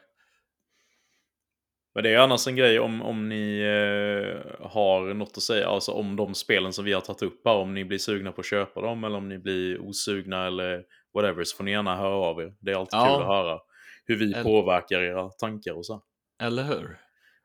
Men 1.94 2.04
det 2.04 2.10
är 2.10 2.18
annars 2.18 2.46
en 2.46 2.56
grej 2.56 2.80
om, 2.80 3.02
om 3.02 3.28
ni 3.28 3.60
eh, 3.60 4.66
har 4.70 5.14
något 5.14 5.36
att 5.36 5.42
säga, 5.42 5.68
alltså 5.68 5.92
om 5.92 6.16
de 6.16 6.34
spelen 6.34 6.72
som 6.72 6.84
vi 6.84 6.92
har 6.92 7.00
tagit 7.00 7.22
upp 7.22 7.40
här, 7.44 7.54
om 7.54 7.74
ni 7.74 7.84
blir 7.84 7.98
sugna 7.98 8.32
på 8.32 8.40
att 8.40 8.46
köpa 8.46 8.80
dem 8.80 9.04
eller 9.04 9.16
om 9.16 9.28
ni 9.28 9.38
blir 9.38 9.80
osugna 9.80 10.46
eller 10.46 10.84
whatever, 11.14 11.44
så 11.44 11.56
får 11.56 11.64
ni 11.64 11.70
gärna 11.70 11.96
höra 11.96 12.14
av 12.14 12.40
er. 12.40 12.54
Det 12.60 12.70
är 12.70 12.76
alltid 12.76 12.98
Ja. 12.98 13.04
kul 13.14 13.22
att 13.22 13.28
höra 13.28 13.58
hur 14.06 14.16
vi 14.16 14.32
Eller- 14.32 14.42
påverkar 14.42 15.02
era 15.02 15.28
tankar 15.28 15.72
och 15.72 15.86
så. 15.86 16.02
Eller 16.42 16.62
hur? 16.62 16.98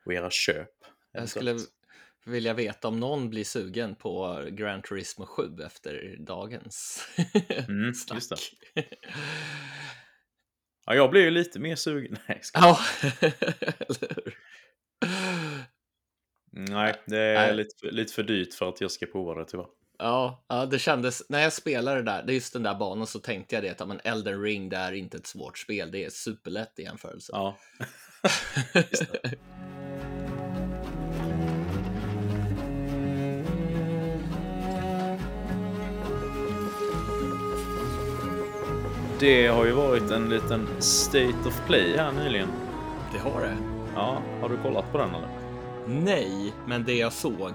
Och 0.05 0.13
era 0.13 0.29
köp. 0.29 0.69
Jag 1.11 1.29
skulle 1.29 1.55
vilja 2.25 2.53
veta 2.53 2.87
om 2.87 2.99
någon 2.99 3.29
blir 3.29 3.43
sugen 3.43 3.95
på 3.95 4.43
Gran 4.51 4.81
Turismo 4.81 5.25
7 5.25 5.43
efter 5.65 6.15
dagens 6.19 7.07
Mm, 7.69 7.93
snack. 8.19 8.39
Ja, 10.87 10.95
jag 10.95 11.09
blir 11.09 11.21
ju 11.21 11.31
lite 11.31 11.59
mer 11.59 11.75
sugen. 11.75 12.17
Nej, 12.27 12.37
jag 12.37 12.45
ska... 12.45 12.59
Ja, 12.59 12.79
eller 13.79 14.15
hur? 14.15 14.37
Nej 16.51 16.95
det 17.05 17.17
är 17.17 17.47
Nej. 17.47 17.55
lite, 17.55 17.91
lite 17.91 18.13
för 18.13 18.23
dyrt 18.23 18.53
för 18.53 18.69
att 18.69 18.81
jag 18.81 18.91
ska 18.91 19.05
prova 19.05 19.35
det 19.35 19.45
tyvärr. 19.45 19.65
Ja, 19.99 20.45
ja, 20.49 20.65
det 20.65 20.79
kändes, 20.79 21.29
när 21.29 21.41
jag 21.41 21.53
spelade 21.53 22.01
där, 22.01 22.23
det 22.23 22.31
är 22.31 22.35
just 22.35 22.53
den 22.53 22.63
där 22.63 22.75
banan 22.75 23.07
så 23.07 23.19
tänkte 23.19 23.55
jag 23.55 23.63
det 23.63 23.81
att 23.81 23.87
men 23.87 23.99
Elden 24.03 24.41
Ring, 24.41 24.69
det 24.69 24.77
är 24.77 24.91
inte 24.91 25.17
ett 25.17 25.27
svårt 25.27 25.57
spel, 25.57 25.91
det 25.91 26.05
är 26.05 26.09
superlätt 26.09 26.79
i 26.79 26.83
jämförelse. 26.83 27.31
Ja. 27.33 27.57
Det 39.19 39.47
har 39.47 39.65
ju 39.65 39.71
varit 39.71 40.11
en 40.11 40.29
liten 40.29 40.81
State 40.81 41.47
of 41.47 41.67
Play 41.67 41.97
här 41.97 42.11
nyligen. 42.11 42.49
det 43.13 43.19
har 43.19 43.41
det. 43.41 43.57
Ja, 43.95 44.21
har 44.41 44.49
du 44.49 44.57
kollat 44.57 44.91
på 44.91 44.97
den 44.97 45.09
eller? 45.15 45.29
Nej, 45.87 46.53
men 46.67 46.83
det 46.83 46.93
jag 46.97 47.13
såg, 47.13 47.53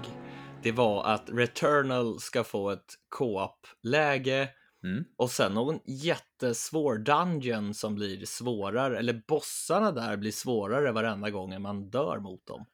det 0.63 0.71
var 0.71 1.03
att 1.05 1.29
Returnal 1.29 2.19
ska 2.19 2.43
få 2.43 2.69
ett 2.69 2.93
co-op-läge 3.09 4.49
Mm. 4.85 5.03
och 5.17 5.29
sen 5.29 5.53
någon 5.53 5.79
jättesvår 5.85 6.97
dungeon 6.97 7.73
som 7.73 7.95
blir 7.95 8.25
svårare, 8.25 8.99
eller 8.99 9.21
bossarna 9.27 9.91
där 9.91 10.17
blir 10.17 10.31
svårare 10.31 10.91
varenda 10.91 11.29
gång 11.29 11.61
man 11.61 11.89
dör 11.89 12.19
mot 12.19 12.45
dem. 12.47 12.65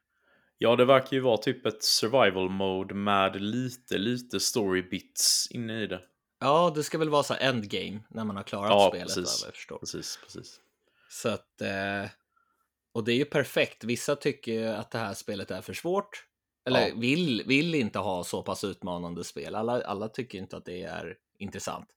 Ja, 0.58 0.76
det 0.76 0.86
verkar 0.86 1.18
ju 1.18 1.20
vara 1.20 1.38
typ 1.38 1.66
ett 1.66 1.84
survival 1.84 2.50
mode 2.50 2.94
med 2.96 3.42
lite, 3.42 3.98
lite 3.98 4.40
story 4.40 4.82
bits 4.82 5.48
inne 5.52 5.82
i 5.82 5.88
det. 5.88 6.00
Ja, 6.40 6.72
det 6.76 6.84
ska 6.84 6.98
väl 6.98 7.10
vara 7.10 7.24
så 7.24 7.34
här 7.34 7.50
endgame 7.50 8.00
när 8.10 8.24
man 8.24 8.36
har 8.36 8.44
klarat 8.44 8.70
Ja, 8.72 8.90
spelet 8.90 9.16
precis. 9.16 9.44
vad 9.46 9.54
jag. 9.70 9.80
Precis, 9.80 10.20
precis. 10.24 10.60
Så 11.10 11.30
att, 11.30 11.62
eh, 11.62 12.10
och 12.92 13.04
det 13.04 13.12
är 13.12 13.16
ju 13.16 13.26
perfekt. 13.26 13.84
Vissa 13.84 14.16
tycker 14.16 14.52
ju 14.52 14.68
att 14.68 14.92
det 14.92 14.98
här 15.00 15.14
spelet 15.14 15.52
är 15.52 15.62
för 15.62 15.74
svårt. 15.74 16.26
Eller 16.66 16.88
Ja. 16.88 16.94
vill, 16.96 17.44
vill 17.48 17.76
inte 17.76 18.00
ha 18.00 18.24
så 18.24 18.44
pass 18.44 18.64
utmanande 18.64 19.24
spel. 19.24 19.56
Alla, 19.56 19.82
alla 19.84 20.10
tycker 20.10 20.38
inte 20.38 20.58
att 20.58 20.66
det 20.66 20.84
är 20.84 21.18
intressant. 21.38 21.90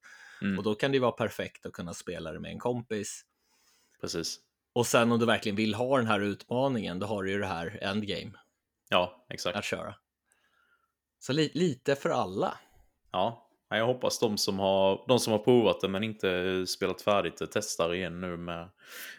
Mm, 0.42 0.58
Och 0.58 0.64
då 0.64 0.74
kan 0.74 0.90
det 0.90 0.96
ju 0.96 1.00
vara 1.00 1.12
perfekt 1.12 1.66
att 1.66 1.72
kunna 1.72 1.94
spela 1.94 2.32
det 2.32 2.40
med 2.40 2.50
en 2.50 2.58
kompis. 2.58 3.24
Precis. 4.00 4.38
Och 4.72 4.86
sen 4.86 5.12
om 5.12 5.18
du 5.18 5.26
verkligen 5.26 5.56
vill 5.56 5.74
ha 5.74 5.96
den 5.98 6.06
här 6.06 6.20
utmaningen, 6.20 6.98
då 6.98 7.06
har 7.06 7.22
du 7.22 7.30
ju 7.30 7.38
det 7.38 7.46
här 7.46 7.78
endgame 7.82 8.32
Ja, 8.88 9.26
exakt. 9.30 9.56
att 9.56 9.64
köra. 9.64 9.94
Så 11.18 11.32
li, 11.32 11.50
lite 11.54 11.96
för 11.96 12.10
alla. 12.10 12.58
Ja, 13.12 13.48
jag 13.78 13.86
hoppas 13.86 14.18
de 14.18 14.38
som 14.38 14.58
har, 14.58 15.04
de 15.08 15.18
som 15.18 15.32
har 15.32 15.38
provat 15.38 15.80
det 15.80 15.88
men 15.88 16.04
inte 16.04 16.64
spelat 16.66 17.02
färdigt 17.02 17.36
det 17.36 17.46
testar 17.46 17.94
igen 17.94 18.20
nu 18.20 18.36
med, 18.36 18.68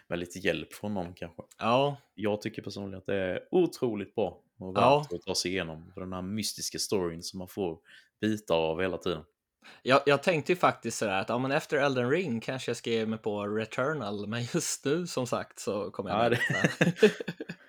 med 0.08 0.18
lite 0.18 0.38
hjälp 0.38 0.72
från 0.72 0.94
någon 0.94 1.14
kanske. 1.14 1.42
Ja, 1.58 1.96
Jag 2.14 2.40
tycker 2.42 2.62
personligen 2.62 2.98
att 2.98 3.06
det 3.06 3.16
är 3.16 3.40
otroligt 3.50 4.14
bra 4.14 4.40
och 4.58 4.76
värt 4.76 4.82
Ja. 4.82 5.06
att 5.14 5.22
ta 5.26 5.34
sig 5.34 5.50
igenom 5.50 5.92
den 5.96 6.12
här 6.12 6.22
mystiska 6.22 6.78
storyn 6.78 7.22
som 7.22 7.38
man 7.38 7.48
får 7.48 7.78
bitar 8.20 8.56
av 8.56 8.80
hela 8.80 8.98
tiden. 8.98 9.22
jag, 9.82 10.00
jag 10.06 10.22
tänkte 10.22 10.52
ju 10.52 10.56
faktiskt 10.56 10.98
sådär 10.98 11.20
att 11.20 11.28
ja, 11.28 11.38
men 11.38 11.52
efter 11.52 11.76
Elden 11.76 12.10
Ring 12.10 12.40
kanske 12.40 12.70
jag 12.70 12.76
ska 12.76 12.90
ge 12.90 13.06
mig 13.06 13.18
på 13.18 13.46
Returnal, 13.46 14.26
men 14.26 14.42
just 14.54 14.84
nu 14.84 15.06
som 15.06 15.26
sagt 15.26 15.58
så 15.58 15.90
kommer 15.90 16.10
jag 16.10 16.18
Ja, 16.24 16.28
vänta. 16.28 17.06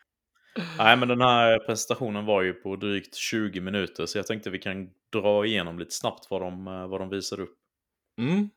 Nej, 0.77 0.97
men 0.97 1.07
den 1.07 1.21
här 1.21 1.59
presentationen 1.59 2.25
var 2.25 2.41
ju 2.41 2.53
på 2.53 2.75
drygt 2.75 3.15
20 3.15 3.61
minuter 3.61 4.05
så 4.05 4.17
jag 4.17 4.27
tänkte 4.27 4.49
vi 4.49 4.59
kan 4.59 4.89
dra 5.13 5.45
igenom 5.45 5.79
lite 5.79 5.95
snabbt 5.95 6.27
vad 6.29 6.41
de, 6.41 6.67
eh, 6.67 6.87
vad 6.87 7.01
de 7.01 7.09
visade 7.09 7.41
upp. 7.43 7.57
mm, 8.21 8.49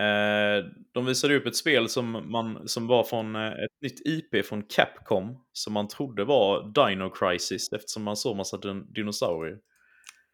Eh, 0.00 0.64
de 0.92 1.06
visade 1.06 1.36
upp 1.36 1.46
ett 1.46 1.56
spel 1.56 1.88
som, 1.88 2.32
man, 2.32 2.68
som 2.68 2.86
var 2.86 3.04
från 3.04 3.36
eh, 3.36 3.52
ett 3.52 3.82
nytt 3.82 4.06
IP 4.06 4.46
från 4.46 4.62
Capcom 4.62 5.44
som 5.52 5.72
man 5.72 5.88
trodde 5.88 6.24
var 6.24 6.72
Dino 6.74 7.10
Crisis 7.10 7.72
eftersom 7.72 8.02
man 8.02 8.16
såg 8.16 8.36
massa 8.36 8.56
din 8.56 8.92
dinosaurier. 8.92 9.58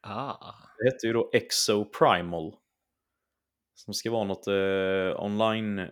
ah, 0.02 0.54
Det 0.78 0.84
hette 0.84 1.06
ju 1.06 1.12
då 1.12 1.30
Exo 1.32 1.84
Primal. 1.84 2.52
Som 3.74 3.94
ska 3.94 4.10
vara 4.10 4.24
något 4.24 4.46
eh, 4.46 5.22
online 5.24 5.88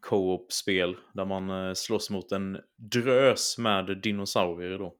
co-op-spel 0.00 0.96
där 1.14 1.24
man 1.24 1.50
eh, 1.68 1.74
slåss 1.74 2.10
mot 2.10 2.32
en 2.32 2.58
drös 2.76 3.58
med 3.58 4.00
dinosaurier 4.02 4.78
då. 4.78 4.94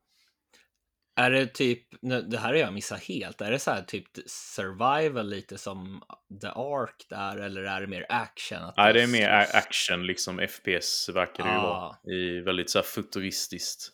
Är 1.17 1.31
det 1.31 1.47
typ, 1.47 1.89
det 2.31 2.39
här 2.39 2.49
har 2.49 2.55
jag 2.55 2.75
missat 2.75 3.01
helt, 3.05 3.41
är 3.41 3.51
det 3.51 3.59
så 3.59 3.71
här 3.71 3.83
typ 3.83 4.05
survival 4.27 5.29
lite 5.29 5.59
som 5.59 6.03
The 6.41 6.47
Ark 6.47 7.07
där 7.09 7.37
eller 7.37 7.63
är 7.63 7.81
det 7.81 7.87
mer 7.87 8.07
action? 8.09 8.73
Nej, 8.77 8.93
det 8.93 9.03
är 9.03 9.07
mer 9.07 9.29
action, 9.53 10.07
liksom 10.07 10.39
FPS 10.49 11.09
verkar 11.09 11.45
det 11.45 11.51
ju 11.51 11.57
Ah. 11.57 11.63
vara. 11.63 12.15
I 12.17 12.41
väldigt 12.41 12.71
så 12.71 12.79
här 12.79 12.85
futuristiskt. 12.85 13.89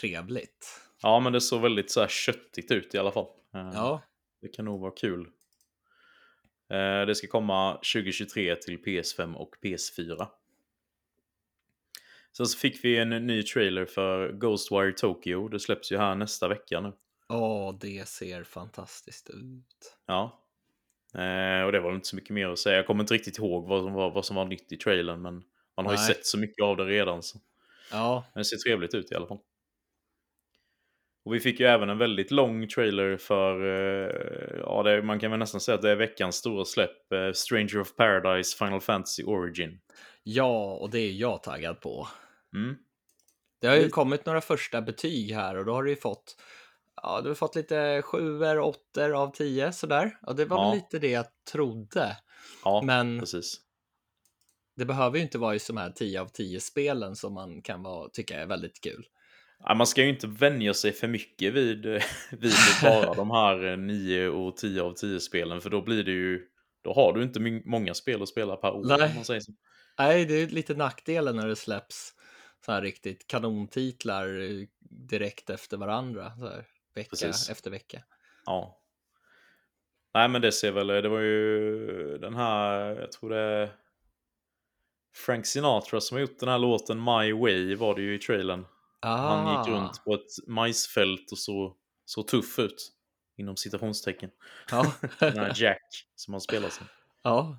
Trevligt. 0.00 0.80
Ja, 1.02 1.20
men 1.20 1.32
det 1.32 1.40
såg 1.40 1.62
väldigt 1.62 1.90
så 1.90 2.00
här 2.00 2.08
köttigt 2.08 2.70
ut 2.72 2.94
i 2.94 2.98
alla 2.98 3.12
fall. 3.12 3.26
Eh, 3.54 3.70
Ja, 3.74 4.02
Det 4.42 4.48
kan 4.48 4.64
nog 4.64 4.80
vara 4.80 4.92
kul. 4.96 5.26
Eh, 6.70 7.06
Det 7.06 7.14
ska 7.14 7.26
komma 7.26 7.72
2023 7.74 8.56
till 8.56 8.78
PS5 8.78 9.34
och 9.34 9.56
PS4. 9.62 10.28
Sen 12.36 12.46
så 12.46 12.58
fick 12.58 12.84
vi 12.84 12.96
en 12.98 13.08
ny 13.26 13.42
trailer 13.42 13.84
för 13.86 14.32
Ghostwire 14.32 14.92
Tokyo. 14.92 15.48
Det 15.48 15.60
släpps 15.60 15.92
ju 15.92 15.96
här 15.98 16.14
nästa 16.14 16.48
vecka 16.48 16.80
nu. 16.80 16.92
åh, 17.28 17.74
det 17.80 18.08
ser 18.08 18.44
fantastiskt 18.44 19.30
ut. 19.30 19.96
Ja. 20.06 20.42
Eh, 21.14 21.62
Och 21.66 21.72
det 21.72 21.80
var 21.80 21.94
inte 21.94 22.08
så 22.08 22.16
mycket 22.16 22.30
mer 22.30 22.48
att 22.48 22.58
säga. 22.58 22.76
Jag 22.76 22.86
kommer 22.86 23.02
inte 23.04 23.14
riktigt 23.14 23.38
ihåg 23.38 23.68
vad 23.68 23.82
som 23.84 23.92
var, 23.92 24.10
vad 24.10 24.24
som 24.24 24.36
var 24.36 24.44
nytt 24.44 24.72
i 24.72 24.76
trailern. 24.76 25.22
Men 25.22 25.42
man 25.76 25.86
har 25.86 25.92
ju 25.92 25.98
Nej. 25.98 26.06
sett 26.06 26.26
så 26.26 26.38
mycket 26.38 26.62
av 26.64 26.76
det 26.76 26.84
redan. 26.84 27.22
Så. 27.22 27.38
Ja, 27.90 28.24
Men 28.34 28.40
det 28.40 28.44
ser 28.44 28.56
trevligt 28.56 28.94
ut 28.94 29.12
i 29.12 29.14
alla 29.14 29.26
fall. 29.26 29.38
Och 31.26 31.34
vi 31.34 31.40
fick 31.40 31.60
ju 31.60 31.66
även 31.66 31.88
en 31.90 31.98
väldigt 31.98 32.30
lång 32.30 32.68
trailer 32.68 33.16
för, 33.16 33.60
eh, 33.66 34.60
ja 34.60 34.82
det, 34.82 35.02
man 35.02 35.20
kan 35.20 35.30
väl 35.30 35.40
nästan 35.40 35.60
säga 35.60 35.74
att 35.74 35.82
det 35.82 35.90
är 35.90 35.96
veckans 35.96 36.36
stora 36.36 36.64
släpp, 36.64 37.12
eh, 37.12 37.32
Stranger 37.32 37.80
of 37.80 37.96
Paradise 37.96 38.56
Final 38.56 38.80
Fantasy 38.80 39.22
Origin. 39.24 39.78
ja, 40.22 40.72
och 40.74 40.90
det 40.90 40.98
är 40.98 41.12
jag 41.12 41.42
taggad 41.42 41.80
på. 41.80 42.08
Mm. 42.54 42.76
Det 43.60 43.66
har 43.66 43.76
ju 43.76 43.88
kommit 43.88 44.26
några 44.26 44.40
första 44.40 44.82
betyg 44.82 45.32
här 45.34 45.56
och 45.56 45.64
då 45.64 45.72
har 45.72 45.82
du 45.82 45.90
ju 45.90 45.96
fått 45.96 46.36
Ja, 47.02 47.20
du 47.22 47.28
har 47.28 47.34
fått 47.34 47.56
lite 47.56 48.02
sjuor, 48.02 48.58
åttor 48.58 49.12
av 49.22 49.32
tio 49.34 49.72
sådär. 49.72 50.18
Och 50.22 50.36
det 50.36 50.44
var 50.44 50.56
Ja. 50.58 50.68
väl 50.70 50.74
lite 50.78 50.98
det 50.98 51.10
jag 51.10 51.26
trodde. 51.52 52.16
Ja, 52.64 52.82
Men 52.84 53.20
precis. 53.20 53.60
det 54.76 54.84
behöver 54.84 55.16
ju 55.16 55.22
inte 55.22 55.38
vara 55.38 55.54
i 55.54 55.58
de 55.66 55.76
här 55.76 55.90
10 55.90 56.20
av 56.20 56.26
10 56.28 56.60
spelen 56.60 57.16
som 57.16 57.34
man 57.34 57.62
kan 57.62 57.82
vara, 57.82 58.08
tycka 58.08 58.40
är 58.40 58.46
väldigt 58.46 58.80
kul. 58.80 59.06
Ja, 59.58 59.74
man 59.74 59.86
ska 59.86 60.02
ju 60.02 60.08
inte 60.08 60.26
vänja 60.26 60.74
sig 60.74 60.92
för 60.92 61.08
mycket 61.08 61.52
vid, 61.52 61.86
eh, 61.86 62.02
vid 62.30 62.52
bara 62.82 63.14
de 63.14 63.30
här 63.30 63.64
eh, 63.64 63.76
9 63.76 64.28
och 64.28 64.56
10 64.56 64.82
av 64.82 64.92
10 64.92 65.20
spelen 65.20 65.60
för 65.60 65.70
då 65.70 65.82
blir 65.82 66.04
det 66.04 66.12
ju, 66.12 66.46
då 66.82 66.92
har 66.92 67.12
du 67.12 67.22
inte 67.22 67.40
många 67.64 67.94
spel 67.94 68.22
att 68.22 68.28
spela 68.28 68.56
per 68.56 68.74
år. 68.74 68.84
Nej. 68.98 69.40
Nej, 69.98 70.24
det 70.24 70.34
är 70.34 70.46
lite 70.46 70.74
nackdelen 70.74 71.36
när 71.36 71.48
det 71.48 71.56
släpps 71.56 72.12
så 72.66 72.72
här 72.72 72.82
riktigt 72.82 73.26
kanontitlar 73.26 74.40
eh, 74.40 74.66
direkt 74.90 75.50
efter 75.50 75.76
varandra. 75.76 76.32
Så 76.38 76.48
här, 76.48 76.64
vecka 76.94 77.10
Precis. 77.10 77.50
efter 77.50 77.70
vecka. 77.70 78.02
Ja. 78.46 78.82
Nej 80.14 80.28
men 80.28 80.42
det 80.42 80.52
ser 80.52 80.72
väl, 80.72 80.86
det 80.86 81.08
var 81.08 81.20
ju 81.20 82.18
den 82.18 82.34
här, 82.34 83.00
jag 83.00 83.12
tror 83.12 83.30
det 83.30 83.40
är 83.40 83.72
Frank 85.14 85.46
Sinatra 85.46 86.00
som 86.00 86.14
har 86.14 86.20
gjort 86.20 86.38
den 86.38 86.48
här 86.48 86.58
låten 86.58 86.98
My 86.98 87.32
Way 87.32 87.74
var 87.74 87.94
det 87.94 88.02
ju 88.02 88.14
i 88.14 88.18
trailern. 88.18 88.64
Han 89.02 89.58
gick 89.58 89.74
Ah. 89.74 89.78
runt 89.80 90.04
på 90.04 90.14
ett 90.14 90.46
majsfält 90.48 91.32
och 91.32 91.38
så, 91.38 91.76
så 92.04 92.22
tuff 92.22 92.58
ut. 92.58 92.92
Inom 93.38 93.56
citationstecken. 93.56 94.30
Ja. 94.70 94.92
Den 95.18 95.38
här 95.38 95.52
Jack 95.56 95.82
som 96.14 96.34
han 96.34 96.40
spelar 96.40 96.68
som. 96.68 96.86
ja. 97.22 97.58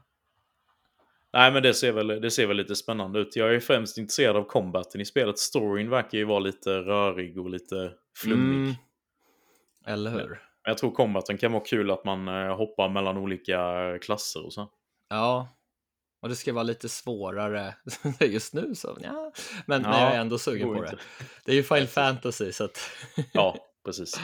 Nej 1.34 1.52
men 1.52 1.64
det 1.64 1.74
ser, 1.74 1.92
väl, 1.92 2.08
det 2.08 2.32
ser 2.32 2.48
väl 2.48 2.58
lite 2.58 2.76
spännande 2.76 3.20
ut. 3.20 3.36
Jag 3.36 3.56
är 3.56 3.60
främst 3.60 3.98
intresserad 3.98 4.36
av 4.36 4.44
combaten 4.44 5.02
i 5.02 5.06
spelet. 5.06 5.38
Storyn 5.40 5.90
verkar 5.90 6.18
ju 6.18 6.24
vara 6.24 6.40
lite 6.40 6.70
rörig 6.80 7.40
och 7.40 7.50
lite 7.50 7.94
flummig. 8.18 8.58
Mm. 8.70 8.76
Eller 9.86 10.12
hur? 10.12 10.28
Men 10.30 10.38
jag 10.64 10.78
tror 10.78 10.92
combaten 10.92 11.38
kan 11.38 11.52
vara 11.52 11.64
kul 11.64 11.92
att 11.92 12.06
man 12.06 12.28
eh, 12.28 12.56
hoppar 12.58 12.90
mellan 12.90 13.18
olika 13.18 13.74
klasser 14.02 14.46
och 14.46 14.54
så. 14.54 14.70
Ja. 15.10 15.57
Och 16.22 16.30
det 16.30 16.36
ska 16.36 16.54
vara 16.54 16.64
lite 16.64 16.90
svårare 16.90 17.76
just 18.20 18.54
nu 18.54 18.76
så 18.76 18.98
ja. 19.02 19.32
Men, 19.66 19.82
men 19.82 19.92
Ja, 19.92 20.02
jag 20.02 20.16
är 20.16 20.20
ändå 20.20 20.38
sugen 20.38 20.68
på 20.68 20.74
det. 20.82 20.90
inte. 20.90 21.04
Det 21.46 21.52
är 21.52 21.56
ju 21.56 21.64
Final. 21.64 21.88
Fantasy 21.88 22.52
så 22.52 22.64
att... 22.64 22.80
Ja, 23.34 23.58
precis. 23.86 24.20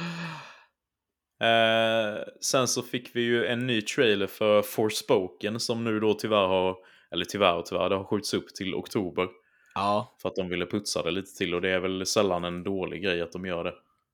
Eh, 1.41 2.23
sen 2.41 2.67
så 2.67 2.81
fick 2.81 3.15
vi 3.15 3.21
ju 3.21 3.45
en 3.45 3.67
ny 3.67 3.81
trailer 3.81 4.27
för 4.27 4.61
Forspoken 4.61 5.59
som 5.59 5.83
nu 5.83 5.99
då 5.99 6.13
tyvärr 6.13 6.47
har, 6.47 6.75
eller 7.11 7.25
tyvärr 7.25 7.55
och 7.55 7.65
tyvärr, 7.65 7.89
det 7.89 7.95
har 7.95 8.03
skjuts 8.03 8.33
upp 8.33 8.55
till 8.55 8.75
oktober. 8.75 9.27
ja, 9.75 10.15
För 10.21 10.29
att 10.29 10.35
de 10.35 10.49
ville 10.49 10.65
putsa 10.65 11.03
det 11.03 11.11
lite 11.11 11.37
till 11.37 11.53
och 11.55 11.61
det 11.61 11.69
är 11.69 11.79
väl 11.79 12.05
sällan 12.05 12.43
en 12.43 12.63
dålig 12.63 13.03
grej 13.03 13.21
att 13.21 13.31
de 13.31 13.45
gör 13.45 13.63
det. 13.63 13.73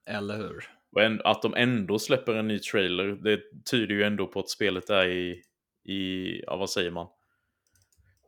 eller 0.10 0.38
hur? 0.38 0.64
Och 0.96 1.02
en, 1.04 1.22
att 1.24 1.42
de 1.42 1.54
ändå 1.54 2.00
släpper 2.00 2.34
en 2.36 2.48
ny 2.48 2.60
trailer, 2.60 3.06
det 3.06 3.40
tyder 3.72 3.96
ju 3.96 4.04
ändå 4.04 4.28
på 4.28 4.40
att 4.40 4.50
spelet 4.50 4.90
är 4.90 5.08
i, 5.08 5.44
i 5.94 6.28
ja 6.46 6.56
vad 6.56 6.70
säger 6.70 6.92
man? 6.92 7.08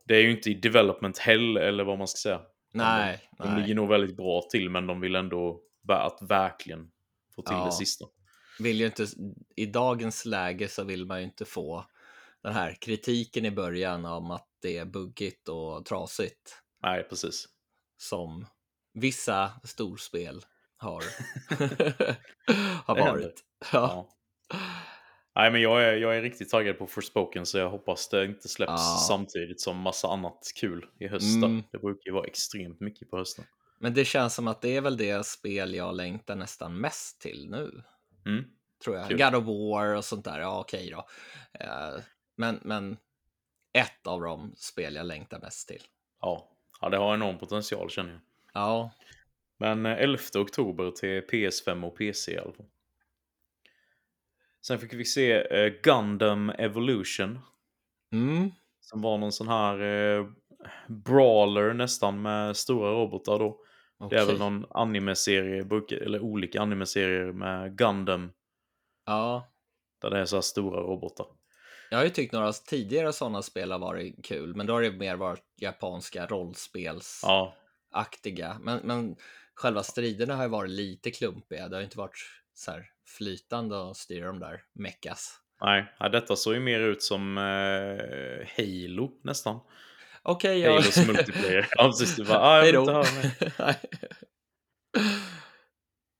Det 0.04 0.14
är 0.16 0.20
ju 0.20 0.30
inte 0.30 0.50
i 0.50 0.54
development 0.54 1.18
hell 1.18 1.56
eller 1.56 1.84
vad 1.84 1.98
man 1.98 2.08
ska 2.08 2.16
säga. 2.16 2.40
Nej, 2.72 3.20
De, 3.38 3.44
de 3.48 3.54
ligger 3.54 3.66
nej. 3.66 3.74
nog 3.74 3.88
väldigt 3.88 4.16
bra 4.16 4.42
till 4.50 4.70
men 4.70 4.86
de 4.86 5.00
vill 5.00 5.14
ändå 5.14 5.60
att 5.88 6.18
verkligen 6.22 6.90
få 7.34 7.42
till 7.42 7.54
Ja. 7.56 7.64
det 7.64 7.72
sista. 7.72 8.04
Vill 8.58 8.80
ju 8.80 8.86
inte, 8.86 9.06
I 9.56 9.66
dagens 9.66 10.24
läge 10.24 10.68
så 10.68 10.84
vill 10.84 11.06
man 11.06 11.18
ju 11.18 11.24
inte 11.24 11.44
få 11.44 11.84
den 12.42 12.52
här 12.52 12.76
kritiken 12.80 13.44
i 13.44 13.50
början 13.50 14.04
om 14.04 14.30
att 14.30 14.48
det 14.62 14.76
är 14.78 14.84
buggigt 14.84 15.48
och 15.48 15.84
trasigt 15.86 16.62
Nej, 16.82 17.02
precis. 17.08 17.48
som 17.96 18.46
vissa 18.94 19.52
storspel 19.64 20.40
har, 20.76 21.02
har 22.86 22.98
varit. 22.98 23.40
Ja. 23.72 24.08
Ja. 24.48 24.58
Nej, 25.34 25.50
men 25.50 25.60
jag 25.60 25.84
är, 25.84 25.92
jag 25.96 26.16
är 26.16 26.22
riktigt 26.22 26.50
taggad 26.50 26.78
på 26.78 26.86
Forspoken 26.86 27.46
så 27.46 27.58
jag 27.58 27.70
hoppas 27.70 28.08
det 28.08 28.24
inte 28.24 28.48
släpps 28.48 28.70
Ja. 28.72 29.04
samtidigt 29.08 29.60
som 29.60 29.76
massa 29.76 30.08
annat 30.08 30.52
kul 30.60 30.86
i 30.98 31.08
höst. 31.08 31.40
där. 31.40 31.48
Mm. 31.48 31.62
Det 31.72 31.78
brukar 31.78 32.10
ju 32.10 32.12
vara 32.12 32.26
extremt 32.26 32.80
mycket 32.80 33.10
på 33.10 33.16
hösten. 33.16 33.44
Men 33.78 33.94
det 33.94 34.04
känns 34.04 34.34
som 34.34 34.48
att 34.48 34.60
det 34.60 34.76
är 34.76 34.80
väl 34.80 34.96
det 34.96 35.26
spel 35.26 35.74
jag 35.74 35.94
längtar 35.94 36.36
nästan 36.36 36.80
mest 36.80 37.20
till 37.20 37.48
nu. 37.50 37.82
Mm. 38.26 38.44
Tror 38.84 38.96
jag. 38.96 39.08
Kul. 39.08 39.18
God 39.18 39.34
of 39.34 39.44
War 39.44 39.96
och 39.96 40.04
sånt 40.04 40.24
där. 40.24 40.40
Ja, 40.40 40.60
okej 40.60 40.90
då. 40.90 41.06
Eh, 41.60 42.00
men, 42.36 42.60
men 42.62 42.96
ett 43.72 44.06
av 44.06 44.20
de 44.20 44.52
spel 44.56 44.94
jag 44.94 45.06
längtar 45.06 45.40
mest 45.40 45.68
till. 45.68 45.82
Ja. 46.20 46.48
ja, 46.80 46.88
det 46.88 46.96
har 46.96 47.14
enorm 47.14 47.38
potential 47.38 47.90
känner 47.90 48.10
jag. 48.12 48.20
Ja, 48.54 48.90
Men 49.58 49.86
eh, 49.86 49.92
11 49.92 50.18
oktober 50.34 50.90
till 50.90 51.20
PS5 51.22 51.86
och 51.86 51.96
PC 51.98 52.32
i 52.32 52.38
alla 52.38 52.52
fall. 52.52 52.66
Sen 54.66 54.78
fick 54.78 54.92
vi 54.92 55.04
se 55.04 55.32
eh, 55.32 55.72
Gundam 55.82 56.50
Evolution. 56.50 57.38
mm. 58.12 58.50
Som 58.80 59.02
var 59.02 59.18
någon 59.18 59.32
sån 59.32 59.48
här 59.48 59.78
eh, 59.80 60.26
brawler 60.88 61.72
nästan 61.72 62.22
med 62.22 62.56
stora 62.56 62.90
robotar 62.92 63.38
då. 63.38 63.58
Det 64.10 64.16
är 64.18 64.26
väl 64.26 64.38
någon 64.38 64.66
anime-serie, 64.70 65.64
eller 65.90 66.20
olika 66.20 66.60
anime-serier 66.62 67.32
med 67.32 67.76
Gundam. 67.76 68.32
Ja, 69.06 69.48
Där 70.00 70.10
det 70.10 70.18
är 70.18 70.24
så 70.24 70.36
här 70.36 70.40
stora 70.40 70.80
robotar. 70.80 71.26
jag 71.90 71.98
har 71.98 72.04
ju 72.04 72.10
tyckt 72.10 72.32
några 72.32 72.52
tidigare 72.52 73.12
sådana 73.12 73.42
spel 73.42 73.72
har 73.72 73.78
varit 73.78 74.24
kul, 74.24 74.54
men 74.56 74.66
då 74.66 74.72
har 74.72 74.82
det 74.82 74.92
mer 74.92 75.16
varit 75.16 75.44
japanska 75.60 76.26
rollspelsaktiga. 76.26 77.52
Ja, 78.48 78.58
Men, 78.60 78.80
men 78.84 79.16
själva 79.54 79.82
striderna 79.82 80.36
har 80.36 80.42
ju 80.42 80.48
varit 80.48 80.70
lite 80.70 81.10
klumpiga. 81.10 81.68
Det 81.68 81.76
har 81.76 81.80
ju 81.80 81.84
inte 81.84 81.98
varit 81.98 82.18
så 82.54 82.70
här 82.70 82.91
flytande 83.06 83.90
att 83.90 83.96
styra 83.96 84.26
de 84.26 84.38
där 84.38 84.60
meckas. 84.74 85.38
nej. 85.60 85.94
Ja, 85.98 86.08
detta 86.08 86.36
såg 86.36 86.54
ju 86.54 86.60
mer 86.60 86.80
ut 86.80 87.02
som 87.02 87.38
eh, 87.38 88.48
Halo 88.56 89.20
nästan. 89.24 89.60
Okej, 90.22 90.58
jag... 90.58 90.70
Halos 90.70 91.06
multiplayer. 91.06 91.66
Ja, 91.76 91.84
precis. 91.86 92.16
Du 92.16 92.24
bara, 92.24 92.38
ah, 92.40 92.64
jag 92.66 92.82
inte 92.82 92.92
mer. 92.92 93.76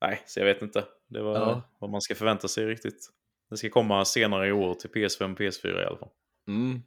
Nej, 0.01 0.23
så 0.27 0.41
jag 0.41 0.45
vet 0.47 0.63
inte. 0.63 0.85
Det 1.09 1.23
var 1.23 1.35
Ja. 1.35 1.63
vad 1.79 1.91
man 1.91 2.01
ska 2.01 2.15
förvänta 2.15 2.49
sig 2.49 2.67
riktigt. 2.67 3.11
Det 3.51 3.57
ska 3.57 3.71
komma 3.71 4.05
senare 4.05 4.49
i 4.49 4.53
år 4.53 4.75
till 4.75 4.91
PS5 4.91 5.33
och 5.33 5.39
PS4 5.41 5.83
i 5.83 5.87
alla 5.87 5.97
fall. 5.99 6.09
Mm. 6.49 6.83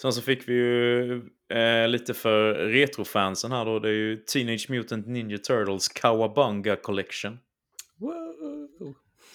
Sen 0.00 0.12
så 0.12 0.22
fick 0.22 0.48
vi 0.48 0.52
ju 0.54 1.12
eh, 1.52 1.88
lite 1.88 2.14
för 2.14 2.54
retrofansen 2.54 3.52
här 3.52 3.64
då. 3.64 3.78
Det 3.78 3.88
är 3.88 3.92
ju 3.92 4.16
Teenage 4.16 4.66
Mutant 4.70 5.06
Ninja 5.06 5.38
Turtles 5.38 5.88
Kawabunga 5.88 6.76
Collection. 6.76 7.38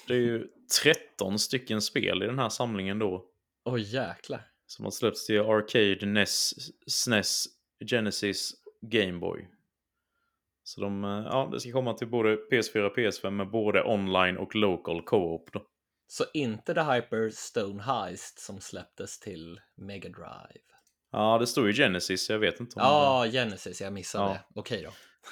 Det 0.07 0.13
är 0.13 0.17
ju 0.19 0.47
13 0.83 1.39
stycken 1.39 1.81
spel 1.81 2.23
i 2.23 2.25
den 2.25 2.39
här 2.39 2.49
samlingen 2.49 2.99
då. 2.99 3.25
Oj, 3.65 3.81
jäklar. 3.81 4.41
Som 4.67 4.85
har 4.85 4.91
släppts 4.91 5.25
till 5.25 5.39
Arcade, 5.39 6.05
NES, 6.05 6.53
SNES, 6.87 7.45
Genesis, 7.89 8.51
Game 8.81 9.19
Boy. 9.19 9.47
Så 10.63 10.81
de, 10.81 11.03
eh, 11.03 11.09
ja, 11.09 11.49
det 11.51 11.59
ska 11.59 11.71
komma 11.71 11.93
till 11.93 12.07
både 12.07 12.35
PS4 12.35 12.79
och 12.81 12.97
PS5 12.97 13.29
med 13.29 13.49
både 13.49 13.83
online 13.83 14.37
och 14.37 14.55
local 14.55 15.01
co-op 15.01 15.49
då. 15.53 15.61
Så 16.07 16.23
inte 16.33 16.73
The 16.73 16.81
Hyperstone 16.81 17.83
Heist 17.83 18.39
som 18.39 18.61
släpptes 18.61 19.19
till 19.19 19.59
Mega 19.75 20.09
Drive. 20.09 20.63
Ja, 21.11 21.37
det 21.37 21.47
står 21.47 21.67
ju 21.67 21.73
Genesis, 21.73 22.29
jag 22.29 22.39
vet 22.39 22.59
inte 22.59 22.75
om 22.79 22.81
Ja, 22.85 23.25
Genesis, 23.31 23.81
jag 23.81 23.93
missade 23.93 24.23
Ja. 24.25 24.33
det. 24.33 24.59
Okej 24.59 24.83
då. 24.83 24.91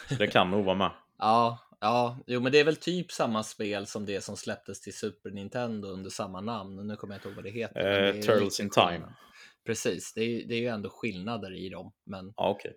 det, 0.10 0.16
det 0.16 0.28
kan 0.28 0.52
nog 0.52 0.66
vara 0.66 0.76
med. 0.78 0.92
Ja, 1.18 1.60
ja, 1.82 2.18
jo, 2.28 2.40
men 2.42 2.52
det 2.52 2.60
är 2.60 2.64
väl 2.64 2.76
typ 2.76 3.12
samma 3.12 3.44
spel 3.44 3.88
som 3.88 4.06
det 4.06 4.22
som 4.22 4.38
släpptes 4.38 4.82
till 4.82 4.98
Super 4.98 5.32
Nintendo 5.32 5.88
under 5.88 6.10
samma 6.10 6.42
namn. 6.42 6.88
Nu 6.88 6.96
kommer 6.96 7.14
jag 7.14 7.18
inte 7.20 7.28
ihåg 7.28 7.36
vad 7.36 7.46
det 7.46 7.50
heter. 7.52 8.08
Eh, 8.08 8.14
det 8.14 8.22
Turtles 8.22 8.60
in 8.60 8.70
Time. 8.70 8.88
skillnad. 8.92 9.14
Precis, 9.66 10.14
det 10.14 10.22
är, 10.22 10.48
det 10.48 10.56
är 10.56 10.60
ju 10.60 10.68
ändå 10.68 10.90
skillnader 10.90 11.54
i 11.54 11.70
dem, 11.70 11.94
men 12.04 12.34
Ja, 12.38 12.50
okej. 12.50 12.74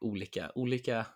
olika, 0.00 0.52
olika, 0.54 1.06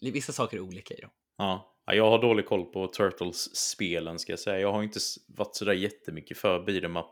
vissa 0.00 0.32
saker 0.32 0.56
är 0.56 0.60
olika 0.60 0.94
i 0.94 1.00
dem. 1.00 1.10
Ja. 1.36 1.72
Ja, 1.86 1.94
jag 1.94 2.10
har 2.10 2.22
dålig 2.22 2.46
koll 2.46 2.64
på 2.64 2.86
Turtles-spelen 2.86 4.18
ska 4.18 4.32
jag 4.32 4.38
säga. 4.38 4.58
Jag 4.60 4.72
har 4.72 4.82
inte 4.82 5.00
varit 5.28 5.56
sådär 5.56 5.72
jättemycket 5.72 6.38
för 6.38 6.58
beat'em 6.60 7.00
up 7.00 7.06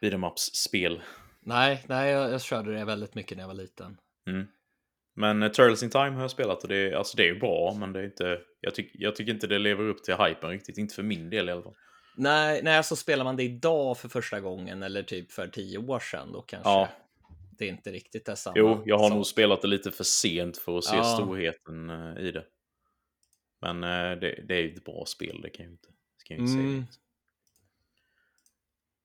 beat'em 0.00 0.26
ups-spel. 0.32 1.02
Nej, 1.40 1.84
nej, 1.88 2.10
jag, 2.10 2.32
jag 2.32 2.42
körde 2.42 2.72
det 2.74 2.84
väldigt 2.84 3.14
mycket 3.14 3.36
när 3.36 3.42
jag 3.42 3.48
var 3.48 3.54
liten. 3.54 3.96
Mm. 4.26 4.46
Men 5.14 5.42
eh, 5.42 5.48
Turtles 5.48 5.82
in 5.82 5.90
Time 5.90 6.10
har 6.10 6.20
jag 6.20 6.30
spelat 6.30 6.62
och 6.62 6.68
det 6.68 6.76
är, 6.76 6.92
alltså 6.92 7.16
det 7.16 7.22
är 7.22 7.34
ju 7.34 7.38
bra, 7.40 7.74
men 7.78 7.92
det 7.92 8.00
är 8.00 8.04
inte, 8.04 8.40
jag, 8.60 8.74
tyck, 8.74 8.90
jag 8.94 9.16
tycker 9.16 9.32
inte 9.32 9.46
det 9.46 9.58
lever 9.58 9.84
upp 9.84 10.04
till 10.04 10.14
hypen 10.14 10.50
riktigt. 10.50 10.78
Inte 10.78 10.94
för 10.94 11.02
min 11.02 11.30
del 11.30 11.48
i 11.48 11.52
alla 11.52 11.62
fall. 11.62 11.74
Nej, 12.16 12.60
nej, 12.62 12.84
så 12.84 12.96
spelar 12.96 13.24
man 13.24 13.36
det 13.36 13.42
idag 13.42 13.98
för 13.98 14.08
första 14.08 14.40
gången 14.40 14.82
eller 14.82 15.02
typ 15.02 15.32
för 15.32 15.48
tio 15.48 15.78
år 15.78 15.98
sedan, 15.98 16.32
då 16.32 16.42
kanske 16.42 16.70
Ja. 16.70 16.88
det 17.58 17.66
inte 17.66 17.92
riktigt 17.92 18.28
är 18.28 18.34
samma. 18.34 18.54
Jo, 18.58 18.82
jag 18.86 18.98
har 18.98 19.08
sak. 19.08 19.14
nog 19.16 19.26
spelat 19.26 19.62
det 19.62 19.68
lite 19.68 19.90
för 19.90 20.04
sent 20.04 20.56
för 20.58 20.78
att 20.78 20.84
se 20.84 20.96
Ja. 20.96 21.04
storheten 21.04 21.90
eh, 21.90 22.22
i 22.24 22.30
det. 22.32 22.44
Men 23.60 23.84
eh, 23.84 24.18
det, 24.20 24.44
det 24.48 24.54
är 24.54 24.60
ju 24.62 24.74
ett 24.74 24.84
bra 24.84 25.04
spel, 25.06 25.40
det 25.42 25.50
kan 25.50 25.64
jag 25.64 25.70
ju 25.70 25.72
inte, 25.72 25.88
ska 26.16 26.34
jag 26.34 26.40
inte 26.40 26.52
Mm. 26.52 26.72
säga. 26.74 26.86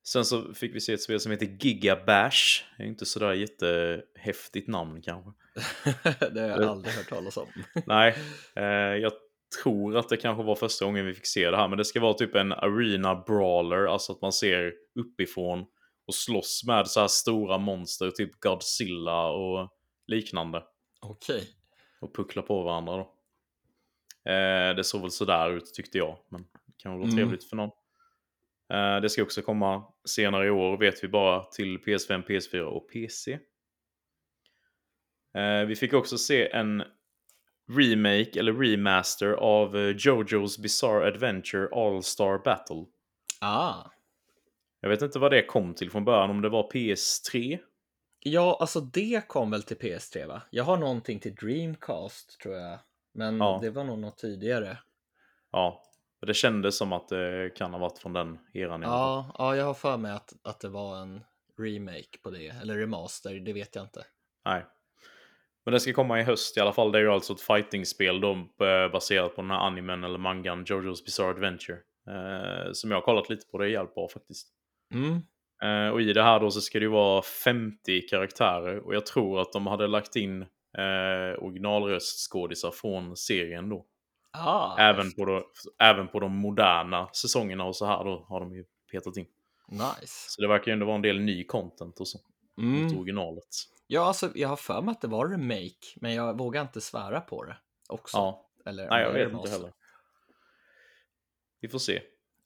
Sen 0.04 0.26
så 0.26 0.54
fick 0.54 0.76
vi 0.76 0.82
se 0.82 0.94
ett 0.94 1.02
spel 1.02 1.20
som 1.20 1.32
heter 1.32 1.46
Giga 1.46 1.96
Bash. 2.06 2.64
Det 2.78 2.84
är 2.84 2.88
inte 2.88 3.06
sådär 3.06 3.34
jättehäftigt 3.34 4.68
namn 4.68 5.02
kanske. 5.02 5.32
det 6.34 6.42
har 6.42 6.48
jag 6.48 6.64
aldrig 6.64 6.94
hört 6.94 7.10
talas 7.10 7.38
om. 7.38 7.48
Nej, 7.86 8.16
eh, 8.56 8.64
jag 9.02 9.12
tror 9.64 9.98
att 9.98 10.10
det 10.10 10.18
kanske 10.18 10.44
var 10.44 10.56
första 10.56 10.86
gången 10.86 11.06
vi 11.06 11.14
fick 11.14 11.28
se 11.28 11.52
det 11.52 11.58
här. 11.58 11.68
Men 11.68 11.78
det 11.78 11.86
ska 11.86 12.00
vara 12.00 12.14
typ 12.14 12.36
en 12.36 12.52
arena 12.54 13.16
brawler, 13.16 13.86
alltså 13.86 14.12
att 14.12 14.22
man 14.22 14.34
ser 14.34 14.74
uppifrån 15.00 15.66
och 16.08 16.16
slåss 16.16 16.64
med 16.68 16.88
så 16.88 17.00
här 17.00 17.08
stora 17.08 17.58
monster, 17.58 18.12
typ 18.12 18.40
Godzilla 18.40 19.28
och 19.30 19.70
liknande. 20.08 20.64
Okej. 21.02 21.44
Och 22.02 22.16
puckla 22.16 22.42
på 22.42 22.64
varandra 22.64 22.98
då. 22.98 23.14
Eh, 24.32 24.76
det 24.76 24.84
såg 24.84 25.02
väl 25.02 25.12
sådär 25.12 25.52
ut 25.52 25.74
tyckte 25.74 25.98
jag, 25.98 26.18
men 26.30 26.42
det 26.42 26.74
kan 26.78 26.92
väl 26.92 27.00
vara 27.00 27.08
Mm. 27.10 27.18
trevligt 27.18 27.44
för 27.50 27.56
någon. 27.56 27.70
Eh, 28.70 29.02
det 29.02 29.10
ska 29.10 29.24
också 29.24 29.42
komma 29.42 29.84
senare 30.06 30.48
i 30.48 30.50
år, 30.50 30.78
vet 30.78 31.04
vi 31.04 31.08
bara, 31.08 31.44
till 31.44 31.78
PS5, 31.78 32.26
PS4 32.28 32.62
och 32.62 32.90
PC. 32.92 33.40
Eh, 35.36 35.66
vi 35.68 35.76
fick 35.76 35.94
också 35.94 36.18
se 36.18 36.50
en 36.52 36.84
remake 37.78 38.40
eller 38.40 38.54
remaster 38.54 39.32
av 39.32 39.76
eh, 39.78 39.96
Jojo's 39.96 40.62
Bizarre 40.62 41.08
Adventure 41.08 41.68
All-Star 41.72 42.38
Battle. 42.46 42.86
Ah. 43.42 43.76
Jag 44.82 44.90
vet 44.90 45.02
inte 45.02 45.20
vad 45.20 45.32
det 45.32 45.42
kom 45.46 45.74
till 45.74 45.92
från 45.92 46.06
början, 46.06 46.30
om 46.30 46.42
det 46.42 46.50
var 46.50 46.72
PS3? 46.72 47.60
Ja, 48.20 48.58
alltså 48.62 48.82
det 48.82 49.28
kom 49.28 49.52
väl 49.52 49.64
till 49.64 49.78
PS3 49.78 50.28
va? 50.28 50.42
Jag 50.50 50.64
har 50.64 50.78
någonting 50.78 51.20
till 51.20 51.36
Dreamcast 51.36 52.40
tror 52.42 52.56
jag. 52.56 52.80
Men 53.14 53.38
Ja. 53.38 53.60
det 53.62 53.70
var 53.70 53.84
nog 53.84 54.00
något 54.00 54.18
tidigare. 54.18 54.78
Ja, 55.52 55.84
det 56.28 56.34
kändes 56.34 56.78
som 56.78 56.94
att 56.94 57.08
det 57.08 57.56
kan 57.56 57.74
ha 57.74 57.80
varit 57.80 57.98
från 57.98 58.14
den 58.14 58.40
eran. 58.54 58.82
Ja, 58.82 59.36
ja, 59.38 59.56
jag 59.56 59.66
har 59.66 59.74
för 59.74 59.98
mig 59.98 60.12
att, 60.12 60.34
att 60.44 60.60
det 60.60 60.70
var 60.70 60.98
en 60.98 61.22
remake 61.60 62.18
på 62.24 62.30
det. 62.30 62.48
Eller 62.62 62.78
remaster, 62.78 63.40
det 63.40 63.54
vet 63.54 63.76
jag 63.76 63.86
inte. 63.86 64.06
Nej. 64.46 64.66
Men 65.66 65.74
det 65.74 65.80
ska 65.80 65.94
komma 65.94 66.20
i 66.20 66.24
höst 66.24 66.58
i 66.58 66.60
alla 66.60 66.74
fall. 66.74 66.92
Det 66.92 66.98
är 66.98 67.04
ju 67.04 67.12
alltså 67.12 67.34
ett 67.34 67.42
fightingspel 67.42 68.22
då, 68.22 68.48
baserat 68.92 69.36
på 69.36 69.42
den 69.42 69.52
här 69.52 69.58
animen 69.58 70.04
eller 70.04 70.18
mangan 70.18 70.66
Jojo's 70.66 71.06
Bizarre 71.06 71.30
Adventure. 71.30 71.78
Eh, 72.10 72.72
som 72.74 72.92
jag 72.92 72.98
har 72.98 73.02
kollat 73.02 73.30
lite 73.30 73.48
på. 73.52 73.58
Det 73.58 73.66
är 73.66 73.70
jävligt 73.70 73.96
bra 73.96 74.08
faktiskt. 74.08 74.48
Mm. 74.94 75.22
Eh, 75.64 75.94
och 75.94 76.02
i 76.02 76.14
det 76.14 76.24
här 76.24 76.40
då 76.40 76.52
så 76.52 76.62
ska 76.62 76.80
det 76.80 76.86
ju 76.86 76.92
vara 76.92 77.22
50 77.22 78.02
karaktärer. 78.02 78.80
Och 78.80 78.96
jag 78.96 79.06
tror 79.06 79.42
att 79.42 79.54
de 79.54 79.68
hade 79.68 79.88
lagt 79.88 80.16
in 80.16 80.42
eh, 80.78 81.44
originalröstskådisar 81.44 82.72
från 82.72 83.18
serien 83.18 83.70
då. 83.70 83.86
Ah, 84.32 84.78
Även 84.78 85.12
på, 85.12 85.26
då, 85.26 85.44
även 85.80 86.08
på 86.08 86.20
de 86.20 86.36
moderna 86.38 87.10
säsongerna 87.14 87.64
och 87.64 87.76
så 87.76 87.86
här 87.86 88.04
då 88.04 88.26
har 88.30 88.40
de 88.40 88.54
ju 88.56 88.66
petat 88.92 89.18
in. 89.18 89.26
Nice. 89.68 90.30
Så 90.30 90.42
det 90.42 90.48
verkar 90.48 90.68
ju 90.68 90.74
ändå 90.74 90.86
vara 90.86 90.96
en 90.96 91.02
del 91.02 91.20
ny 91.20 91.44
content 91.46 92.00
och 92.00 92.08
så. 92.08 92.18
Mot 92.58 92.80
Mm. 92.92 92.98
originalet. 93.00 93.48
Ja, 93.88 94.06
alltså 94.08 94.32
jag 94.36 94.50
har 94.50 94.56
för 94.56 94.82
mig 94.82 94.92
att 94.92 95.02
det 95.02 95.08
var 95.08 95.28
remake, 95.30 95.88
men 95.96 96.14
jag 96.14 96.38
vågar 96.38 96.62
inte 96.62 96.82
svära 96.82 97.22
på 97.22 97.44
det 97.44 97.58
också. 97.90 98.18
Ja, 98.18 98.50
Eller, 98.66 98.90
nej 98.90 99.04
jag 99.04 99.14
vet 99.14 99.32
inte 99.34 99.50
heller. 99.50 99.74
Vi 101.62 101.70
får 101.70 101.80
se. 101.80 102.02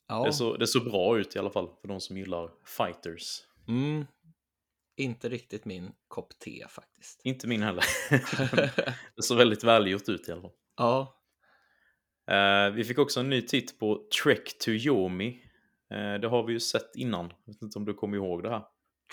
Ja. 0.08 0.24
Det, 0.26 0.34
så, 0.34 0.58
det 0.58 0.68
såg 0.68 0.84
bra 0.92 1.18
ut 1.20 1.36
i 1.36 1.40
alla 1.40 1.50
fall 1.50 1.70
för 1.82 1.88
de 1.88 2.00
som 2.02 2.18
gillar 2.18 2.52
fighters. 2.78 3.42
Mm. 3.68 4.06
Inte 4.96 5.30
riktigt 5.30 5.66
min 5.66 5.92
kopp 6.08 6.40
te 6.40 6.66
faktiskt. 6.70 7.22
Inte 7.24 7.48
min 7.48 7.64
heller. 7.64 7.84
det 9.16 9.24
såg 9.24 9.38
väldigt 9.38 9.64
välgjort 9.64 10.10
ut 10.10 10.30
i 10.30 10.32
alla 10.32 10.42
fall. 10.42 10.52
ja. 10.78 11.20
Eh, 12.32 12.74
vi 12.74 12.84
fick 12.84 12.98
också 12.98 13.20
en 13.20 13.30
ny 13.30 13.42
titt 13.42 13.80
på 13.80 14.02
Trek 14.24 14.58
to 14.58 14.72
Yomi. 14.72 15.40
Eh, 15.92 16.14
det 16.22 16.28
har 16.28 16.44
vi 16.44 16.54
ju 16.54 16.60
sett 16.60 16.96
innan. 16.96 17.34
Jag 17.46 17.54
vet 17.54 17.62
inte 17.62 17.80
om 17.80 17.86
du 17.86 17.94
kommer 17.94 18.18
ihåg 18.18 18.44
det 18.44 18.50
här. 18.50 18.64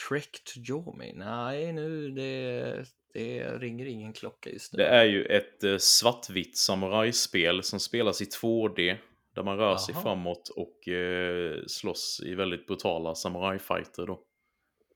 Trek 0.08 0.30
to 0.44 0.72
Yomi? 0.72 1.12
Nej, 1.14 1.72
nu 1.72 2.10
det, 2.10 2.84
det 3.14 3.58
ringer 3.58 3.86
ingen 3.86 4.12
klocka 4.12 4.50
just 4.50 4.72
nu. 4.72 4.76
Det 4.76 4.88
är 4.88 5.04
ju 5.04 5.24
ett 5.24 5.64
eh, 5.64 5.76
svartvitt 5.78 6.56
samurajspel 6.56 7.62
som 7.62 7.80
spelas 7.80 8.22
i 8.22 8.24
2D. 8.24 8.96
Där 9.34 9.42
man 9.42 9.56
rör 9.56 9.76
sig 9.76 9.94
Jaha. 9.94 10.02
framåt 10.02 10.48
och 10.48 10.88
eh, 10.88 11.56
slåss 11.66 12.22
i 12.26 12.34
väldigt 12.34 12.66
brutala 12.66 13.14
samurajfighter 13.14 14.06
då. 14.06 14.20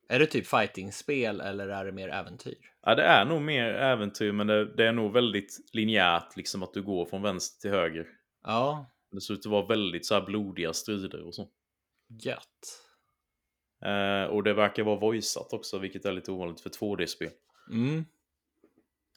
Är 0.09 0.19
det 0.19 0.25
typ 0.25 0.47
fightingspel 0.47 1.41
eller 1.41 1.67
är 1.67 1.85
det 1.85 1.91
mer 1.91 2.09
äventyr? 2.09 2.55
Ja, 2.81 2.95
det 2.95 3.03
är 3.03 3.25
nog 3.25 3.41
mer 3.41 3.73
äventyr, 3.73 4.31
men 4.31 4.47
det, 4.47 4.75
det 4.75 4.87
är 4.87 4.91
nog 4.91 5.13
väldigt 5.13 5.57
linjärt, 5.73 6.35
liksom 6.37 6.63
att 6.63 6.73
du 6.73 6.81
går 6.81 7.05
från 7.05 7.21
vänster 7.21 7.61
till 7.61 7.71
höger. 7.79 8.07
Ja, 8.43 8.85
Det 9.11 9.21
ser 9.21 9.33
ut 9.33 9.39
att 9.39 9.51
vara 9.51 9.65
väldigt 9.65 10.05
så 10.05 10.13
här 10.13 10.25
blodiga 10.25 10.73
strider 10.73 11.21
och 11.27 11.35
så. 11.35 11.47
gött. 12.23 12.81
Eh, 13.85 14.23
och 14.29 14.43
det 14.43 14.53
verkar 14.53 14.83
vara 14.83 14.99
voiceat 14.99 15.53
också, 15.53 15.77
vilket 15.79 16.05
är 16.05 16.11
lite 16.11 16.31
ovanligt 16.31 16.61
för 16.61 16.69
2D-spel. 16.69 17.29
Mm. 17.71 18.05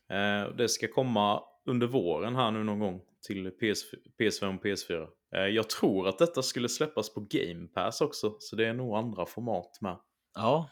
Eh, 0.08 0.54
det 0.56 0.68
ska 0.68 0.88
komma 0.88 1.42
under 1.66 1.86
våren 1.86 2.36
här 2.36 2.50
nu 2.50 2.64
någon 2.64 2.78
gång 2.78 3.00
till 3.26 3.50
PS, 3.50 3.84
PS5 4.20 4.56
och 4.58 4.64
PS4. 4.64 5.08
Eh, 5.34 5.40
jag 5.40 5.70
tror 5.70 6.08
att 6.08 6.18
detta 6.18 6.42
skulle 6.42 6.68
släppas 6.68 7.14
på 7.14 7.26
Game 7.30 7.66
Pass 7.68 8.00
också, 8.00 8.36
så 8.38 8.56
det 8.56 8.66
är 8.66 8.74
nog 8.74 8.96
andra 8.96 9.26
format 9.26 9.78
med. 9.80 9.96
Ja, 10.34 10.70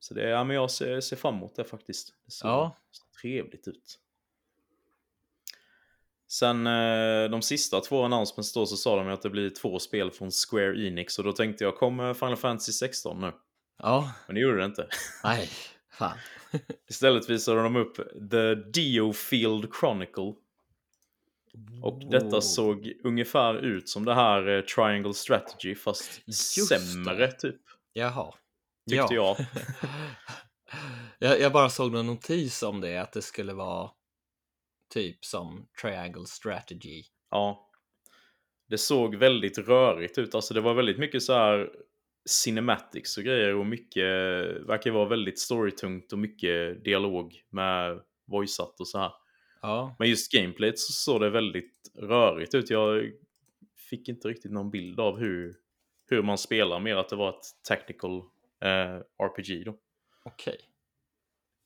Så 0.00 0.14
det 0.14 0.28
ja, 0.28 0.44
men 0.44 0.56
jag 0.56 0.70
ser, 0.70 1.00
ser 1.00 1.16
fram 1.16 1.34
emot 1.34 1.56
det 1.56 1.64
faktiskt. 1.64 2.14
Det 2.26 2.30
ser 2.32 2.48
Ja. 2.48 2.76
trevligt 3.20 3.68
ut. 3.68 3.98
Sen 6.28 6.66
eh, 6.66 7.30
de 7.30 7.42
sista 7.42 7.80
två 7.80 8.04
announcements 8.04 8.52
då 8.52 8.66
så 8.66 8.76
sa 8.76 8.96
de 8.96 9.08
att 9.08 9.22
det 9.22 9.30
blir 9.30 9.50
två 9.50 9.78
spel 9.78 10.10
från 10.10 10.30
Square 10.30 10.86
Enix 10.86 11.18
och 11.18 11.24
då 11.24 11.32
tänkte 11.32 11.64
jag 11.64 11.76
kommer 11.76 12.14
Final 12.14 12.36
Fantasy 12.36 12.72
16 12.72 13.20
nu? 13.20 13.32
ja, 13.78 14.12
Men 14.26 14.34
det 14.34 14.40
gjorde 14.40 14.58
det 14.58 14.64
inte. 14.64 14.88
nej, 15.24 15.48
fan. 15.90 16.18
Istället 16.90 17.30
visade 17.30 17.62
de 17.62 17.76
upp 17.76 17.96
The 18.30 18.54
Dio 18.54 19.12
Field 19.12 19.68
Chronicle. 19.80 20.34
Och 21.82 22.00
detta 22.10 22.40
såg 22.40 22.92
ungefär 23.04 23.54
ut 23.54 23.88
som 23.88 24.04
det 24.04 24.14
här 24.14 24.48
eh, 24.48 24.60
Triangle 24.64 25.14
Strategy 25.14 25.74
fast 25.74 26.20
Just 26.26 26.68
sämre 26.68 27.14
det. 27.26 27.32
typ. 27.32 27.60
Jaha. 27.92 28.34
Tyckte 28.90 29.14
jag. 29.14 29.36
jag. 31.18 31.40
Jag 31.40 31.52
bara 31.52 31.70
såg 31.70 31.92
någon 31.92 32.06
notis 32.06 32.62
om 32.62 32.80
det, 32.80 32.96
att 32.96 33.12
det 33.12 33.22
skulle 33.22 33.52
vara 33.52 33.90
typ 34.92 35.24
som 35.24 35.66
Triangle 35.82 36.26
Strategy. 36.26 37.02
Ja. 37.30 37.70
Det 38.68 38.78
såg 38.78 39.14
väldigt 39.14 39.58
rörigt 39.58 40.18
ut. 40.18 40.34
Alltså 40.34 40.54
det 40.54 40.60
var 40.60 40.74
väldigt 40.74 40.98
mycket 40.98 41.22
så 41.22 41.32
här 41.32 41.70
cinematics 42.28 43.18
och 43.18 43.24
grejer 43.24 43.54
och 43.54 43.66
mycket 43.66 44.04
verkar 44.68 44.90
vara 44.90 45.08
väldigt 45.08 45.38
storytungt 45.38 46.12
och 46.12 46.18
mycket 46.18 46.84
dialog 46.84 47.42
med 47.50 48.00
voiceat 48.26 48.80
och 48.80 48.88
så 48.88 48.98
här. 48.98 49.12
Ja, 49.62 49.96
Men 49.98 50.08
just 50.08 50.32
gameplayet 50.32 50.78
så 50.78 50.92
såg 50.92 51.20
det 51.20 51.30
väldigt 51.30 51.90
rörigt 51.98 52.54
ut. 52.54 52.70
Jag 52.70 53.12
fick 53.90 54.08
inte 54.08 54.28
riktigt 54.28 54.52
någon 54.52 54.70
bild 54.70 55.00
av 55.00 55.18
hur, 55.18 55.56
hur 56.10 56.22
man 56.22 56.38
spelar, 56.38 56.80
mer 56.80 56.96
att 56.96 57.08
det 57.08 57.16
var 57.16 57.28
ett 57.28 57.44
tactical 57.68 58.16
eh, 58.16 58.24
RPG 58.62 59.64
då. 59.64 59.76
okej. 60.24 60.58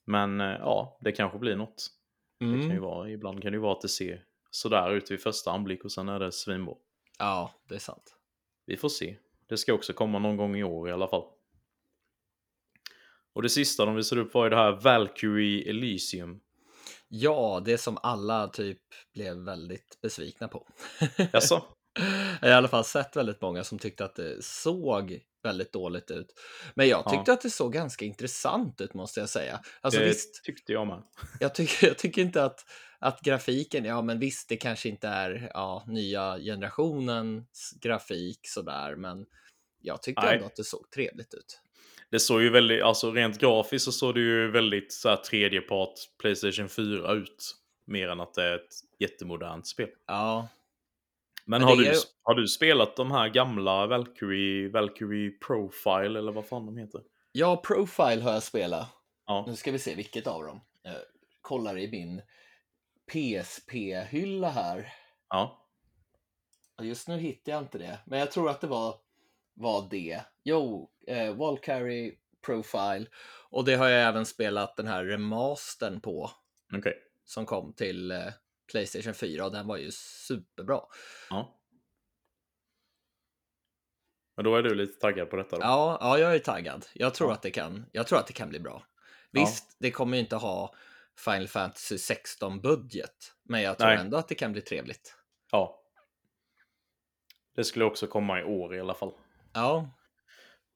Men 0.06 0.40
eh, 0.40 0.46
ja, 0.46 0.98
det 1.00 1.12
kanske 1.12 1.38
blir 1.38 1.56
något. 1.56 1.90
Det 2.38 2.44
kan 2.46 2.54
ju 2.60 2.64
Mm. 2.64 2.82
vara, 2.82 3.10
ibland 3.10 3.42
kan 3.42 3.52
det 3.52 3.56
ju 3.56 3.62
vara 3.62 3.72
att 3.72 3.80
det 3.80 3.88
ser 3.88 4.24
sådär 4.50 4.90
ut 4.90 5.10
vid 5.10 5.20
första 5.22 5.50
anblick 5.50 5.84
och 5.84 5.92
sen 5.92 6.08
är 6.08 6.18
det 6.18 6.32
svinbra. 6.32 6.74
Ja, 7.18 7.52
det 7.68 7.74
är 7.74 7.78
sant. 7.78 8.16
Vi 8.66 8.76
får 8.76 8.88
se. 8.88 9.16
Det 9.48 9.56
ska 9.56 9.72
också 9.72 9.92
komma 9.92 10.18
någon 10.18 10.36
gång 10.36 10.56
i 10.56 10.64
år 10.64 10.88
i 10.88 10.92
alla 10.92 11.08
fall. 11.08 11.24
Och 13.32 13.42
det 13.42 13.48
sista 13.48 13.84
de 13.84 13.94
visade 13.94 14.20
upp 14.20 14.34
var 14.34 14.44
ju 14.44 14.50
det 14.50 14.56
här 14.56 14.72
Valkyrie 14.72 15.70
Elysium. 15.70 16.40
Ja, 17.08 17.62
det 17.64 17.78
som 17.78 17.98
alla 18.02 18.48
typ 18.48 18.80
blev 19.14 19.36
väldigt 19.36 19.98
besvikna 20.02 20.48
på. 20.48 20.66
Jaså? 21.32 21.62
Jag 22.40 22.48
har 22.48 22.48
i 22.48 22.52
alla 22.52 22.68
fall 22.68 22.84
sett 22.84 23.16
väldigt 23.16 23.40
många 23.40 23.64
som 23.64 23.78
tyckte 23.78 24.04
att 24.04 24.14
det 24.14 24.44
såg 24.44 25.20
väldigt 25.44 25.72
dåligt 25.72 26.10
ut. 26.10 26.26
Men 26.74 26.88
jag 26.88 27.02
Ja. 27.06 27.10
tyckte 27.10 27.32
att 27.32 27.40
det 27.40 27.50
såg 27.50 27.72
ganska 27.72 28.04
intressant 28.04 28.80
ut 28.80 28.94
måste 28.94 29.20
jag 29.20 29.28
säga. 29.28 29.60
Alltså 29.80 30.00
det 30.00 30.06
visst, 30.06 30.44
tyckte 30.44 30.72
jag 30.72 30.86
med. 30.86 31.02
jag 31.40 31.54
tycker, 31.54 31.86
jag 31.86 31.98
tycker 31.98 32.22
inte 32.22 32.44
att, 32.44 32.60
att 32.98 33.20
grafiken, 33.20 33.84
ja 33.84 34.02
men 34.02 34.18
visst 34.18 34.48
det 34.48 34.56
kanske 34.56 34.88
inte 34.88 35.08
är 35.08 35.50
ja, 35.54 35.84
nya 35.86 36.38
generationens 36.38 37.74
grafik 37.80 38.40
sådär, 38.42 38.96
men 38.96 39.26
jag 39.80 40.02
tyckte 40.02 40.22
Nej. 40.24 40.34
ändå 40.34 40.46
att 40.46 40.56
det 40.56 40.64
såg 40.64 40.90
trevligt 40.90 41.34
ut. 41.34 41.60
Det 42.10 42.20
såg 42.20 42.42
ju 42.42 42.50
väldigt, 42.50 42.82
alltså 42.82 43.10
rent 43.12 43.38
grafiskt 43.38 43.84
så 43.84 43.92
såg 43.92 44.14
det 44.14 44.20
ju 44.20 44.50
väldigt 44.50 44.92
så 44.92 45.08
här 45.08 45.16
tredjepart 45.16 45.92
Playstation 46.20 46.68
4 46.68 47.12
ut. 47.12 47.54
Mer 47.86 48.08
än 48.08 48.20
att 48.20 48.34
det 48.34 48.42
är 48.42 48.54
ett 48.54 48.74
jättemodernt 48.98 49.66
spel. 49.66 49.88
Ja, 50.06 50.48
Men, 51.46 51.60
Men 51.60 51.68
har, 51.68 51.76
du, 51.76 51.84
ju- 51.84 51.94
har 52.22 52.34
du 52.34 52.48
spelat 52.48 52.96
de 52.96 53.10
här 53.10 53.28
gamla 53.28 53.86
Valkyrie, 53.86 54.68
Valkyrie 54.68 55.30
Profile 55.30 56.18
eller 56.18 56.32
vad 56.32 56.46
fan 56.46 56.66
de 56.66 56.76
heter? 56.76 57.00
ja 57.32 57.56
Profile 57.66 58.22
har 58.22 58.32
jag 58.32 58.42
spelat. 58.42 58.88
Ja, 59.26 59.44
Nu 59.48 59.56
ska 59.56 59.72
vi 59.72 59.78
se 59.78 59.94
vilket 59.94 60.26
av 60.26 60.42
dem. 60.44 60.60
Jag 60.82 60.94
kollar 61.40 61.78
i 61.78 61.90
min 61.90 62.22
PSP-hylla 63.12 64.48
här. 64.50 64.92
ja. 65.28 65.60
Just 66.82 67.08
nu 67.08 67.16
hittar 67.18 67.52
jag 67.52 67.62
inte 67.62 67.78
det, 67.78 67.98
men 68.06 68.18
jag 68.18 68.32
tror 68.32 68.50
att 68.50 68.60
det 68.60 68.66
var, 68.66 68.94
var 69.54 69.86
det. 69.90 70.20
Jo, 70.44 70.90
eh, 71.06 71.34
Valkyrie 71.34 72.14
Profile. 72.46 73.06
Och 73.50 73.64
det 73.64 73.74
har 73.74 73.88
jag 73.88 74.08
även 74.08 74.26
spelat 74.26 74.76
den 74.76 74.86
här 74.86 75.04
remastern 75.04 76.00
på 76.00 76.30
okej. 76.76 76.94
som 77.24 77.46
kom 77.46 77.72
till 77.72 78.10
eh, 78.10 78.18
Playstation 78.74 79.14
4 79.14 79.44
och 79.44 79.52
den 79.52 79.66
var 79.66 79.76
ju 79.76 79.90
superbra. 79.92 80.80
Ja. 81.30 81.60
Men 84.36 84.44
då 84.44 84.56
är 84.56 84.62
du 84.62 84.74
lite 84.74 85.00
taggad 85.00 85.30
på 85.30 85.36
detta 85.36 85.56
då? 85.56 85.62
Ja, 85.62 85.98
ja 86.00 86.18
jag 86.18 86.34
är 86.34 86.38
taggad. 86.38 86.86
Jag 86.94 87.14
tror, 87.14 87.28
Ja. 87.30 87.34
att 87.34 87.42
det 87.42 87.50
kan, 87.50 87.86
jag 87.92 88.06
tror 88.06 88.18
att 88.18 88.26
det 88.26 88.32
kan 88.32 88.48
bli 88.48 88.60
bra. 88.60 88.82
Ja. 89.30 89.40
Visst, 89.40 89.76
det 89.80 89.90
kommer 89.90 90.16
ju 90.16 90.22
inte 90.22 90.36
ha 90.36 90.74
Final 91.24 91.48
Fantasy 91.48 91.98
16 91.98 92.60
budget, 92.60 93.34
men 93.42 93.62
jag 93.62 93.78
tror 93.78 93.88
Nej. 93.88 93.98
ändå 93.98 94.16
att 94.16 94.28
det 94.28 94.34
kan 94.34 94.52
bli 94.52 94.60
trevligt. 94.60 95.16
Ja. 95.52 95.80
Det 97.56 97.64
skulle 97.64 97.84
också 97.84 98.06
komma 98.06 98.40
i 98.40 98.44
år 98.44 98.74
i 98.76 98.80
alla 98.80 98.94
fall. 98.94 99.12
Ja, 99.52 99.90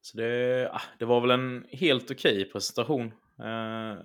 Så 0.00 0.16
det, 0.16 0.70
ah, 0.72 0.82
det 0.98 1.04
var 1.04 1.20
väl 1.20 1.30
en 1.30 1.66
helt 1.70 2.10
okej 2.10 2.50
presentation. 2.52 3.06
Eh, 3.38 3.98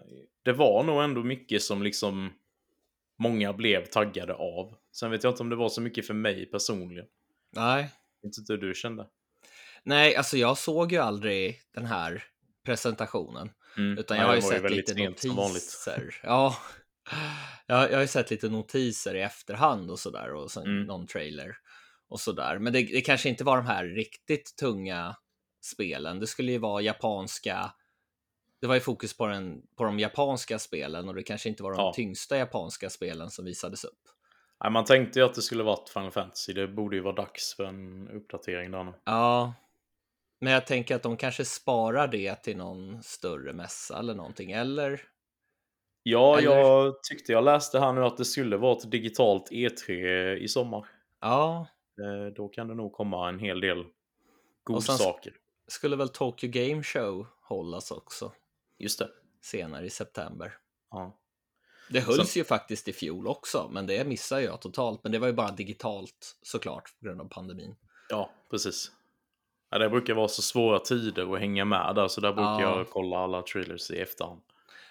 det 0.43 0.53
var 0.53 0.83
nog 0.83 1.03
ändå 1.03 1.23
mycket 1.23 1.61
som 1.61 1.83
liksom 1.83 2.33
många 3.19 3.53
blev 3.53 3.85
taggade 3.85 4.33
av. 4.33 4.75
Sen 4.95 5.11
vet 5.11 5.23
jag 5.23 5.31
inte 5.31 5.43
om 5.43 5.49
det 5.49 5.55
var 5.55 5.69
så 5.69 5.81
mycket 5.81 6.07
för 6.07 6.13
mig 6.13 6.45
personligen. 6.45 7.05
nej. 7.55 7.89
Inte 8.25 8.53
hur 8.53 8.57
du 8.57 8.73
kände. 8.73 9.07
Nej, 9.83 10.15
alltså 10.15 10.37
jag 10.37 10.57
såg 10.57 10.91
ju 10.91 10.97
aldrig 10.97 11.59
den 11.73 11.85
här 11.85 12.23
presentationen. 12.65 13.49
Mm. 13.77 13.97
Utan 13.97 14.17
Nej, 14.17 14.23
jag 14.23 14.29
har 14.29 14.35
ju 14.35 14.41
sett 14.41 14.63
väldigt 14.63 14.89
lite 14.95 15.27
notiser. 15.27 16.15
Ja, 16.23 16.57
jag, 17.67 17.91
jag 17.91 17.95
har 17.95 18.01
ju 18.01 18.07
sett 18.07 18.31
lite 18.31 18.49
notiser 18.49 19.15
i 19.15 19.21
efterhand 19.21 19.91
och 19.91 19.99
sådär 19.99 20.33
och 20.33 20.51
sen 20.51 20.63
Mm. 20.63 20.83
någon 20.83 21.07
trailer 21.07 21.55
och 22.09 22.19
sådär. 22.19 22.59
Men 22.59 22.73
det, 22.73 22.81
det 22.83 23.01
kanske 23.01 23.29
inte 23.29 23.43
var 23.43 23.57
de 23.57 23.65
här 23.65 23.85
riktigt 23.85 24.55
tunga 24.59 25.15
spelen. 25.65 26.19
Det 26.19 26.27
skulle 26.27 26.51
ju 26.51 26.57
vara 26.57 26.81
japanska. 26.81 27.71
Det 28.63 28.67
var 28.67 28.75
ju 28.75 28.81
fokus 28.81 29.17
på, 29.17 29.27
den, 29.27 29.61
på 29.75 29.83
de 29.83 29.99
japanska 29.99 30.59
spelen 30.59 31.07
och 31.09 31.15
det 31.15 31.23
kanske 31.23 31.49
inte 31.49 31.63
var 31.63 31.71
de 31.71 31.79
Ja. 31.79 31.93
tyngsta 31.95 32.37
japanska 32.37 32.89
spelen 32.89 33.29
som 33.31 33.45
visades 33.45 33.83
upp. 33.83 33.99
Nej, 34.63 34.71
man 34.71 34.85
tänkte 34.85 35.19
ju 35.19 35.25
att 35.25 35.33
det 35.33 35.41
skulle 35.41 35.63
varit 35.63 35.89
Final 35.89 36.11
Fantasy. 36.11 36.53
Det 36.53 36.67
borde 36.67 36.95
ju 36.95 37.01
vara 37.01 37.15
dags 37.15 37.55
för 37.55 37.63
en 37.63 38.09
uppdatering 38.09 38.71
där 38.71 38.83
nu. 38.83 38.93
Ja, 39.03 39.53
men 40.41 40.53
jag 40.53 40.67
tänker 40.67 40.95
att 40.95 41.03
de 41.03 41.17
kanske 41.17 41.45
sparar 41.45 42.07
det 42.07 42.35
till 42.35 42.57
någon 42.57 43.03
större 43.03 43.53
mässa 43.53 43.99
eller 43.99 44.15
någonting. 44.15 44.51
Eller? 44.51 45.01
Ja, 46.03 46.37
Eller- 46.37 46.49
jag 46.57 47.03
tyckte 47.03 47.31
jag 47.31 47.43
läste 47.43 47.79
här 47.79 47.93
nu 47.93 48.05
att 48.05 48.17
det 48.17 48.25
skulle 48.25 48.57
vara 48.57 48.77
ett 48.77 48.91
digitalt 48.91 49.51
E3 49.51 50.35
i 50.37 50.47
sommar. 50.47 50.87
Ja, 51.21 51.67
Eh, 51.99 52.33
Då 52.33 52.47
kan 52.47 52.67
det 52.67 52.73
nog 52.75 52.93
komma 52.93 53.29
en 53.29 53.39
hel 53.39 53.59
del 53.59 53.85
godsaker. 54.63 55.33
skulle 55.67 55.95
väl 55.95 56.09
Tokyo 56.09 56.49
Game 56.53 56.83
Show 56.83 57.27
hållas 57.41 57.91
också 57.91 58.31
Just 58.77 58.99
det. 58.99 59.09
senare 59.41 59.85
i 59.85 59.89
september. 59.89 60.57
Ja. 60.91 61.17
Det 61.89 61.99
hölls 61.99 62.37
ju 62.37 62.43
faktiskt 62.43 62.87
i 62.87 62.93
fjol 62.93 63.27
också, 63.27 63.69
men 63.71 63.87
det 63.87 64.07
missade 64.07 64.41
jag 64.41 64.61
totalt. 64.61 65.03
Men 65.03 65.11
det 65.11 65.19
var 65.19 65.27
ju 65.27 65.33
bara 65.33 65.51
digitalt 65.51 66.35
såklart 66.41 66.93
på 66.99 67.05
grund 67.05 67.21
av 67.21 67.25
pandemin. 67.25 67.75
ja, 68.09 68.29
precis. 68.49 68.91
Ja, 69.69 69.77
det 69.77 69.89
brukar 69.89 70.13
vara 70.13 70.27
så 70.27 70.41
svåra 70.41 70.79
tider 70.79 71.33
att 71.33 71.39
hänga 71.39 71.65
med 71.65 71.95
där, 71.95 72.07
så 72.07 72.21
där 72.21 72.33
brukar 72.33 72.61
Ja. 72.61 72.77
jag 72.77 72.89
kolla 72.89 73.17
alla 73.17 73.41
trailers 73.41 73.91
i 73.91 73.99
efterhand. 74.01 74.41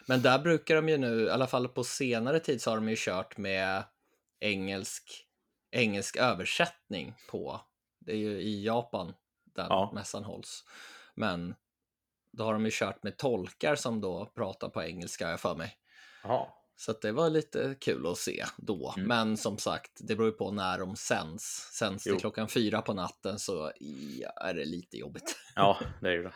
Men 0.07 0.23
där 0.23 0.39
brukar 0.39 0.77
de 0.77 0.89
ju 0.89 0.97
nu, 0.99 1.23
i 1.25 1.31
alla 1.31 1.47
fall 1.47 1.69
på 1.69 1.85
senare 1.85 2.41
tid, 2.41 2.63
så 2.63 2.71
har 2.71 2.77
de 2.77 2.89
ju 2.89 2.97
kört 2.99 3.37
med 3.39 3.85
engelsk, 4.41 5.27
engelsk 5.71 6.17
översättning 6.17 7.15
på. 7.31 7.61
Det 7.99 8.13
är 8.13 8.17
ju 8.17 8.41
i 8.41 8.65
Japan 8.65 9.15
den 9.45 9.67
Ja. 9.69 9.91
mässan 9.95 10.25
hålls. 10.25 10.65
Men 11.15 11.55
då 12.33 12.45
har 12.45 12.53
de 12.53 12.65
ju 12.65 12.71
kört 12.75 13.03
med 13.03 13.17
tolkar 13.17 13.75
som 13.75 14.01
då 14.01 14.27
pratar 14.35 14.69
på 14.69 14.83
engelska, 14.83 15.31
jag 15.31 15.41
för 15.41 15.55
mig. 15.55 15.77
Jaha. 16.23 16.47
Så 16.77 16.93
det 16.93 17.13
var 17.13 17.31
lite 17.31 17.75
kul 17.81 18.07
att 18.07 18.19
se 18.19 18.45
då. 18.57 18.95
Mm. 18.97 19.09
Men 19.09 19.37
som 19.37 19.59
sagt, 19.59 19.91
det 20.01 20.17
beror 20.17 20.29
ju 20.29 20.37
på 20.37 20.51
när 20.51 20.79
de 20.79 20.97
sänds. 20.97 21.69
Sänds 21.73 22.05
det 22.05 22.17
klockan 22.17 22.49
fyra 22.49 22.83
på 22.83 22.95
natten 22.95 23.39
så 23.39 23.73
ja, 24.21 24.29
är 24.29 24.55
det 24.55 24.65
lite 24.65 24.97
jobbigt. 24.97 25.37
Ja, 25.57 25.79
det 26.01 26.09
är 26.09 26.13
ju 26.13 26.23
det. 26.23 26.33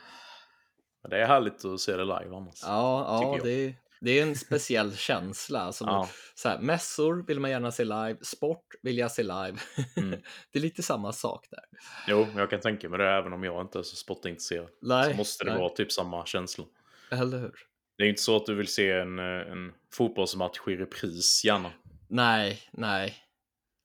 Det 1.11 1.22
är 1.22 1.26
härligt 1.26 1.64
att 1.64 1.80
se 1.80 1.97
det 1.97 2.05
live 2.05 2.36
annars. 2.36 2.62
Ja, 2.62 3.22
ja 3.22 3.38
det, 3.42 3.74
det 4.01 4.11
är 4.18 4.22
en 4.22 4.36
speciell 4.47 4.97
känsla. 4.97 5.61
Alltså, 5.61 5.84
Ja. 5.84 6.09
så 6.34 6.49
här, 6.49 6.59
mässor 6.61 7.26
vill 7.26 7.40
man 7.40 7.51
gärna 7.51 7.72
se 7.72 7.84
live, 7.84 8.16
sport 8.22 8.66
vill 8.82 8.99
jag 8.99 9.11
se 9.12 9.22
live. 9.22 9.57
Mm. 9.97 10.11
det 10.53 10.59
är 10.59 10.61
lite 10.61 10.82
samma 10.82 11.12
sak 11.12 11.47
där. 11.51 11.64
Jo, 12.09 12.26
jag 12.36 12.51
kan 12.51 12.61
tänka 12.61 12.88
mig 12.88 12.99
det 12.99 13.09
även 13.09 13.32
om 13.32 13.44
jag 13.44 13.61
inte 13.61 13.78
är 13.78 13.82
så 13.82 13.97
sportintresserad. 13.97 14.68
Nej, 14.82 15.11
så 15.11 15.16
måste 15.16 15.44
det 15.44 15.51
nej. 15.51 15.61
vara 15.61 15.72
typ 15.74 15.92
samma 15.92 16.26
känsla. 16.26 16.64
Eller 17.11 17.38
hur? 17.38 17.55
Det 17.99 18.05
är 18.05 18.09
inte 18.09 18.22
så 18.22 18.36
att 18.36 18.47
du 18.47 18.55
vill 18.55 18.68
se 18.68 18.90
en, 18.92 19.18
eh, 19.18 19.24
en 19.53 19.72
fotbollsmatch 19.92 20.59
i 20.68 20.76
repris 20.76 21.44
gärna, 21.44 21.72
Nej, 22.09 22.62
nej. 22.72 23.16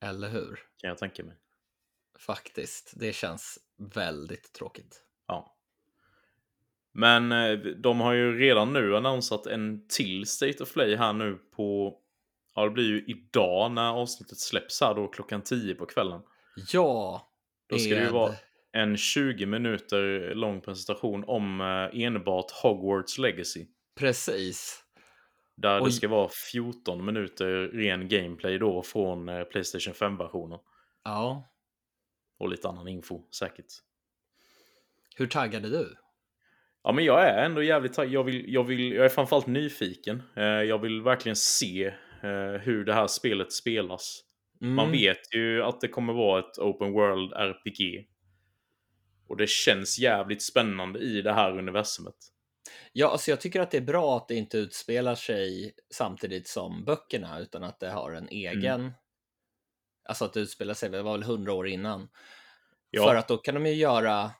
Eller 0.03 0.30
hur? 0.30 0.59
kan 0.78 0.88
jag 0.88 0.97
tänka 0.97 1.24
mig. 1.24 1.36
Faktiskt. 2.20 2.93
Det 2.95 3.14
känns 3.14 3.59
väldigt 3.95 4.53
tråkigt. 4.53 5.01
Ja. 5.28 5.57
Men 6.94 7.32
eh, 7.32 7.54
de 7.58 8.00
har 8.00 8.14
ju 8.14 8.39
redan 8.39 8.74
nu 8.74 8.96
annonsat 8.96 9.48
en 9.48 9.88
till 9.88 10.26
State 10.26 10.64
of 10.64 10.74
Play 10.74 10.96
här 10.96 11.14
nu 11.14 11.39
på... 11.56 11.98
Ja, 12.56 12.64
det 12.64 12.70
blir 12.72 12.88
ju 12.88 13.06
idag 13.08 13.72
när 13.72 13.89
avsnittet 13.89 14.38
släpps 14.38 14.82
här 14.82 14.96
då 14.96 15.08
klockan 15.08 15.42
10 15.42 15.76
på 15.76 15.86
kvällen. 15.86 16.22
Ja. 16.74 17.28
Då 17.70 17.78
ska 17.78 17.96
det 17.96 18.04
ju 18.04 18.10
vara 18.10 18.34
en 18.72 18.98
20 18.98 19.46
minuter 19.46 20.36
lång 20.36 20.62
presentation 20.62 21.24
om 21.28 21.62
eh, 21.62 22.02
enbart 22.04 22.52
Hogwarts 22.52 23.18
Legacy. 23.18 23.66
Precis. 23.96 24.84
Där 25.58 25.76
det 25.76 25.86
Oj. 25.86 25.92
ska 25.92 26.08
vara 26.08 26.30
14 26.52 27.06
minuter 27.06 27.46
ren 27.68 28.08
gameplay 28.08 28.58
då 28.58 28.84
från 28.84 29.30
eh, 29.30 29.44
Playstation 29.44 29.94
5-versionen. 29.94 30.60
Ja. 31.04 31.54
Och 32.39 32.50
lite 32.50 32.68
annan 32.68 32.88
info 32.88 33.22
säkert. 33.32 33.66
Hur 35.16 35.28
taggade 35.28 35.70
du? 35.70 35.96
Ja, 36.84 36.92
men 36.92 37.06
jag 37.06 37.24
är 37.24 37.46
ändå 37.46 37.64
jävligt 37.64 37.94
taggad. 37.94 38.14
Jag, 38.14 38.24
vill, 38.24 38.54
jag, 38.54 38.64
vill, 38.64 38.92
jag 38.92 39.06
är 39.06 39.10
framförallt 39.10 39.48
nyfiken. 39.48 40.24
Eh, 40.36 40.44
jag 40.44 40.80
vill 40.80 41.02
verkligen 41.02 41.36
se 41.36 41.86
eh, 42.24 42.62
hur 42.62 42.86
det 42.86 42.94
här 42.94 43.08
spelet 43.08 43.52
spelas. 43.52 44.24
Mm. 44.62 44.76
Man 44.76 44.92
vet 44.92 45.36
ju 45.36 45.64
att 45.64 45.82
det 45.82 45.88
kommer 45.88 46.14
vara 46.14 46.40
ett 46.40 46.58
open 46.58 46.92
world 46.92 47.34
RPG. 47.34 48.08
Och 49.28 49.38
det 49.38 49.50
känns 49.50 50.00
jävligt 50.00 50.42
spännande 50.42 51.00
i 51.00 51.22
det 51.22 51.34
här 51.34 51.58
universumet. 51.58 52.16
Ja, 52.94 53.12
alltså 53.12 53.32
jag 53.32 53.42
tycker 53.42 53.60
att 53.60 53.72
det 53.72 53.78
är 53.78 53.82
bra 53.82 54.18
att 54.18 54.28
det 54.28 54.36
inte 54.36 54.58
utspelar 54.58 55.16
sig 55.16 55.74
samtidigt 55.94 56.48
som 56.48 56.84
böckerna, 56.86 57.40
utan 57.40 57.64
att 57.64 57.80
det 57.80 57.90
har 57.90 58.12
en 58.12 58.28
egen... 58.30 58.92
Alltså 60.04 60.26
att 60.26 60.34
det 60.34 60.40
utspelar 60.40 60.74
sig, 60.74 60.90
det 60.90 61.02
var 61.02 61.12
väl 61.12 61.24
hundra 61.24 61.54
år 61.54 61.68
innan. 61.68 62.10
Ja. 62.90 63.08
För 63.08 63.16
att 63.16 63.28
då 63.28 63.38
kan 63.38 63.56
de 63.56 63.66
ju 63.66 63.74
göra 63.74 64.32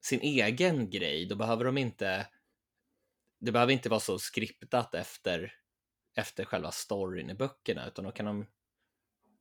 sin 0.00 0.20
egen 0.20 0.90
grej. 0.90 1.26
Då 1.26 1.36
behöver 1.36 1.64
de 1.64 1.78
inte... 1.78 2.26
Det 3.40 3.52
behöver 3.52 3.72
inte 3.72 3.88
vara 3.88 4.00
så 4.00 4.18
skriptat 4.18 4.94
efter, 4.94 5.52
efter 6.16 6.44
själva 6.44 6.70
storyn 6.70 7.30
i 7.30 7.34
böckerna, 7.34 7.86
utan 7.88 8.04
då 8.04 8.10
kan 8.10 8.26
de 8.26 8.46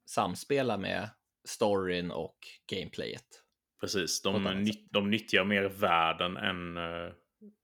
samspela 0.06 0.78
med 0.78 1.10
storyn 1.48 2.12
och 2.12 2.38
gameplayet. 2.72 3.44
Precis, 3.80 4.22
de, 4.22 4.44
nytt, 4.64 4.92
de 4.92 5.10
nyttjar 5.10 5.44
mer 5.44 5.64
världen 5.64 6.38
än 6.38 6.78
eh, 6.78 7.14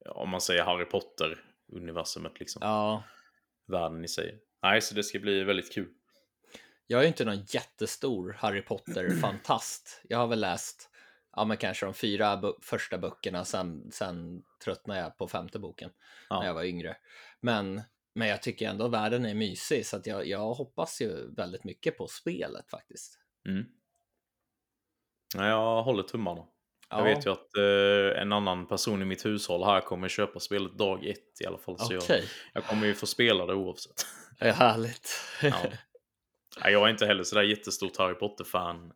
om 0.06 0.30
man 0.30 0.42
säger 0.42 0.64
Harry 0.64 0.86
Potter-universumet. 0.86 2.40
Liksom. 2.40 2.60
Ja, 2.66 3.04
Världen 3.68 4.06
i 4.06 4.08
sig. 4.08 4.40
Nej, 4.62 4.82
så 4.82 4.96
det 4.96 5.04
ska 5.04 5.20
bli 5.20 5.44
väldigt 5.44 5.74
kul. 5.74 5.94
Jag 6.88 7.04
är 7.04 7.08
inte 7.08 7.26
någon 7.26 7.46
jättestor 7.48 8.34
Harry 8.40 8.62
Potter-fantast. 8.62 10.02
Jag 10.10 10.18
har 10.18 10.28
väl 10.28 10.40
läst 10.40 10.90
ja, 11.36 11.46
men 11.46 11.58
kanske 11.58 11.86
de 11.86 11.94
fyra 11.94 12.36
bu- 12.36 12.62
första 12.62 12.98
böckerna, 12.98 13.46
sen, 13.46 13.92
sen 13.92 14.44
tröttnade 14.64 15.00
jag 15.00 15.18
på 15.18 15.28
femte 15.28 15.60
boken 15.60 15.90
Ja. 16.30 16.40
när 16.40 16.48
jag 16.48 16.54
var 16.54 16.64
yngre. 16.64 16.98
Men, 17.40 17.82
men 18.16 18.28
jag 18.28 18.42
tycker 18.42 18.70
ändå 18.70 18.88
världen 18.88 19.26
är 19.26 19.34
mysig, 19.34 19.86
så 19.86 19.98
att 19.98 20.08
jag, 20.08 20.28
jag 20.28 20.54
hoppas 20.54 21.02
ju 21.02 21.36
väldigt 21.36 21.64
mycket 21.64 21.98
på 21.98 22.08
spelet 22.08 22.70
faktiskt. 22.70 23.20
Mm. 23.48 23.66
Nej, 25.36 25.50
jag 25.50 25.84
håller 25.84 26.04
tummarna. 26.04 26.42
Ja, 26.90 26.98
Jag 26.98 27.16
vet 27.16 27.26
ju 27.26 27.32
att 27.32 27.56
eh, 27.58 28.22
en 28.22 28.32
annan 28.34 28.68
person 28.68 29.02
i 29.02 29.06
mitt 29.06 29.26
hushåll 29.26 29.64
här 29.64 29.82
kommer 29.82 30.08
köpa 30.10 30.40
spelet 30.40 30.78
dag 30.78 31.06
ett 31.06 31.42
i 31.42 31.46
alla 31.46 31.58
fall. 31.58 31.80
Så 31.80 31.94
jag, 31.94 32.04
Okej, 32.04 32.24
jag 32.54 32.64
kommer 32.66 32.88
ju 32.88 32.94
få 32.94 33.06
spela 33.06 33.46
det 33.46 33.54
oavsett. 33.54 34.06
det 34.40 34.46
är 34.48 34.54
härligt. 34.54 35.10
Ja. 35.42 35.56
Jag 36.72 36.86
är 36.86 36.90
inte 36.90 37.06
heller 37.06 37.24
sådär 37.24 37.44
jättestort 37.44 37.98
Harry 37.98 38.14
Potter-fan 38.16 38.92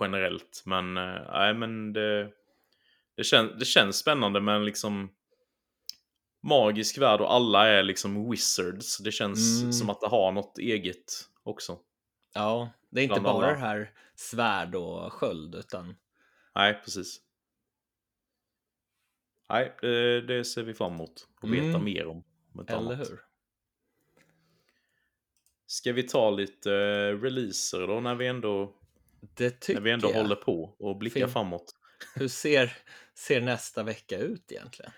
generellt. 0.00 0.62
Men, 0.66 0.96
eh, 0.96 1.20
nej, 1.32 1.54
men 1.54 1.92
det, 1.92 2.32
det, 3.14 3.24
kän, 3.24 3.58
det 3.58 3.64
känns 3.64 3.96
spännande 3.96 4.40
med 4.40 4.56
en 4.56 4.64
liksom 4.64 5.10
magisk 6.42 6.98
värld 6.98 7.20
och 7.20 7.32
alla 7.34 7.68
är 7.68 7.82
liksom 7.82 8.30
wizards. 8.30 8.98
Det 8.98 9.12
känns 9.12 9.60
Mm. 9.60 9.72
som 9.72 9.90
att 9.90 10.00
det 10.00 10.06
har 10.08 10.32
något 10.32 10.58
eget 10.58 11.12
också. 11.42 11.78
ja, 12.34 12.70
det 12.90 13.00
är 13.00 13.04
inte 13.04 13.20
Bland 13.20 13.24
bara 13.24 13.46
alla. 13.46 13.52
det 13.54 13.58
här 13.60 13.90
svärd 14.14 14.74
och 14.74 15.12
sköld, 15.12 15.54
utan 15.54 15.96
Nej, 16.54 16.80
precis. 16.84 17.20
Nej, 19.48 19.76
det, 19.80 20.20
det 20.20 20.44
ser 20.44 20.62
vi 20.62 20.74
fram 20.74 20.92
emot 20.92 21.28
att 21.40 21.50
veta 21.50 21.64
Mm. 21.66 21.84
mer 21.84 22.06
om. 22.06 22.24
eller 22.68 22.74
annat. 22.76 22.98
hur? 23.10 23.20
Ska 25.66 25.92
vi 25.92 26.02
ta 26.02 26.30
lite 26.30 26.72
eh, 26.72 27.20
releaser 27.22 27.86
då 27.86 28.00
när 28.00 28.14
vi 28.14 28.26
ändå, 28.26 28.74
Det 29.34 29.50
tycker 29.50 29.74
när 29.74 29.80
vi 29.84 29.90
ändå 29.90 30.10
jag. 30.10 30.22
håller 30.22 30.36
på 30.36 30.76
och 30.78 30.96
blickar 30.96 31.20
Fin- 31.20 31.28
framåt? 31.28 31.74
Hur 32.14 32.28
ser, 32.28 32.72
ser 33.14 33.40
nästa 33.40 33.82
vecka 33.82 34.18
ut 34.18 34.52
egentligen? 34.52 34.92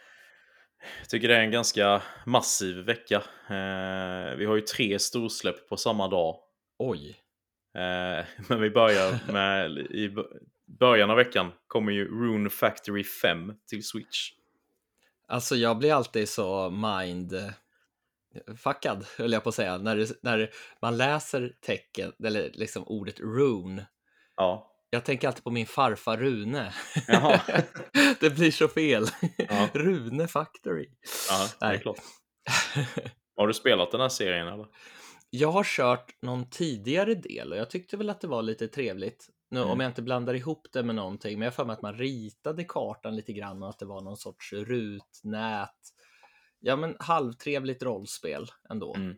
Jag 1.00 1.08
tycker 1.08 1.28
det 1.28 1.36
är 1.36 1.40
en 1.40 1.50
ganska 1.50 2.02
massiv 2.26 2.76
vecka. 2.76 3.16
Eh, 3.48 4.36
vi 4.36 4.44
har 4.44 4.54
ju 4.54 4.60
tre 4.60 4.98
storsläpp 4.98 5.68
på 5.68 5.76
samma 5.76 6.08
dag. 6.08 6.38
Oj, 6.78 7.16
Eh, 7.74 8.24
men 8.48 8.60
vi 8.60 8.70
börjar 8.70 9.32
med, 9.32 9.70
i 9.78 10.14
början 10.66 11.10
av 11.10 11.16
veckan 11.16 11.52
kommer 11.66 11.92
ju 11.92 12.04
Rune 12.04 12.50
Factory 12.50 13.04
5 13.04 13.52
till 13.68 13.84
Switch. 13.84 14.30
Alltså 15.28 15.56
jag 15.56 15.78
blir 15.78 15.92
alltid 15.92 16.28
så 16.28 16.70
mind 16.70 17.32
eh, 17.32 17.50
fuckad, 18.56 19.06
höll 19.18 19.32
jag 19.32 19.42
på 19.42 19.48
att 19.48 19.54
säga, 19.54 19.78
när, 19.78 19.96
det, 19.96 20.22
när 20.22 20.50
man 20.82 20.96
läser 20.96 21.52
tecken, 21.60 22.12
eller 22.24 22.50
liksom 22.54 22.84
ordet 22.86 23.20
rune. 23.20 23.86
Ja, 24.38 24.72
Jag 24.90 25.04
tänker 25.04 25.28
alltid 25.28 25.44
på 25.44 25.50
min 25.50 25.66
farfar 25.66 26.16
Rune. 26.16 26.72
Jaha. 27.08 27.40
det 28.20 28.30
blir 28.30 28.50
så 28.50 28.68
fel. 28.68 29.06
Ja. 29.36 29.68
Rune 29.74 30.28
Factory. 30.28 30.88
ja 31.28 31.48
det 31.68 31.74
är 31.74 31.78
klart. 31.78 31.98
Har 33.36 33.46
du 33.46 33.54
spelat 33.54 33.90
den 33.90 34.00
här 34.00 34.08
serien 34.08 34.48
eller? 34.48 34.66
Jag 35.30 35.50
har 35.52 35.64
kört 35.64 36.22
någon 36.22 36.50
tidigare 36.50 37.14
del 37.14 37.52
och 37.52 37.58
jag 37.58 37.70
tyckte 37.70 37.96
väl 37.96 38.10
att 38.10 38.20
det 38.20 38.26
var 38.28 38.42
lite 38.42 38.68
trevligt. 38.68 39.26
Nu, 39.50 39.60
Mm. 39.60 39.70
Om 39.70 39.80
jag 39.80 39.90
inte 39.90 40.02
blandar 40.02 40.34
ihop 40.34 40.66
det 40.72 40.82
med 40.82 40.94
någonting, 40.94 41.38
men 41.38 41.44
jag 41.46 41.54
för 41.54 41.64
mig 41.64 41.74
att 41.74 41.82
man 41.82 41.94
ritade 41.94 42.64
kartan 42.64 43.16
lite 43.16 43.32
grann 43.32 43.62
och 43.62 43.68
att 43.68 43.78
det 43.78 43.86
var 43.86 44.00
någon 44.00 44.16
sorts 44.16 44.52
rutnät. 44.52 45.78
Ja, 46.60 46.76
men 46.76 46.96
halvtrevligt 46.98 47.82
rollspel 47.82 48.46
ändå. 48.70 48.94
Mm. 48.94 49.16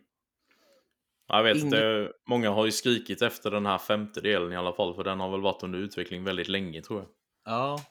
Ja, 1.30 1.36
Jag 1.36 1.42
vet 1.54 1.64
inte, 1.64 2.12
många 2.26 2.50
har 2.50 2.64
ju 2.66 2.72
skrikit 2.72 3.22
efter 3.22 3.50
den 3.50 3.66
här 3.66 3.78
femte 3.78 4.20
delen 4.20 4.52
i 4.52 4.56
alla 4.56 4.72
fall, 4.72 4.94
för 4.94 5.04
den 5.04 5.20
har 5.20 5.30
väl 5.30 5.40
varit 5.40 5.62
under 5.62 5.78
utveckling 5.78 6.24
väldigt 6.24 6.48
länge 6.48 6.82
tror 6.82 7.00
jag. 7.00 7.08
Ja, 7.44 7.84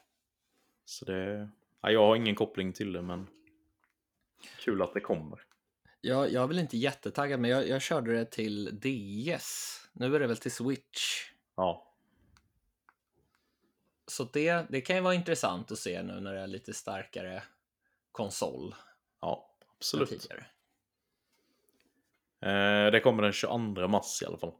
Så 0.84 1.04
det... 1.04 1.50
Ja, 1.80 1.90
jag 1.90 2.06
har 2.06 2.16
ingen 2.16 2.34
koppling 2.34 2.72
till 2.72 2.92
det, 2.92 3.02
men 3.02 3.26
kul 4.60 4.82
att 4.82 4.94
det 4.94 5.00
kommer. 5.00 5.42
jag, 6.00 6.32
jag 6.32 6.42
är 6.42 6.46
väl 6.46 6.58
inte 6.58 6.76
jättetaggad, 6.78 7.40
men 7.40 7.50
jag, 7.50 7.68
jag 7.68 7.82
körde 7.82 8.12
det 8.12 8.24
till 8.24 8.64
DS. 8.80 9.80
Nu 9.92 10.14
är 10.16 10.20
det 10.20 10.26
väl 10.26 10.36
till 10.36 10.52
Switch. 10.52 11.30
Ja, 11.56 11.94
Så 14.06 14.24
det, 14.24 14.66
det 14.70 14.80
kan 14.80 14.96
ju 14.96 15.02
vara 15.02 15.14
intressant 15.14 15.72
att 15.72 15.78
se 15.78 16.02
nu 16.02 16.20
när 16.20 16.34
det 16.34 16.40
är 16.40 16.46
lite 16.46 16.74
starkare 16.74 17.42
konsol 18.12 18.74
ja 19.20 19.50
absolut. 19.78 20.28
Eh, 22.42 22.90
det 22.92 23.00
kommer 23.00 23.22
den 23.22 23.32
22 23.32 23.88
mars 23.88 24.22
i 24.22 24.26
alla 24.26 24.38
fall. 24.38 24.52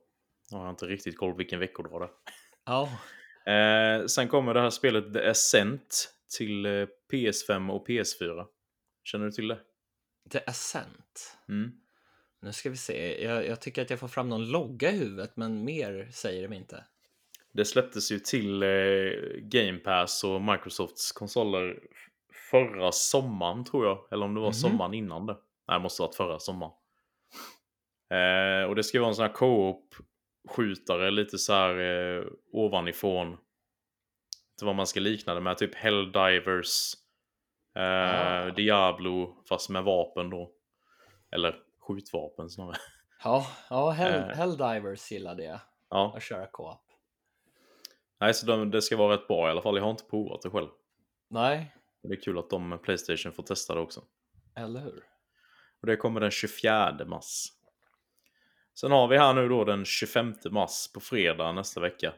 Jag 0.50 0.58
har 0.58 0.70
inte 0.70 0.86
riktigt 0.86 1.18
koll 1.18 1.30
på 1.30 1.36
vilken 1.36 1.60
veckodag 1.60 2.00
det 2.00 2.04
är. 2.04 2.10
Ja, 2.64 2.88
Eh, 3.46 4.06
sen 4.06 4.28
kommer 4.28 4.54
det 4.54 4.60
här 4.60 4.70
spelet 4.70 5.12
The 5.14 5.28
Ascent 5.28 6.14
till 6.36 6.66
eh, 6.66 6.86
PS5 7.12 7.70
och 7.70 7.88
PS4. 7.88 8.46
Känner 9.04 9.24
du 9.26 9.32
till 9.32 9.48
det? 9.48 9.58
The 10.30 10.40
Ascent. 10.46 11.38
Mm. 11.48 11.72
Nu 12.42 12.52
ska 12.52 12.70
vi 12.70 12.76
se. 12.76 13.24
Jag, 13.24 13.46
jag 13.46 13.60
tycker 13.60 13.82
att 13.82 13.90
jag 13.90 13.98
får 14.00 14.08
fram 14.08 14.28
någon 14.28 14.50
logga 14.50 14.90
i 14.90 14.98
huvudet, 14.98 15.36
men 15.36 15.64
mer 15.64 16.08
säger 16.12 16.48
de 16.48 16.54
inte. 16.56 16.84
Det 17.52 17.64
släpptes 17.64 18.12
ju 18.12 18.18
till 18.18 18.62
eh, 18.62 18.68
Game 19.42 19.78
Pass 19.78 20.24
och 20.24 20.42
Microsofts 20.42 21.12
konsoler 21.12 21.78
förra 22.50 22.92
sommaren 22.92 23.64
tror 23.64 23.86
jag. 23.86 24.08
Eller 24.10 24.24
om 24.24 24.34
det 24.34 24.40
var 24.40 24.48
Mhm. 24.48 24.52
sommaren 24.54 24.94
innan 24.94 25.26
det. 25.26 25.36
Nej, 25.68 25.78
det 25.78 25.82
måste 25.82 26.02
ha 26.02 26.06
varit 26.06 26.16
förra 26.16 26.38
sommaren. 26.38 26.72
Eh, 28.10 28.68
och 28.68 28.74
det 28.74 28.84
ska 28.84 29.00
vara 29.00 29.08
en 29.08 29.14
sån 29.14 29.24
här 29.26 29.32
co-op-skjutare 29.32 31.10
lite 31.10 31.38
så 31.38 31.52
här 31.52 31.78
eh, 31.78 32.24
ovanifrån. 32.52 33.28
Inte 34.52 34.64
vad 34.64 34.74
man 34.74 34.86
ska 34.86 35.00
likna 35.00 35.34
det 35.34 35.40
med, 35.40 35.58
typ 35.58 35.74
Helldivers 35.74 36.94
Eh, 37.76 37.82
Ah. 37.82 38.50
Diablo 38.50 39.36
fast 39.48 39.70
med 39.70 39.84
vapen 39.84 40.30
då. 40.30 40.50
Eller 41.32 41.56
skjutvapen 41.80 42.50
snarare. 42.50 42.76
Ja, 43.24 43.46
ja 43.70 43.90
Hell, 43.90 44.14
Eh. 44.30 44.36
Helldivers 44.36 45.10
gillade 45.12 45.44
jag 45.44 45.60
Ja, 45.90 46.12
att 46.16 46.22
köra 46.22 46.46
co-op. 46.46 46.84
nej, 48.20 48.34
så 48.34 48.46
de, 48.46 48.70
det 48.70 48.82
ska 48.82 48.96
vara 48.96 49.14
rätt 49.14 49.28
bra 49.28 49.48
i 49.48 49.50
alla 49.50 49.62
fall. 49.62 49.76
Jag 49.76 49.82
har 49.82 49.90
inte 49.90 50.04
provat 50.04 50.42
det 50.42 50.50
själv. 50.50 50.68
Nej, 51.28 51.74
Det 52.02 52.08
är 52.14 52.20
kul 52.20 52.38
att 52.38 52.50
de 52.50 52.68
med 52.68 52.82
Playstation 52.82 53.32
får 53.32 53.42
testa 53.42 53.74
det 53.74 53.80
också. 53.80 54.02
eller 54.56 54.80
hur? 54.80 55.04
Och 55.80 55.86
det 55.86 55.96
kommer 55.96 56.20
den 56.20 56.30
24 56.30 57.04
mars. 57.06 57.46
Sen 58.80 58.92
har 58.92 59.08
vi 59.08 59.18
här 59.18 59.34
nu 59.34 59.48
då 59.48 59.64
den 59.64 59.84
25 59.84 60.34
mars 60.50 60.92
på 60.94 61.00
fredag 61.00 61.52
nästa 61.52 61.80
vecka. 61.80 62.12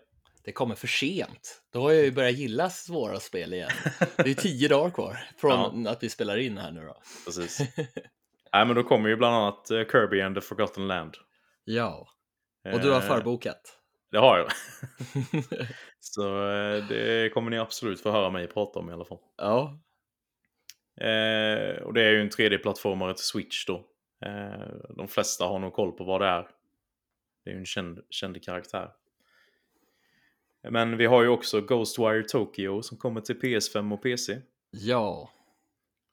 Det 0.44 0.52
kommer 0.52 0.74
för 0.74 0.86
sent. 0.86 1.62
Då 1.72 1.80
har 1.80 1.92
jag 1.92 2.04
ju 2.04 2.12
börjat 2.12 2.34
gilla 2.34 2.70
svåra 2.70 3.20
spel 3.20 3.52
igen. 3.52 3.70
Det 4.16 4.30
är 4.30 4.34
tio 4.34 4.68
dagar 4.68 4.90
kvar 4.90 5.18
från 5.36 5.86
att 5.86 6.02
vi 6.02 6.08
spelar 6.08 6.36
in 6.36 6.58
här 6.58 6.72
nu 6.72 6.80
då. 6.80 6.96
Precis. 7.24 7.60
Nej, 8.52 8.66
men 8.66 8.74
då 8.74 8.82
kommer 8.82 9.08
ju 9.08 9.16
bland 9.16 9.34
annat 9.34 9.70
eh, 9.70 9.78
Kirby 9.78 10.20
and 10.20 10.34
the 10.34 10.40
Forgotten 10.40 10.88
Land. 10.88 11.14
Ja, 11.64 12.08
och 12.72 12.80
du 12.80 12.90
har 12.90 13.00
Eh, 13.00 13.08
förbokat. 13.08 13.78
Det 14.10 14.18
har 14.18 14.38
jag. 14.38 14.48
Så 16.00 16.50
eh, 16.50 16.86
det 16.88 17.34
kommer 17.34 17.50
ni 17.50 17.58
absolut 17.58 18.00
få 18.00 18.10
höra 18.10 18.30
mig 18.30 18.46
prata 18.46 18.78
om 18.78 18.90
i 18.90 18.92
alla 18.92 19.04
fall. 19.04 19.18
ja, 19.36 19.78
Eh, 21.00 21.82
och 21.82 21.94
det 21.94 22.02
är 22.02 22.10
ju 22.10 22.20
en 22.20 22.30
3D-plattformare 22.30 23.14
till 23.14 23.24
Switch 23.24 23.66
då. 23.66 23.84
Eh, 24.26 24.94
de 24.96 25.08
flesta 25.08 25.44
har 25.44 25.58
nog 25.58 25.72
koll 25.72 25.92
på 25.92 26.04
vad 26.04 26.20
det 26.20 26.26
är. 26.26 26.48
Det 27.44 27.50
är 27.50 27.54
ju 27.54 27.58
en 27.60 27.66
känd, 27.66 27.98
känd 28.10 28.42
karaktär. 28.44 28.90
Men 30.70 30.96
vi 30.96 31.06
har 31.06 31.22
ju 31.22 31.28
också 31.28 31.60
Ghostwire 31.60 32.22
Tokyo 32.22 32.82
som 32.82 32.98
kommer 32.98 33.20
till 33.20 33.40
PS5 33.40 33.92
och 33.94 34.02
PC. 34.02 34.38
ja, 34.70 35.30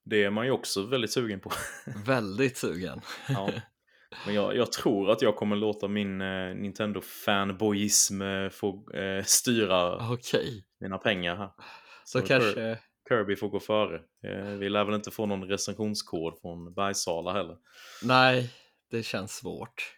Det 0.04 0.24
är 0.24 0.30
man 0.30 0.46
ju 0.46 0.52
också 0.52 0.86
väldigt 0.86 1.12
sugen 1.12 1.40
på. 1.40 1.52
väldigt 2.06 2.58
sugen. 2.58 3.02
ja. 3.30 3.50
Men 4.26 4.36
jag, 4.36 4.56
jag 4.56 4.72
tror 4.72 5.10
att 5.12 5.22
jag 5.22 5.36
kommer 5.36 5.56
låta 5.56 5.88
min 5.88 6.22
eh, 6.22 6.56
Nintendo-fanboyism 6.56 8.22
eh, 8.46 8.50
få 8.50 8.92
eh, 8.94 9.24
styra 9.24 10.12
Okej, 10.14 10.66
mina 10.80 10.98
pengar 10.98 11.36
här. 11.36 11.50
så 12.06 12.20
Kir- 12.20 12.28
kanske... 12.28 12.78
Kirby 13.10 13.36
får 13.36 13.50
gå 13.50 13.60
före. 13.60 13.96
Eh, 14.24 14.44
vi 14.46 14.70
lär 14.70 14.84
väl 14.86 14.96
inte 14.96 15.12
få 15.12 15.26
någon 15.26 15.44
recensionskod 15.44 16.40
från 16.42 16.74
Bergsala 16.74 17.34
heller. 17.34 17.58
Nej, 18.04 18.54
det 18.92 19.04
känns 19.04 19.36
svårt. 19.36 19.96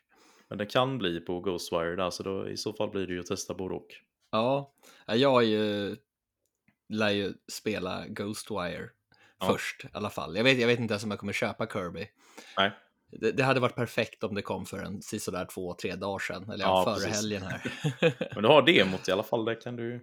Men 0.47 0.57
det 0.57 0.65
kan 0.65 0.97
bli 0.97 1.19
på 1.19 1.39
Ghostwire 1.39 1.95
där, 1.95 2.09
så 2.09 2.23
då, 2.23 2.49
i 2.49 2.57
så 2.57 2.73
fall 2.73 2.89
blir 2.89 3.07
det 3.07 3.13
ju 3.13 3.19
att 3.19 3.25
testa 3.25 3.53
både 3.53 3.75
och. 3.75 3.87
Ja, 4.31 4.73
jag 5.07 5.43
är 5.43 5.47
ju, 5.47 5.95
lär 6.89 7.09
ju 7.09 7.33
spela 7.51 8.07
Ghostwire 8.07 8.89
Ja. 9.39 9.47
först 9.47 9.83
i 9.85 9.87
alla 9.93 10.09
fall. 10.09 10.35
Jag 10.37 10.43
vet, 10.43 10.59
jag 10.59 10.67
vet 10.67 10.79
inte 10.79 10.93
ens 10.93 11.03
om 11.03 11.11
jag 11.11 11.19
kommer 11.19 11.33
köpa 11.33 11.67
Kirby. 11.67 12.07
Nej. 12.57 12.71
Det, 13.11 13.31
det 13.31 13.43
hade 13.43 13.59
varit 13.59 13.75
perfekt 13.75 14.23
om 14.23 14.35
det 14.35 14.41
kom 14.41 14.65
för 14.65 14.77
en 14.77 15.01
sådär 15.01 15.45
två, 15.45 15.73
tre 15.73 15.95
dagar 15.95 16.19
sedan. 16.19 16.49
Eller 16.51 16.65
Ja, 16.65 16.83
före 16.85 16.95
precis. 16.95 17.15
helgen 17.15 17.41
här. 17.43 17.61
Men 18.33 18.43
du 18.43 18.49
har 18.49 18.61
demot 18.61 19.07
i 19.07 19.11
alla 19.11 19.23
fall, 19.23 19.45
det 19.45 19.55
kan 19.55 19.75
du, 19.75 19.99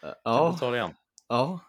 kan 0.00 0.14
ja, 0.24 0.50
du 0.54 0.58
ta 0.58 0.70
dig 0.70 0.80
an. 0.80 0.94
ja, 1.28 1.60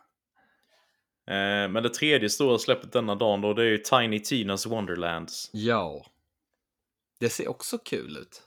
Eh, 1.28 1.70
men 1.70 1.84
det 1.84 1.90
tredje 1.90 2.30
stora 2.30 2.58
släppet 2.58 2.92
denna 2.92 3.16
dagen 3.16 3.42
då, 3.42 3.54
det 3.54 3.62
är 3.64 3.68
ju 3.68 3.78
Tiny 3.78 4.20
Tinas 4.20 4.66
Wonderlands. 4.66 5.50
ja. 5.54 6.06
Det 7.20 7.30
ser 7.30 7.48
också 7.48 7.78
kul 7.78 8.18
ut. 8.18 8.42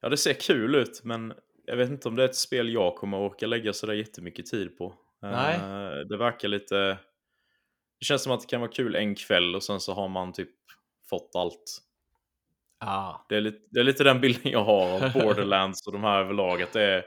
Ja, 0.00 0.08
det 0.08 0.16
ser 0.16 0.32
kul 0.32 0.74
ut, 0.74 1.00
men 1.04 1.32
jag 1.66 1.76
vet 1.76 1.90
inte 1.90 2.08
om 2.08 2.16
det 2.16 2.22
är 2.22 2.28
ett 2.28 2.36
spel 2.36 2.72
jag 2.72 2.96
kommer 2.96 3.18
orka 3.18 3.46
lägga 3.46 3.72
sådär 3.72 3.94
jättemycket 3.94 4.46
tid 4.46 4.78
på. 4.78 4.84
Eh, 5.22 5.30
Nej. 5.30 5.58
Det 6.04 6.16
verkar 6.16 6.48
lite... 6.48 6.98
Det 7.98 8.04
känns 8.04 8.22
som 8.22 8.32
att 8.32 8.40
det 8.40 8.46
kan 8.46 8.60
vara 8.60 8.70
kul 8.70 8.94
en 8.94 9.14
kväll 9.14 9.54
och 9.54 9.62
sen 9.62 9.80
så 9.80 9.92
har 9.94 10.08
man 10.08 10.32
typ 10.32 10.50
fått 11.10 11.30
allt. 11.34 11.78
Ja, 12.80 13.26
Det 13.28 13.36
är 13.36 13.40
lite, 13.40 13.58
det 13.70 13.80
är 13.80 13.84
lite 13.84 14.04
den 14.04 14.20
bilden 14.20 14.52
jag 14.52 14.64
har 14.64 14.86
av 14.90 15.12
Borderlands 15.14 15.86
och 15.86 15.92
de 15.92 16.02
här 16.04 16.20
överlag. 16.20 16.62
Att 16.62 16.72
det 16.72 16.82
är 16.82 17.04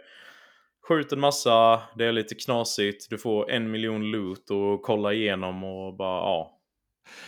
skjut 0.87 1.11
en 1.11 1.19
massa, 1.19 1.83
det 1.97 2.05
är 2.05 2.11
lite 2.11 2.35
knasigt, 2.35 3.09
du 3.09 3.17
får 3.17 3.51
en 3.51 3.71
miljon 3.71 4.11
loot 4.11 4.49
och 4.51 4.81
kolla 4.81 5.13
igenom 5.13 5.63
och 5.63 5.95
bara 5.95 6.19
ja. 6.19 6.59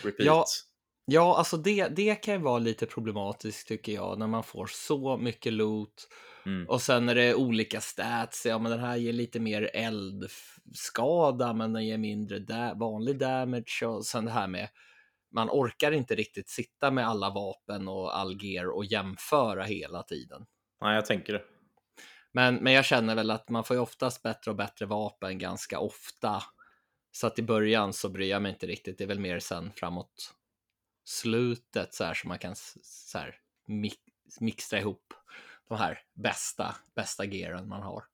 Repeat. 0.02 0.26
Ja. 0.26 0.44
Ja, 1.08 1.36
alltså 1.38 1.56
det, 1.56 1.88
det 1.88 2.14
kan 2.14 2.34
ju 2.34 2.40
vara 2.40 2.58
lite 2.58 2.86
problematiskt 2.86 3.68
tycker 3.68 3.92
jag 3.92 4.18
när 4.18 4.26
man 4.26 4.42
får 4.42 4.66
så 4.66 5.16
mycket 5.16 5.52
loot 5.52 6.08
Mm. 6.46 6.68
och 6.68 6.82
sen 6.82 7.08
är 7.08 7.14
det 7.14 7.34
olika 7.34 7.80
stats. 7.80 8.46
Ja, 8.46 8.58
men 8.58 8.72
den 8.72 8.80
här 8.80 8.96
ger 8.96 9.12
lite 9.12 9.40
mer 9.40 9.70
eldskada, 9.74 11.52
men 11.52 11.72
den 11.72 11.86
ger 11.86 11.98
mindre 11.98 12.38
da 12.38 12.74
vanlig 12.74 13.18
damage 13.18 13.82
och 13.86 14.06
sen 14.06 14.24
det 14.24 14.30
här 14.30 14.48
med 14.48 14.68
man 15.34 15.48
orkar 15.50 15.92
inte 15.92 16.14
riktigt 16.14 16.48
sitta 16.48 16.90
med 16.90 17.08
alla 17.08 17.30
vapen 17.30 17.88
och 17.88 18.18
all 18.18 18.42
gear 18.42 18.76
och 18.76 18.84
jämföra 18.84 19.62
hela 19.62 20.02
tiden. 20.02 20.46
Nej, 20.80 20.94
jag 20.94 21.06
tänker 21.06 21.32
det. 21.32 21.42
Men, 22.36 22.54
men 22.54 22.72
jag 22.72 22.84
känner 22.84 23.14
väl 23.14 23.30
att 23.30 23.48
man 23.48 23.64
får 23.64 23.76
ju 23.76 23.82
oftast 23.82 24.22
bättre 24.22 24.50
och 24.50 24.56
bättre 24.56 24.86
vapen 24.86 25.38
ganska 25.38 25.78
ofta. 25.78 26.42
Så 27.12 27.26
att 27.26 27.38
i 27.38 27.42
början 27.42 27.92
så 27.92 28.08
bryr 28.08 28.30
jag 28.30 28.42
mig 28.42 28.52
inte 28.52 28.66
riktigt. 28.66 28.98
Det 28.98 29.04
är 29.04 29.08
väl 29.08 29.20
mer 29.20 29.38
sen 29.38 29.72
framåt 29.72 30.34
slutet 31.04 31.94
så 31.94 32.04
här 32.04 32.14
som 32.14 32.28
man 32.28 32.38
kan 32.38 32.54
så 32.56 33.18
här 33.18 33.34
mix, 33.66 33.96
mixtra 34.40 34.78
ihop 34.78 35.14
de 35.68 35.78
här 35.78 35.98
bästa, 36.14 36.76
bästa 36.94 37.24
gearen 37.24 37.68
man 37.68 37.82
har. 37.82 38.04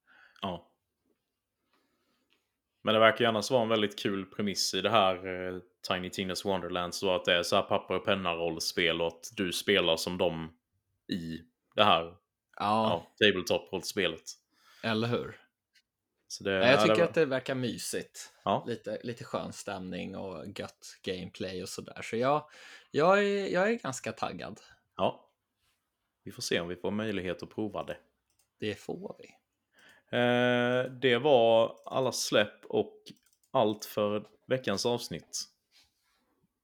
Ja. 0.40 0.70
Men 2.82 2.94
det 2.94 3.00
verkar 3.00 3.24
ju 3.24 3.28
annars 3.28 3.50
vara 3.50 3.62
en 3.62 3.68
väldigt 3.68 3.98
kul 3.98 4.26
premiss 4.26 4.74
i 4.74 4.80
det 4.80 4.90
här 4.90 5.14
eh, 5.26 5.58
Tiny 5.88 6.10
Tinas 6.10 6.44
Wonderland. 6.44 6.94
Så 6.94 7.14
att 7.14 7.24
det 7.24 7.34
är 7.34 7.42
så 7.42 7.56
här 7.56 7.62
papper 7.62 7.94
och 7.94 8.04
penna-rollspel 8.04 9.00
och 9.00 9.06
att 9.06 9.30
du 9.36 9.52
spelar 9.52 9.96
som 9.96 10.18
dem 10.18 10.56
i 11.08 11.40
det 11.74 11.84
här 11.84 12.21
Ja, 12.56 13.06
ja, 13.18 13.26
tabletop-rollspelet. 13.26 14.30
eller 14.82 15.08
hur? 15.08 15.38
Det, 16.40 16.50
Ja, 16.50 16.58
jag 16.66 16.72
ja, 16.72 16.80
tycker 16.82 16.94
det, 16.96 17.04
att 17.04 17.14
det 17.14 17.24
verkar 17.26 17.54
mysigt. 17.54 18.32
Ja, 18.44 18.64
Lite, 18.66 19.00
lite 19.02 19.24
skön 19.24 19.52
stämning 19.52 20.16
och 20.16 20.46
gött 20.58 20.98
gameplay 21.02 21.62
och 21.62 21.68
sådär. 21.68 22.02
Så 22.02 22.16
jag, 22.16 22.44
jag, 22.90 23.18
är, 23.24 23.46
jag 23.52 23.70
är 23.70 23.74
ganska 23.74 24.12
taggad. 24.12 24.60
ja. 24.96 25.28
Vi 26.24 26.32
får 26.32 26.42
se 26.42 26.60
om 26.60 26.68
vi 26.68 26.76
får 26.76 26.90
möjlighet 26.90 27.42
att 27.42 27.50
prova 27.50 27.84
det. 27.84 27.96
Det 28.60 28.74
får 28.74 29.16
vi. 29.18 29.26
Eh, 30.18 30.90
det 30.92 31.18
var 31.18 31.76
alla 31.84 32.12
släpp 32.12 32.64
och 32.64 32.94
allt 33.50 33.84
för 33.84 34.26
veckans 34.46 34.86
avsnitt. 34.86 35.44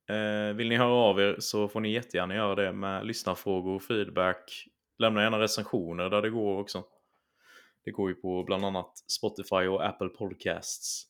Eh, 0.08 0.54
vill 0.56 0.68
ni 0.68 0.76
höra 0.76 0.92
av 0.92 1.20
er 1.20 1.36
så 1.38 1.68
får 1.68 1.80
ni 1.80 1.92
jättegärna 1.92 2.34
göra 2.34 2.54
det 2.54 2.72
med 2.72 3.06
lyssnarfrågor, 3.06 3.78
feedback. 3.78 4.68
Lämna 4.98 5.22
gärna 5.22 5.40
recensioner 5.40 6.10
där 6.10 6.22
det 6.22 6.30
går 6.30 6.60
också. 6.60 6.84
Det 7.84 7.90
går 7.90 8.08
ju 8.08 8.14
på 8.14 8.44
bland 8.44 8.64
annat 8.64 8.92
Spotify 9.06 9.66
och 9.66 9.86
Apple 9.86 10.08
Podcasts. 10.08 11.04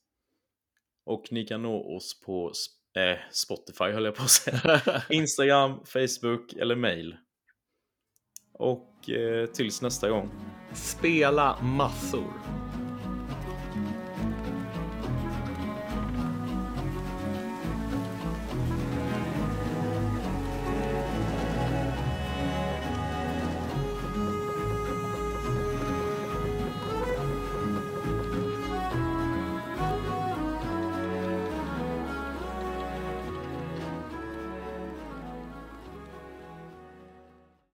Och 1.04 1.24
ni 1.30 1.44
kan 1.44 1.62
nå 1.62 1.96
oss 1.96 2.20
på 2.20 2.52
eh, 2.96 3.18
Spotify 3.30 3.84
höll 3.84 4.04
jag 4.04 4.14
på 4.14 4.22
att 4.22 4.30
säga. 4.30 4.80
Instagram, 5.10 5.84
Facebook 5.84 6.52
eller 6.52 6.76
mail. 6.76 7.16
Och 8.52 9.10
eh, 9.10 9.46
tills 9.46 9.82
nästa 9.82 10.08
gång. 10.08 10.30
Spela 10.74 11.62
massor. 11.62 12.57